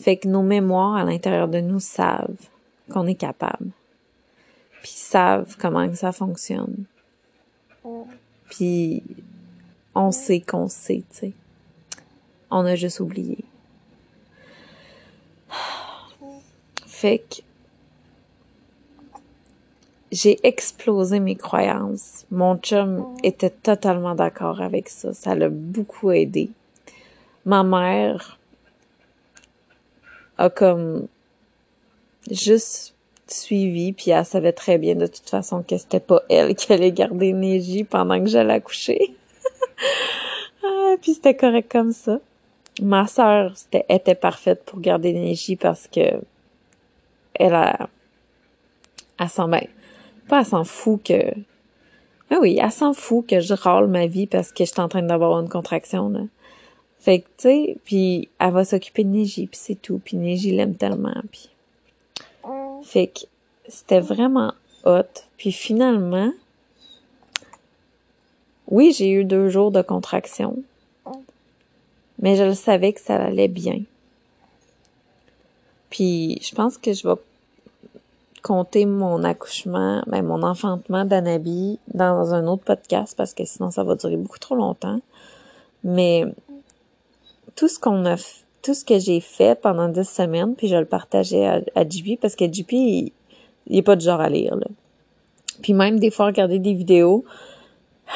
Fait 0.00 0.16
que 0.16 0.28
nos 0.28 0.42
mémoires 0.42 0.96
à 0.96 1.04
l'intérieur 1.04 1.46
de 1.46 1.60
nous 1.60 1.78
savent 1.78 2.48
qu'on 2.90 3.06
est 3.06 3.16
capable. 3.16 3.70
Puis 4.80 4.92
savent 4.92 5.56
comment 5.58 5.94
ça 5.94 6.10
fonctionne. 6.10 6.84
Puis 8.48 9.02
on 9.94 10.10
sait 10.10 10.40
qu'on 10.40 10.68
sait, 10.68 11.04
tu 11.10 11.16
sais. 11.18 11.32
On 12.50 12.64
a 12.64 12.76
juste 12.76 13.00
oublié. 13.00 13.44
Fait 16.86 17.18
que 17.18 17.42
j'ai 20.10 20.38
explosé 20.42 21.20
mes 21.20 21.36
croyances. 21.36 22.24
Mon 22.30 22.56
chum 22.56 23.06
était 23.22 23.50
totalement 23.50 24.14
d'accord 24.14 24.62
avec 24.62 24.88
ça. 24.88 25.12
Ça 25.12 25.34
l'a 25.34 25.50
beaucoup 25.50 26.10
aidé. 26.10 26.50
Ma 27.44 27.62
mère 27.62 28.39
a 30.40 30.50
comme 30.50 31.06
juste 32.30 32.94
suivi, 33.28 33.92
puis 33.92 34.10
elle 34.10 34.24
savait 34.24 34.52
très 34.52 34.78
bien 34.78 34.96
de 34.96 35.06
toute 35.06 35.28
façon 35.28 35.62
que 35.62 35.76
c'était 35.76 36.00
pas 36.00 36.22
elle 36.28 36.54
qui 36.54 36.72
allait 36.72 36.92
garder 36.92 37.26
l'énergie 37.26 37.84
pendant 37.84 38.18
que 38.18 38.26
j'allais 38.28 38.54
accoucher. 38.54 39.14
ah, 40.64 40.94
puis 41.00 41.14
c'était 41.14 41.36
correct 41.36 41.70
comme 41.70 41.92
ça. 41.92 42.18
Ma 42.82 43.06
sœur 43.06 43.54
était, 43.66 43.84
était 43.88 44.14
parfaite 44.14 44.64
pour 44.64 44.80
garder 44.80 45.12
l'énergie 45.12 45.56
parce 45.56 45.86
que 45.86 46.20
elle 47.34 47.54
a, 47.54 47.88
elle 49.18 49.28
s'en 49.28 49.46
met 49.46 49.68
pas, 50.28 50.40
elle 50.40 50.46
s'en 50.46 50.64
fout 50.64 51.02
que, 51.02 51.32
ah 52.30 52.38
oui, 52.40 52.58
elle 52.62 52.72
s'en 52.72 52.92
fout 52.92 53.26
que 53.28 53.40
je 53.40 53.52
râle 53.52 53.88
ma 53.88 54.06
vie 54.06 54.26
parce 54.26 54.52
que 54.52 54.64
je 54.64 54.70
suis 54.70 54.80
en 54.80 54.88
train 54.88 55.02
d'avoir 55.02 55.38
une 55.40 55.48
contraction, 55.48 56.08
là. 56.08 56.20
Fait 57.00 57.20
que, 57.20 57.26
tu 57.38 57.48
sais, 57.48 57.76
puis 57.84 58.28
elle 58.38 58.52
va 58.52 58.64
s'occuper 58.64 59.04
de 59.04 59.08
Neji, 59.08 59.46
puis 59.46 59.58
c'est 59.60 59.80
tout. 59.80 60.00
Puis 60.04 60.16
Neji 60.16 60.52
l'aime 60.52 60.74
tellement, 60.74 61.14
puis... 61.32 61.48
Fait 62.82 63.08
que 63.08 63.20
c'était 63.68 64.00
vraiment 64.00 64.52
hot. 64.84 65.02
Puis 65.36 65.52
finalement, 65.52 66.32
oui, 68.68 68.92
j'ai 68.96 69.10
eu 69.10 69.24
deux 69.24 69.48
jours 69.48 69.70
de 69.70 69.82
contraction, 69.82 70.62
mais 72.20 72.36
je 72.36 72.44
le 72.44 72.54
savais 72.54 72.92
que 72.92 73.00
ça 73.00 73.16
allait 73.16 73.48
bien. 73.48 73.80
Puis 75.90 76.38
je 76.42 76.54
pense 76.54 76.78
que 76.78 76.92
je 76.92 77.06
vais 77.08 77.14
compter 78.42 78.86
mon 78.86 79.22
accouchement, 79.24 80.02
ben 80.06 80.22
mon 80.22 80.42
enfantement 80.42 81.04
d'Anabi 81.04 81.78
dans 81.92 82.32
un 82.32 82.46
autre 82.46 82.64
podcast 82.64 83.14
parce 83.16 83.34
que 83.34 83.44
sinon 83.44 83.70
ça 83.70 83.84
va 83.84 83.96
durer 83.96 84.16
beaucoup 84.16 84.38
trop 84.38 84.54
longtemps. 84.54 85.00
Mais 85.84 86.24
tout 87.56 87.68
ce 87.68 87.78
qu'on 87.78 88.04
a 88.06 88.16
tout 88.62 88.74
ce 88.74 88.84
que 88.84 88.98
j'ai 88.98 89.20
fait 89.20 89.58
pendant 89.58 89.88
dix 89.88 90.08
semaines, 90.08 90.54
puis 90.54 90.68
je 90.68 90.76
le 90.76 90.84
partageais 90.84 91.46
à, 91.46 91.60
à 91.74 91.88
JP 91.88 92.20
parce 92.20 92.36
que 92.36 92.44
JP, 92.44 92.72
il, 92.72 93.12
il 93.66 93.78
est 93.78 93.82
pas 93.82 93.96
du 93.96 94.04
genre 94.04 94.20
à 94.20 94.28
lire. 94.28 94.56
Là. 94.56 94.66
Puis 95.62 95.72
même 95.72 95.98
des 95.98 96.10
fois 96.10 96.26
regarder 96.26 96.58
des 96.58 96.74
vidéos. 96.74 97.24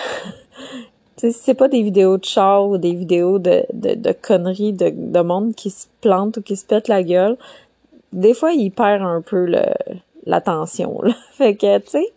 tu 1.17 1.31
sais, 1.31 1.33
c'est 1.33 1.55
pas 1.55 1.69
des 1.69 1.83
vidéos 1.83 2.19
de 2.19 2.25
char 2.25 2.69
ou 2.69 2.79
des 2.79 2.95
vidéos 2.95 3.39
de, 3.39 3.65
de, 3.73 3.95
de 3.95 4.13
conneries 4.13 4.73
de, 4.73 4.93
de 4.95 5.21
monde 5.21 5.55
qui 5.55 5.71
se 5.71 5.87
plante 6.01 6.39
ou 6.39 6.43
qui 6.43 6.57
se 6.57 6.67
pète 6.67 6.89
la 6.89 7.03
gueule. 7.03 7.37
Des 8.13 8.35
fois, 8.35 8.53
il 8.53 8.71
perd 8.71 9.03
un 9.03 9.23
peu 9.23 9.51
l'attention. 10.27 11.01
Fait 11.33 11.57
que, 11.57 11.79
tu 11.79 11.91
sais, 11.91 12.13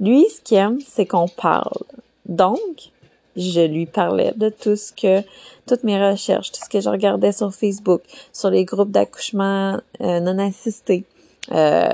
lui, 0.00 0.24
ce 0.28 0.40
qu'il 0.40 0.58
aime, 0.58 0.78
c'est 0.86 1.06
qu'on 1.06 1.28
parle. 1.28 1.82
Donc, 2.26 2.92
je 3.36 3.60
lui 3.60 3.86
parlais 3.86 4.32
de 4.36 4.48
tout 4.48 4.76
ce 4.76 4.92
que, 4.92 5.26
toutes 5.66 5.84
mes 5.84 5.98
recherches, 6.10 6.52
tout 6.52 6.60
ce 6.62 6.68
que 6.68 6.80
je 6.80 6.88
regardais 6.88 7.32
sur 7.32 7.52
Facebook, 7.52 8.02
sur 8.32 8.50
les 8.50 8.64
groupes 8.64 8.90
d'accouchement 8.90 9.80
euh, 10.00 10.20
non 10.20 10.38
assistés, 10.38 11.04
euh, 11.52 11.88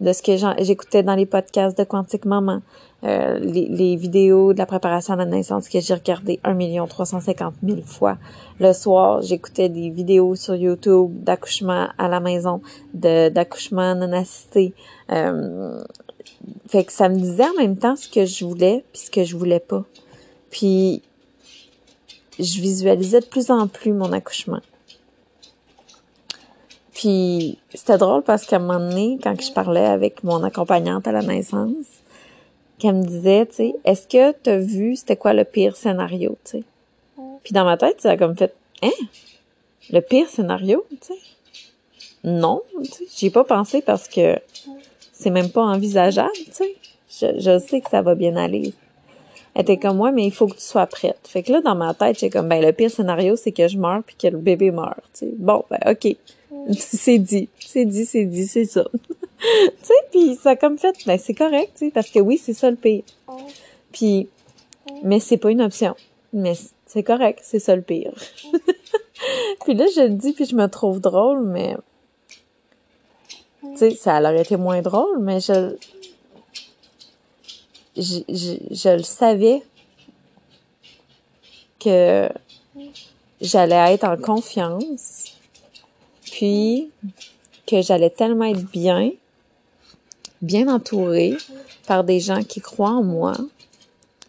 de 0.00 0.12
ce 0.12 0.22
que 0.22 0.36
j'écoutais 0.62 1.02
dans 1.02 1.14
les 1.14 1.26
podcasts 1.26 1.76
de 1.76 1.84
Quantique 1.84 2.26
Maman, 2.26 2.60
euh, 3.04 3.38
les, 3.38 3.96
vidéos 3.96 4.52
de 4.52 4.58
la 4.58 4.66
préparation 4.66 5.14
à 5.14 5.16
la 5.16 5.24
naissance 5.24 5.68
que 5.68 5.80
j'ai 5.80 5.94
regardé 5.94 6.40
1 6.44 6.54
million 6.54 6.86
350 6.86 7.54
000 7.62 7.82
fois. 7.82 8.18
Le 8.58 8.72
soir, 8.72 9.22
j'écoutais 9.22 9.68
des 9.68 9.90
vidéos 9.90 10.34
sur 10.34 10.54
YouTube 10.54 11.22
d'accouchement 11.22 11.88
à 11.98 12.08
la 12.08 12.20
maison, 12.20 12.60
d'accouchement 12.94 13.94
non 13.94 14.12
assisté. 14.12 14.74
Euh, 15.12 15.82
fait 16.68 16.84
que 16.84 16.92
ça 16.92 17.08
me 17.08 17.16
disait 17.16 17.48
en 17.48 17.60
même 17.60 17.76
temps 17.76 17.96
ce 17.96 18.08
que 18.08 18.24
je 18.24 18.44
voulais 18.44 18.84
puis 18.92 19.02
ce 19.02 19.10
que 19.10 19.24
je 19.24 19.36
voulais 19.36 19.60
pas. 19.60 19.84
Puis 20.50 21.02
je 22.38 22.60
visualisais 22.60 23.20
de 23.20 23.26
plus 23.26 23.50
en 23.50 23.66
plus 23.66 23.92
mon 23.92 24.12
accouchement. 24.12 24.60
Puis 26.92 27.58
c'était 27.74 27.98
drôle 27.98 28.22
parce 28.22 28.46
qu'à 28.46 28.56
un 28.56 28.60
moment 28.60 28.78
donné, 28.78 29.18
quand 29.22 29.38
je 29.40 29.52
parlais 29.52 29.84
avec 29.84 30.24
mon 30.24 30.42
accompagnante 30.42 31.06
à 31.06 31.12
la 31.12 31.22
naissance, 31.22 31.86
qu'elle 32.78 32.94
me 32.94 33.04
disait, 33.04 33.46
tu 33.46 33.54
sais, 33.54 33.74
est-ce 33.84 34.06
que 34.06 34.32
tu 34.32 34.50
as 34.50 34.58
vu 34.58 34.96
c'était 34.96 35.16
quoi 35.16 35.32
le 35.32 35.44
pire 35.44 35.76
scénario, 35.76 36.36
tu 36.44 36.58
sais? 36.58 36.64
Puis 37.42 37.52
dans 37.52 37.64
ma 37.64 37.76
tête, 37.76 38.00
ça 38.00 38.10
a 38.10 38.16
comme 38.16 38.36
fait, 38.36 38.54
hein? 38.82 38.90
le 39.90 40.00
pire 40.00 40.28
scénario, 40.28 40.84
tu 40.90 40.96
sais. 41.08 41.20
Non, 42.24 42.62
tu 42.82 42.92
sais, 42.92 43.04
j'y 43.14 43.26
ai 43.26 43.30
pas 43.30 43.44
pensé 43.44 43.82
parce 43.82 44.08
que 44.08 44.36
c'est 45.12 45.30
même 45.30 45.50
pas 45.50 45.62
envisageable, 45.62 46.32
tu 46.46 46.52
sais. 46.52 46.76
Je, 47.08 47.40
je 47.40 47.58
sais 47.58 47.80
que 47.80 47.88
ça 47.88 48.02
va 48.02 48.14
bien 48.14 48.36
aller. 48.36 48.74
Elle 49.56 49.62
était 49.62 49.78
comme 49.78 49.96
moi, 49.96 50.12
mais 50.12 50.26
il 50.26 50.32
faut 50.32 50.48
que 50.48 50.56
tu 50.56 50.60
sois 50.60 50.86
prête. 50.86 51.18
Fait 51.24 51.42
que 51.42 51.50
là, 51.50 51.62
dans 51.62 51.74
ma 51.74 51.94
tête, 51.94 52.18
j'ai 52.18 52.28
comme, 52.28 52.46
ben, 52.46 52.62
le 52.62 52.74
pire 52.74 52.90
scénario, 52.90 53.36
c'est 53.36 53.52
que 53.52 53.66
je 53.68 53.78
meurs 53.78 54.02
puis 54.04 54.14
que 54.14 54.26
le 54.26 54.36
bébé 54.36 54.70
meurt, 54.70 55.00
tu. 55.18 55.32
Bon, 55.38 55.64
ben, 55.70 55.78
OK. 55.86 56.14
c'est 56.78 57.16
dit. 57.16 57.48
C'est 57.58 57.86
dit, 57.86 58.04
c'est 58.04 58.26
dit, 58.26 58.46
c'est 58.46 58.66
ça. 58.66 58.84
tu 58.92 59.46
sais, 59.82 59.94
puis 60.10 60.34
ça 60.34 60.56
comme 60.56 60.76
fait, 60.76 60.94
ben, 61.06 61.18
c'est 61.18 61.32
correct, 61.32 61.70
tu 61.72 61.86
sais, 61.86 61.90
parce 61.90 62.10
que 62.10 62.18
oui, 62.18 62.36
c'est 62.36 62.52
ça 62.52 62.70
le 62.70 62.76
pire. 62.76 63.02
Puis, 63.92 64.28
mais 65.02 65.20
c'est 65.20 65.38
pas 65.38 65.50
une 65.50 65.62
option. 65.62 65.96
Mais 66.34 66.52
c'est 66.84 67.02
correct, 67.02 67.38
c'est 67.42 67.58
ça 67.58 67.74
le 67.74 67.80
pire. 67.80 68.12
puis 69.64 69.72
là, 69.72 69.86
je 69.96 70.02
le 70.02 70.10
dis, 70.16 70.34
puis 70.34 70.44
je 70.44 70.54
me 70.54 70.66
trouve 70.66 71.00
drôle, 71.00 71.42
mais... 71.46 71.78
Tu 73.62 73.78
sais, 73.78 73.90
ça 73.92 74.20
aurait 74.20 74.42
été 74.42 74.58
moins 74.58 74.82
drôle, 74.82 75.18
mais 75.18 75.40
je 75.40 75.74
je, 77.96 78.20
je, 78.70 78.88
le 78.96 79.02
savais 79.02 79.62
que 81.80 82.28
j'allais 83.40 83.94
être 83.94 84.04
en 84.04 84.16
confiance, 84.16 85.36
puis 86.22 86.90
que 87.66 87.82
j'allais 87.82 88.10
tellement 88.10 88.44
être 88.44 88.64
bien, 88.70 89.10
bien 90.42 90.68
entourée 90.68 91.36
par 91.86 92.04
des 92.04 92.20
gens 92.20 92.42
qui 92.42 92.60
croient 92.60 92.90
en 92.90 93.02
moi, 93.02 93.36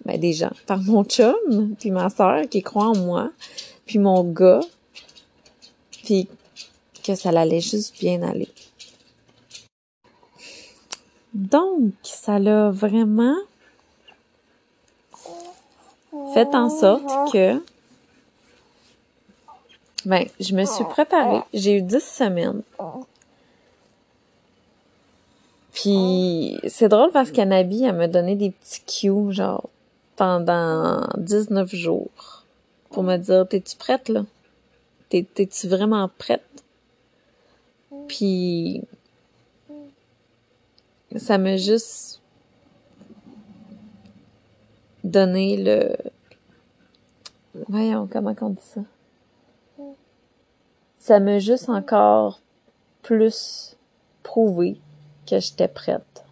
ben 0.06 0.20
des 0.20 0.34
gens, 0.34 0.52
par 0.66 0.82
mon 0.82 1.04
chum, 1.04 1.76
puis 1.80 1.92
ma 1.92 2.10
soeur 2.10 2.48
qui 2.50 2.62
croit 2.62 2.88
en 2.88 2.98
moi, 2.98 3.32
puis 3.86 4.00
mon 4.00 4.24
gars, 4.24 4.62
puis 6.04 6.28
que 7.04 7.16
ça 7.16 7.30
allait 7.30 7.62
juste 7.62 8.00
bien 8.00 8.22
aller. 8.22 8.50
Donc, 11.34 11.94
ça 12.04 12.40
l'a 12.40 12.72
vraiment 12.72 13.36
Faites 16.34 16.56
en 16.56 16.70
sorte 16.70 17.32
que 17.32 17.62
ben, 20.06 20.26
je 20.40 20.56
me 20.56 20.64
suis 20.64 20.86
préparée. 20.86 21.42
J'ai 21.54 21.78
eu 21.78 21.82
dix 21.82 22.04
semaines. 22.04 22.62
Puis 25.74 26.58
c'est 26.68 26.88
drôle 26.88 27.12
parce 27.12 27.32
qu'Anabi, 27.32 27.84
elle 27.84 27.96
m'a 27.96 28.08
donné 28.08 28.36
des 28.36 28.52
petits 28.52 28.82
cues, 28.86 29.34
genre, 29.34 29.70
pendant 30.16 31.08
19 31.18 31.76
jours. 31.76 32.46
Pour 32.90 33.04
me 33.04 33.18
dire, 33.18 33.48
t'es-tu 33.48 33.76
prête, 33.76 34.10
là? 34.10 34.24
T'es-tu 35.10 35.68
vraiment 35.68 36.10
prête? 36.18 36.42
Puis 38.08 38.82
ça 41.16 41.38
m'a 41.38 41.58
juste 41.58 42.22
donné 45.04 45.58
le, 45.58 45.96
Voyons, 47.68 48.08
comment 48.12 48.36
on 48.42 48.50
dit 48.50 48.62
ça? 48.62 48.82
Ça 51.00 51.20
m'a 51.20 51.40
juste 51.40 51.70
encore 51.70 52.42
plus 53.02 53.78
prouvé 54.24 54.80
que 55.26 55.40
j'étais 55.40 55.68
prête. 55.68 56.26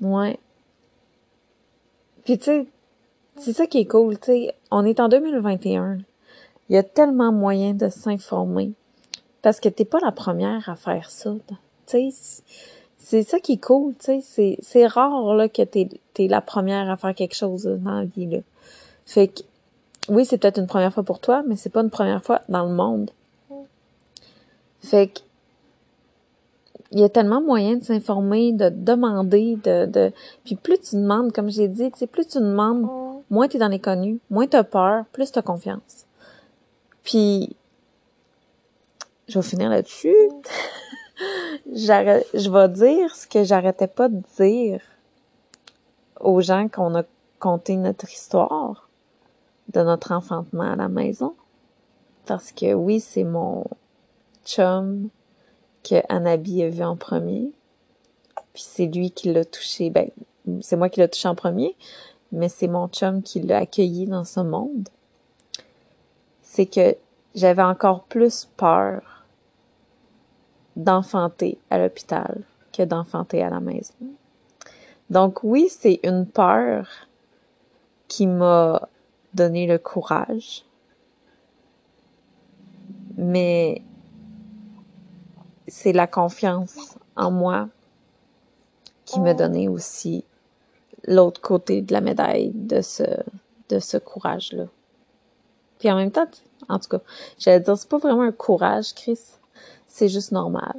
Ouais. 0.00 0.38
Puis 2.24 2.38
tu 2.38 2.44
sais, 2.44 2.66
c'est 3.36 3.52
ça 3.52 3.66
qui 3.66 3.78
est 3.78 3.86
cool, 3.86 4.18
tu 4.18 4.26
sais, 4.26 4.54
on 4.70 4.84
est 4.84 5.00
en 5.00 5.08
2021. 5.08 5.98
Il 6.68 6.74
y 6.74 6.78
a 6.78 6.82
tellement 6.82 7.32
moyen 7.32 7.74
de 7.74 7.88
s'informer 7.88 8.72
parce 9.42 9.60
que 9.60 9.68
t'es 9.68 9.84
pas 9.84 10.00
la 10.00 10.12
première 10.12 10.68
à 10.68 10.76
faire 10.76 11.10
ça. 11.10 11.34
Tu 11.86 12.10
c'est 13.04 13.22
ça 13.22 13.38
qui 13.38 13.52
est 13.52 13.62
cool, 13.62 13.94
tu 14.02 14.22
sais. 14.22 14.58
C'est, 14.62 14.86
rare 14.86 15.34
là, 15.34 15.46
que 15.50 15.60
t'es, 15.60 15.90
es 16.18 16.26
la 16.26 16.40
première 16.40 16.90
à 16.90 16.96
faire 16.96 17.14
quelque 17.14 17.34
chose 17.34 17.64
dans 17.64 18.00
la 18.00 18.04
vie. 18.06 18.26
Là. 18.26 18.38
Fait 19.04 19.28
que 19.28 19.42
oui, 20.08 20.24
c'est 20.24 20.38
peut-être 20.38 20.58
une 20.58 20.66
première 20.66 20.92
fois 20.92 21.02
pour 21.02 21.20
toi, 21.20 21.42
mais 21.46 21.54
c'est 21.56 21.68
pas 21.68 21.82
une 21.82 21.90
première 21.90 22.24
fois 22.24 22.40
dans 22.48 22.64
le 22.64 22.74
monde. 22.74 23.10
Fait 24.80 25.08
que 25.08 25.20
il 26.92 27.00
y 27.00 27.04
a 27.04 27.08
tellement 27.08 27.42
moyen 27.42 27.76
de 27.76 27.84
s'informer, 27.84 28.52
de 28.52 28.70
demander, 28.70 29.56
de, 29.56 29.84
de. 29.84 30.12
Puis 30.44 30.54
plus 30.54 30.78
tu 30.78 30.96
demandes, 30.96 31.32
comme 31.32 31.50
j'ai 31.50 31.68
dit, 31.68 31.90
tu 31.90 31.98
sais, 31.98 32.06
plus 32.06 32.26
tu 32.26 32.38
demandes, 32.38 32.86
moins 33.28 33.48
tu 33.48 33.56
es 33.56 33.60
dans 33.60 33.68
les 33.68 33.80
connus, 33.80 34.18
moins 34.30 34.46
tu 34.46 34.56
as 34.56 34.64
peur, 34.64 35.04
plus 35.12 35.30
tu 35.30 35.38
as 35.38 35.42
confiance. 35.42 36.06
Puis 37.02 37.54
je 39.28 39.38
vais 39.38 39.44
finir 39.46 39.68
là-dessus 39.68 40.14
je 41.72 42.50
vais 42.50 42.68
dire 42.68 43.14
ce 43.14 43.26
que 43.26 43.44
j'arrêtais 43.44 43.88
pas 43.88 44.08
de 44.08 44.22
dire 44.38 44.80
aux 46.20 46.40
gens 46.40 46.68
qu'on 46.68 46.94
a 46.94 47.02
conté 47.38 47.76
notre 47.76 48.10
histoire 48.10 48.88
de 49.72 49.82
notre 49.82 50.12
enfantement 50.12 50.72
à 50.72 50.76
la 50.76 50.88
maison. 50.88 51.34
Parce 52.26 52.52
que 52.52 52.72
oui, 52.72 53.00
c'est 53.00 53.24
mon 53.24 53.64
chum 54.44 55.08
que 55.82 55.96
Anabi 56.08 56.62
a 56.62 56.68
vu 56.68 56.82
en 56.82 56.96
premier. 56.96 57.52
Puis 58.52 58.64
c'est 58.66 58.86
lui 58.86 59.10
qui 59.10 59.32
l'a 59.32 59.44
touché. 59.44 59.90
Ben, 59.90 60.10
c'est 60.60 60.76
moi 60.76 60.88
qui 60.88 61.00
l'ai 61.00 61.08
touché 61.08 61.28
en 61.28 61.34
premier, 61.34 61.76
mais 62.32 62.48
c'est 62.48 62.68
mon 62.68 62.88
chum 62.88 63.22
qui 63.22 63.40
l'a 63.40 63.58
accueilli 63.58 64.06
dans 64.06 64.24
ce 64.24 64.40
monde. 64.40 64.88
C'est 66.42 66.66
que 66.66 66.96
j'avais 67.34 67.62
encore 67.62 68.04
plus 68.04 68.48
peur 68.56 69.13
d'enfanter 70.76 71.58
à 71.70 71.78
l'hôpital 71.78 72.42
que 72.72 72.82
d'enfanter 72.82 73.42
à 73.42 73.50
la 73.50 73.60
maison. 73.60 73.94
Donc 75.10 75.44
oui, 75.44 75.68
c'est 75.68 76.00
une 76.02 76.26
peur 76.26 76.88
qui 78.08 78.26
m'a 78.26 78.88
donné 79.32 79.66
le 79.66 79.78
courage, 79.78 80.64
mais 83.16 83.82
c'est 85.68 85.92
la 85.92 86.06
confiance 86.06 86.96
en 87.16 87.30
moi 87.30 87.68
qui 89.04 89.20
m'a 89.20 89.34
donné 89.34 89.68
aussi 89.68 90.24
l'autre 91.06 91.40
côté 91.40 91.82
de 91.82 91.92
la 91.92 92.00
médaille 92.00 92.52
de 92.54 92.80
ce 92.80 93.04
de 93.68 93.78
ce 93.78 93.96
courage 93.96 94.52
là. 94.52 94.64
Puis 95.78 95.90
en 95.90 95.96
même 95.96 96.10
temps, 96.10 96.26
en 96.68 96.78
tout 96.78 96.88
cas, 96.88 97.00
j'allais 97.38 97.60
dire 97.60 97.76
c'est 97.76 97.88
pas 97.88 97.98
vraiment 97.98 98.22
un 98.22 98.32
courage, 98.32 98.94
Chris 98.94 99.20
c'est 99.94 100.08
juste 100.08 100.32
normal. 100.32 100.74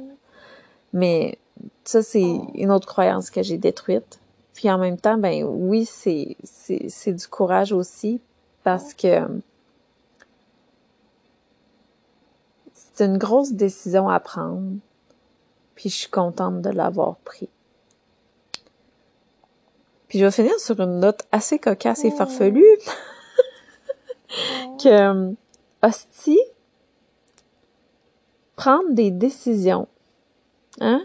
Mais 0.92 1.38
ça, 1.84 2.02
c'est 2.02 2.38
une 2.54 2.70
autre 2.70 2.86
croyance 2.86 3.30
que 3.30 3.42
j'ai 3.42 3.56
détruite. 3.56 4.20
Puis 4.52 4.70
en 4.70 4.76
même 4.76 4.98
temps, 4.98 5.16
ben 5.16 5.42
oui, 5.42 5.86
c'est, 5.86 6.36
c'est, 6.44 6.90
c'est 6.90 7.14
du 7.14 7.26
courage 7.26 7.72
aussi 7.72 8.20
parce 8.62 8.92
que 8.92 9.26
c'est 12.74 13.06
une 13.06 13.16
grosse 13.16 13.52
décision 13.52 14.10
à 14.10 14.20
prendre. 14.20 14.74
Puis 15.76 15.88
je 15.88 15.96
suis 15.96 16.10
contente 16.10 16.60
de 16.60 16.68
l'avoir 16.68 17.16
pris. 17.16 17.48
Puis 20.08 20.18
je 20.18 20.26
vais 20.26 20.30
finir 20.30 20.60
sur 20.60 20.78
une 20.78 21.00
note 21.00 21.22
assez 21.32 21.58
cocasse 21.58 22.04
et 22.04 22.10
farfelue. 22.10 22.62
que 24.82 25.34
hostie, 25.82 26.38
prendre 28.56 28.90
des 28.90 29.10
décisions. 29.10 29.86
Hein? 30.80 31.02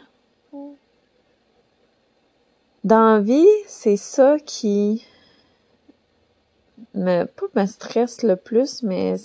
Dans 2.84 3.16
la 3.16 3.20
vie, 3.20 3.48
c'est 3.68 3.98
ça 3.98 4.38
qui 4.44 5.06
me, 6.96 7.26
pas 7.26 7.62
me 7.62 7.66
stresse 7.68 8.24
le 8.24 8.36
plus, 8.36 8.82
mais 8.82 9.16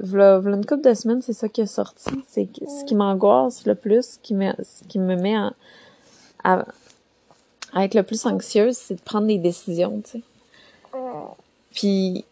voilà, 0.00 0.40
une 0.44 0.66
couple 0.66 0.88
de 0.88 0.94
semaines, 0.94 1.22
c'est 1.22 1.32
ça 1.32 1.48
qui 1.48 1.60
est 1.60 1.66
sorti. 1.66 2.10
C'est 2.26 2.48
ce 2.56 2.84
qui 2.84 2.94
m'angoisse 2.94 3.66
le 3.66 3.74
plus, 3.74 4.18
qui 4.22 4.34
me, 4.34 4.52
ce 4.62 4.84
qui 4.88 4.98
me 4.98 5.14
met 5.14 5.36
à, 6.42 6.64
être 7.76 7.94
le 7.94 8.02
plus 8.02 8.26
anxieuse, 8.26 8.76
c'est 8.76 8.94
de 8.94 9.00
prendre 9.00 9.26
des 9.26 9.38
décisions, 9.38 10.00
tu 10.00 10.10
sais. 10.10 10.22
Puis, 11.72 12.24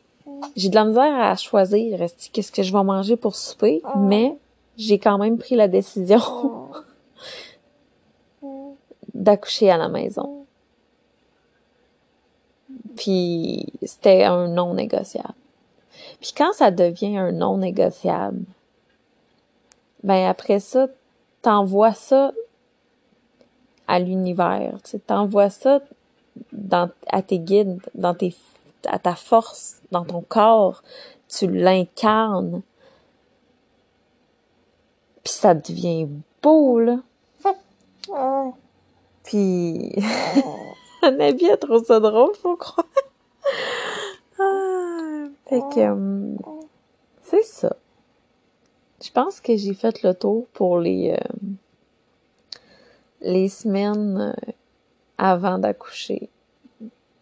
j'ai 0.57 0.69
de 0.69 0.75
la 0.75 0.85
misère 0.85 1.15
à 1.15 1.37
choisir, 1.37 1.99
qu'est-ce 2.33 2.51
que 2.51 2.63
je 2.63 2.73
vais 2.73 2.83
manger 2.83 3.17
pour 3.17 3.37
souper, 3.37 3.83
mais 3.97 4.37
j'ai 4.77 4.99
quand 4.99 5.19
même 5.19 5.39
pris 5.39 5.57
la 5.57 5.69
décision 5.69 6.21
d'accoucher 9.15 9.71
à 9.71 9.77
la 9.77 9.89
maison. 9.89 10.47
Puis 12.97 13.67
c'était 13.83 14.25
un 14.25 14.49
non 14.49 14.75
négociable. 14.75 15.35
Puis 16.21 16.33
quand 16.37 16.53
ça 16.53 16.71
devient 16.71 17.17
un 17.17 17.33
non 17.33 17.59
négociable, 17.59 18.43
ben 20.03 20.29
après 20.29 20.61
ça, 20.61 20.89
t'envoies 21.43 21.95
ça 21.95 22.33
à 23.89 23.99
l'univers, 23.99 24.79
tu 24.83 24.99
t'envoies 24.99 25.51
ça 25.51 25.81
dans, 26.53 26.91
à 27.09 27.23
tes 27.23 27.39
guides, 27.39 27.81
dans 27.95 28.15
tes, 28.15 28.35
à 28.87 28.99
ta 28.99 29.15
force 29.15 29.81
dans 29.91 30.05
ton 30.05 30.23
corps, 30.23 30.83
tu 31.29 31.51
l'incarnes. 31.51 32.63
Puis 35.27 35.33
ça 35.33 35.55
devient 35.55 36.09
beau, 36.41 36.79
là. 36.79 37.01
Puis... 39.25 39.93
Nabi 41.03 41.51
a 41.51 41.57
trouvé 41.57 41.85
ça 41.85 41.99
drôle, 41.99 42.33
faut 42.37 42.55
croire. 42.55 42.87
ah, 44.39 45.25
fait 45.49 45.63
que... 45.75 45.81
euh, 45.81 46.37
c'est 47.23 47.43
ça. 47.43 47.75
Je 49.03 49.11
pense 49.11 49.41
que 49.41 49.57
j'ai 49.57 49.75
fait 49.75 50.05
le 50.05 50.15
tour 50.15 50.47
pour 50.53 50.79
les... 50.79 51.19
euh, 51.21 51.39
les 53.21 53.49
semaines 53.49 54.33
euh, 54.33 54.53
avant 55.19 55.59
d'accoucher, 55.59 56.31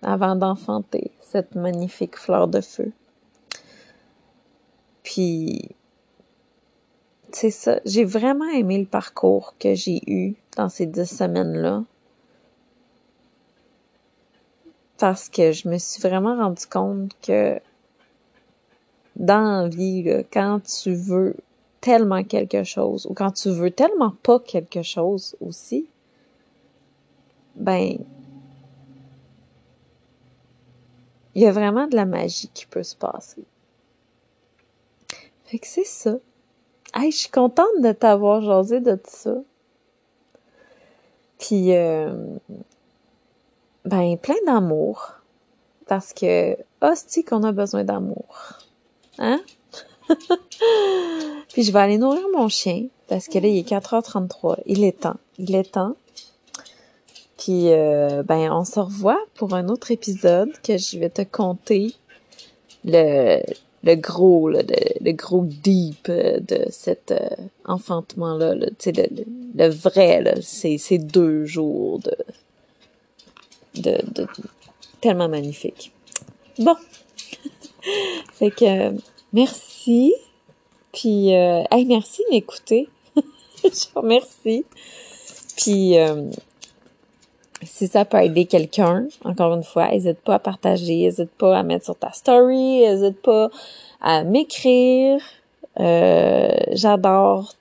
avant 0.03 0.37
d'enfanter 0.37 1.11
cette 1.21 1.55
magnifique 1.55 2.19
fleur 2.19 2.49
de 2.49 2.61
feu. 2.61 2.93
Puis, 5.03 5.71
c'est 7.35 7.51
ça, 7.51 7.81
j'ai 7.85 8.05
vraiment 8.05 8.49
aimé 8.49 8.79
le 8.79 8.87
parcours 8.87 9.55
que 9.59 9.75
j'ai 9.75 10.01
eu 10.07 10.35
dans 10.57 10.69
ces 10.69 10.87
dix 10.87 11.07
semaines-là. 11.07 11.85
Parce 14.99 15.29
que 15.29 15.53
je 15.53 15.69
me 15.69 15.79
suis 15.79 16.01
vraiment 16.01 16.37
rendu 16.37 16.67
compte 16.67 17.13
que 17.21 17.61
dans 19.17 19.63
la 19.63 19.69
vie, 19.69 20.03
là, 20.05 20.23
quand 20.23 20.61
tu 20.61 20.95
veux 20.95 21.37
tellement 21.81 22.23
quelque 22.25 22.63
chose 22.63 23.07
ou 23.07 23.15
quand 23.15 23.33
tu 23.33 23.51
veux 23.51 23.71
tellement 23.71 24.15
pas 24.23 24.39
quelque 24.39 24.83
chose 24.83 25.37
aussi, 25.41 25.89
ben, 27.57 27.99
il 31.35 31.43
y 31.43 31.47
a 31.47 31.53
vraiment 31.53 31.87
de 31.87 31.97
la 31.97 32.07
magie 32.07 32.49
qui 32.55 32.67
peut 32.67 32.83
se 32.83 32.97
passer. 32.97 33.45
Fait 35.45 35.59
que 35.59 35.67
c'est 35.67 35.85
ça. 35.85 36.17
Hey, 36.97 37.11
je 37.11 37.17
suis 37.17 37.31
contente 37.31 37.81
de 37.83 37.91
t'avoir 37.91 38.41
jasé 38.41 38.79
de 38.79 38.95
tout 38.95 39.03
ça. 39.07 39.35
Puis, 41.41 41.75
euh, 41.75 42.37
ben, 43.85 44.17
plein 44.17 44.37
d'amour. 44.47 45.15
Parce 45.89 46.13
que, 46.13 46.57
hostie 46.81 47.25
qu'on 47.25 47.43
a 47.43 47.51
besoin 47.51 47.83
d'amour. 47.83 48.61
Hein? 49.19 49.41
Puis 51.53 51.65
je 51.65 51.73
vais 51.73 51.81
aller 51.81 51.99
nourrir 51.99 52.27
mon 52.33 52.49
chien. 52.49 52.87
Parce 53.09 53.27
que 53.27 53.41
là, 53.41 53.49
il 53.49 53.59
est 53.59 53.69
4h33. 53.69 54.59
Il 54.67 54.85
est 54.85 55.01
temps. 55.01 55.17
Il 55.39 55.57
est 55.57 55.73
temps. 55.73 55.97
Puis, 57.39 57.73
euh, 57.73 58.23
ben, 58.23 58.53
on 58.53 58.65
se 58.65 58.79
revoit 58.79 59.21
pour 59.35 59.55
un 59.55 59.69
autre 59.69 59.91
épisode 59.91 60.53
que 60.63 60.79
je 60.79 61.01
vais 61.01 61.11
te 61.11 61.23
conter 61.23 61.97
le, 62.85 63.43
le 63.85 63.97
gros, 63.97 64.49
le, 64.49 64.63
le 65.01 65.13
gros 65.13 65.45
deep 65.45 66.09
euh, 66.09 66.41
de 66.41 66.67
cet 66.71 67.11
euh, 67.11 67.29
enfantement-là. 67.67 68.55
là. 68.55 68.67
Le, 68.87 68.93
le, 68.93 69.25
le 69.55 69.69
vrai, 69.69 70.23
là, 70.23 70.35
c'est, 70.41 70.79
c'est 70.79 70.99
deux 70.99 71.45
jours 71.45 72.01
de, 72.01 72.17
de, 73.81 74.27
tellement 75.01 75.29
magnifique. 75.29 75.93
Bon. 76.59 76.77
fait 78.33 78.51
que, 78.51 78.65
euh, 78.65 78.93
merci. 79.33 80.15
Puis, 80.93 81.35
euh, 81.35 81.63
hey, 81.71 81.85
merci 81.85 82.23
de 82.29 82.35
m'écouter. 82.35 82.89
je 83.63 83.69
vous 83.95 84.01
remercie. 84.01 84.65
Puis, 85.57 85.97
si 87.65 87.89
ça 87.89 88.05
peut 88.05 88.23
aider 88.23 88.47
quelqu'un, 88.47 89.07
encore 89.25 89.55
une 89.55 89.65
fois, 89.65 89.89
n'hésite 89.89 90.19
pas 90.21 90.35
à 90.35 90.39
partager, 90.39 90.97
n'hésite 90.97 91.31
pas 91.31 91.59
à 91.59 91.63
mettre 91.63 91.85
sur 91.85 91.97
ta 91.97 92.13
story, 92.13 92.81
n'hésite 92.81 93.21
pas 93.23 93.51
à 94.01 94.25
m'écrire. 94.25 95.21
Euh, 95.81 96.51
j'adore 96.73 97.55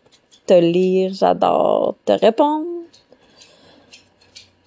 te 0.45 0.54
lire, 0.54 1.14
j'adore 1.14 1.95
te 2.06 2.12
répondre. 2.12 2.66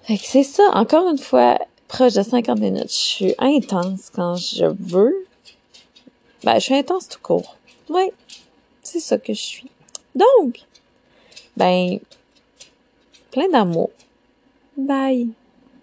Fait 0.03 0.17
que 0.17 0.23
c'est 0.25 0.43
ça, 0.43 0.63
encore 0.73 1.09
une 1.09 1.17
fois, 1.17 1.59
proche 1.87 2.13
de 2.13 2.23
50 2.23 2.59
minutes. 2.59 2.91
Je 2.91 2.95
suis 2.95 3.35
intense 3.39 4.09
quand 4.13 4.35
je 4.35 4.65
veux. 4.65 5.13
Ben, 6.43 6.55
je 6.55 6.59
suis 6.59 6.75
intense 6.75 7.09
tout 7.09 7.19
court. 7.21 7.57
Oui, 7.89 8.11
c'est 8.81 8.99
ça 8.99 9.17
que 9.17 9.33
je 9.33 9.41
suis. 9.41 9.71
Donc, 10.15 10.61
ben, 11.55 11.99
plein 13.31 13.49
d'amour. 13.49 13.89
Bye. 14.77 15.35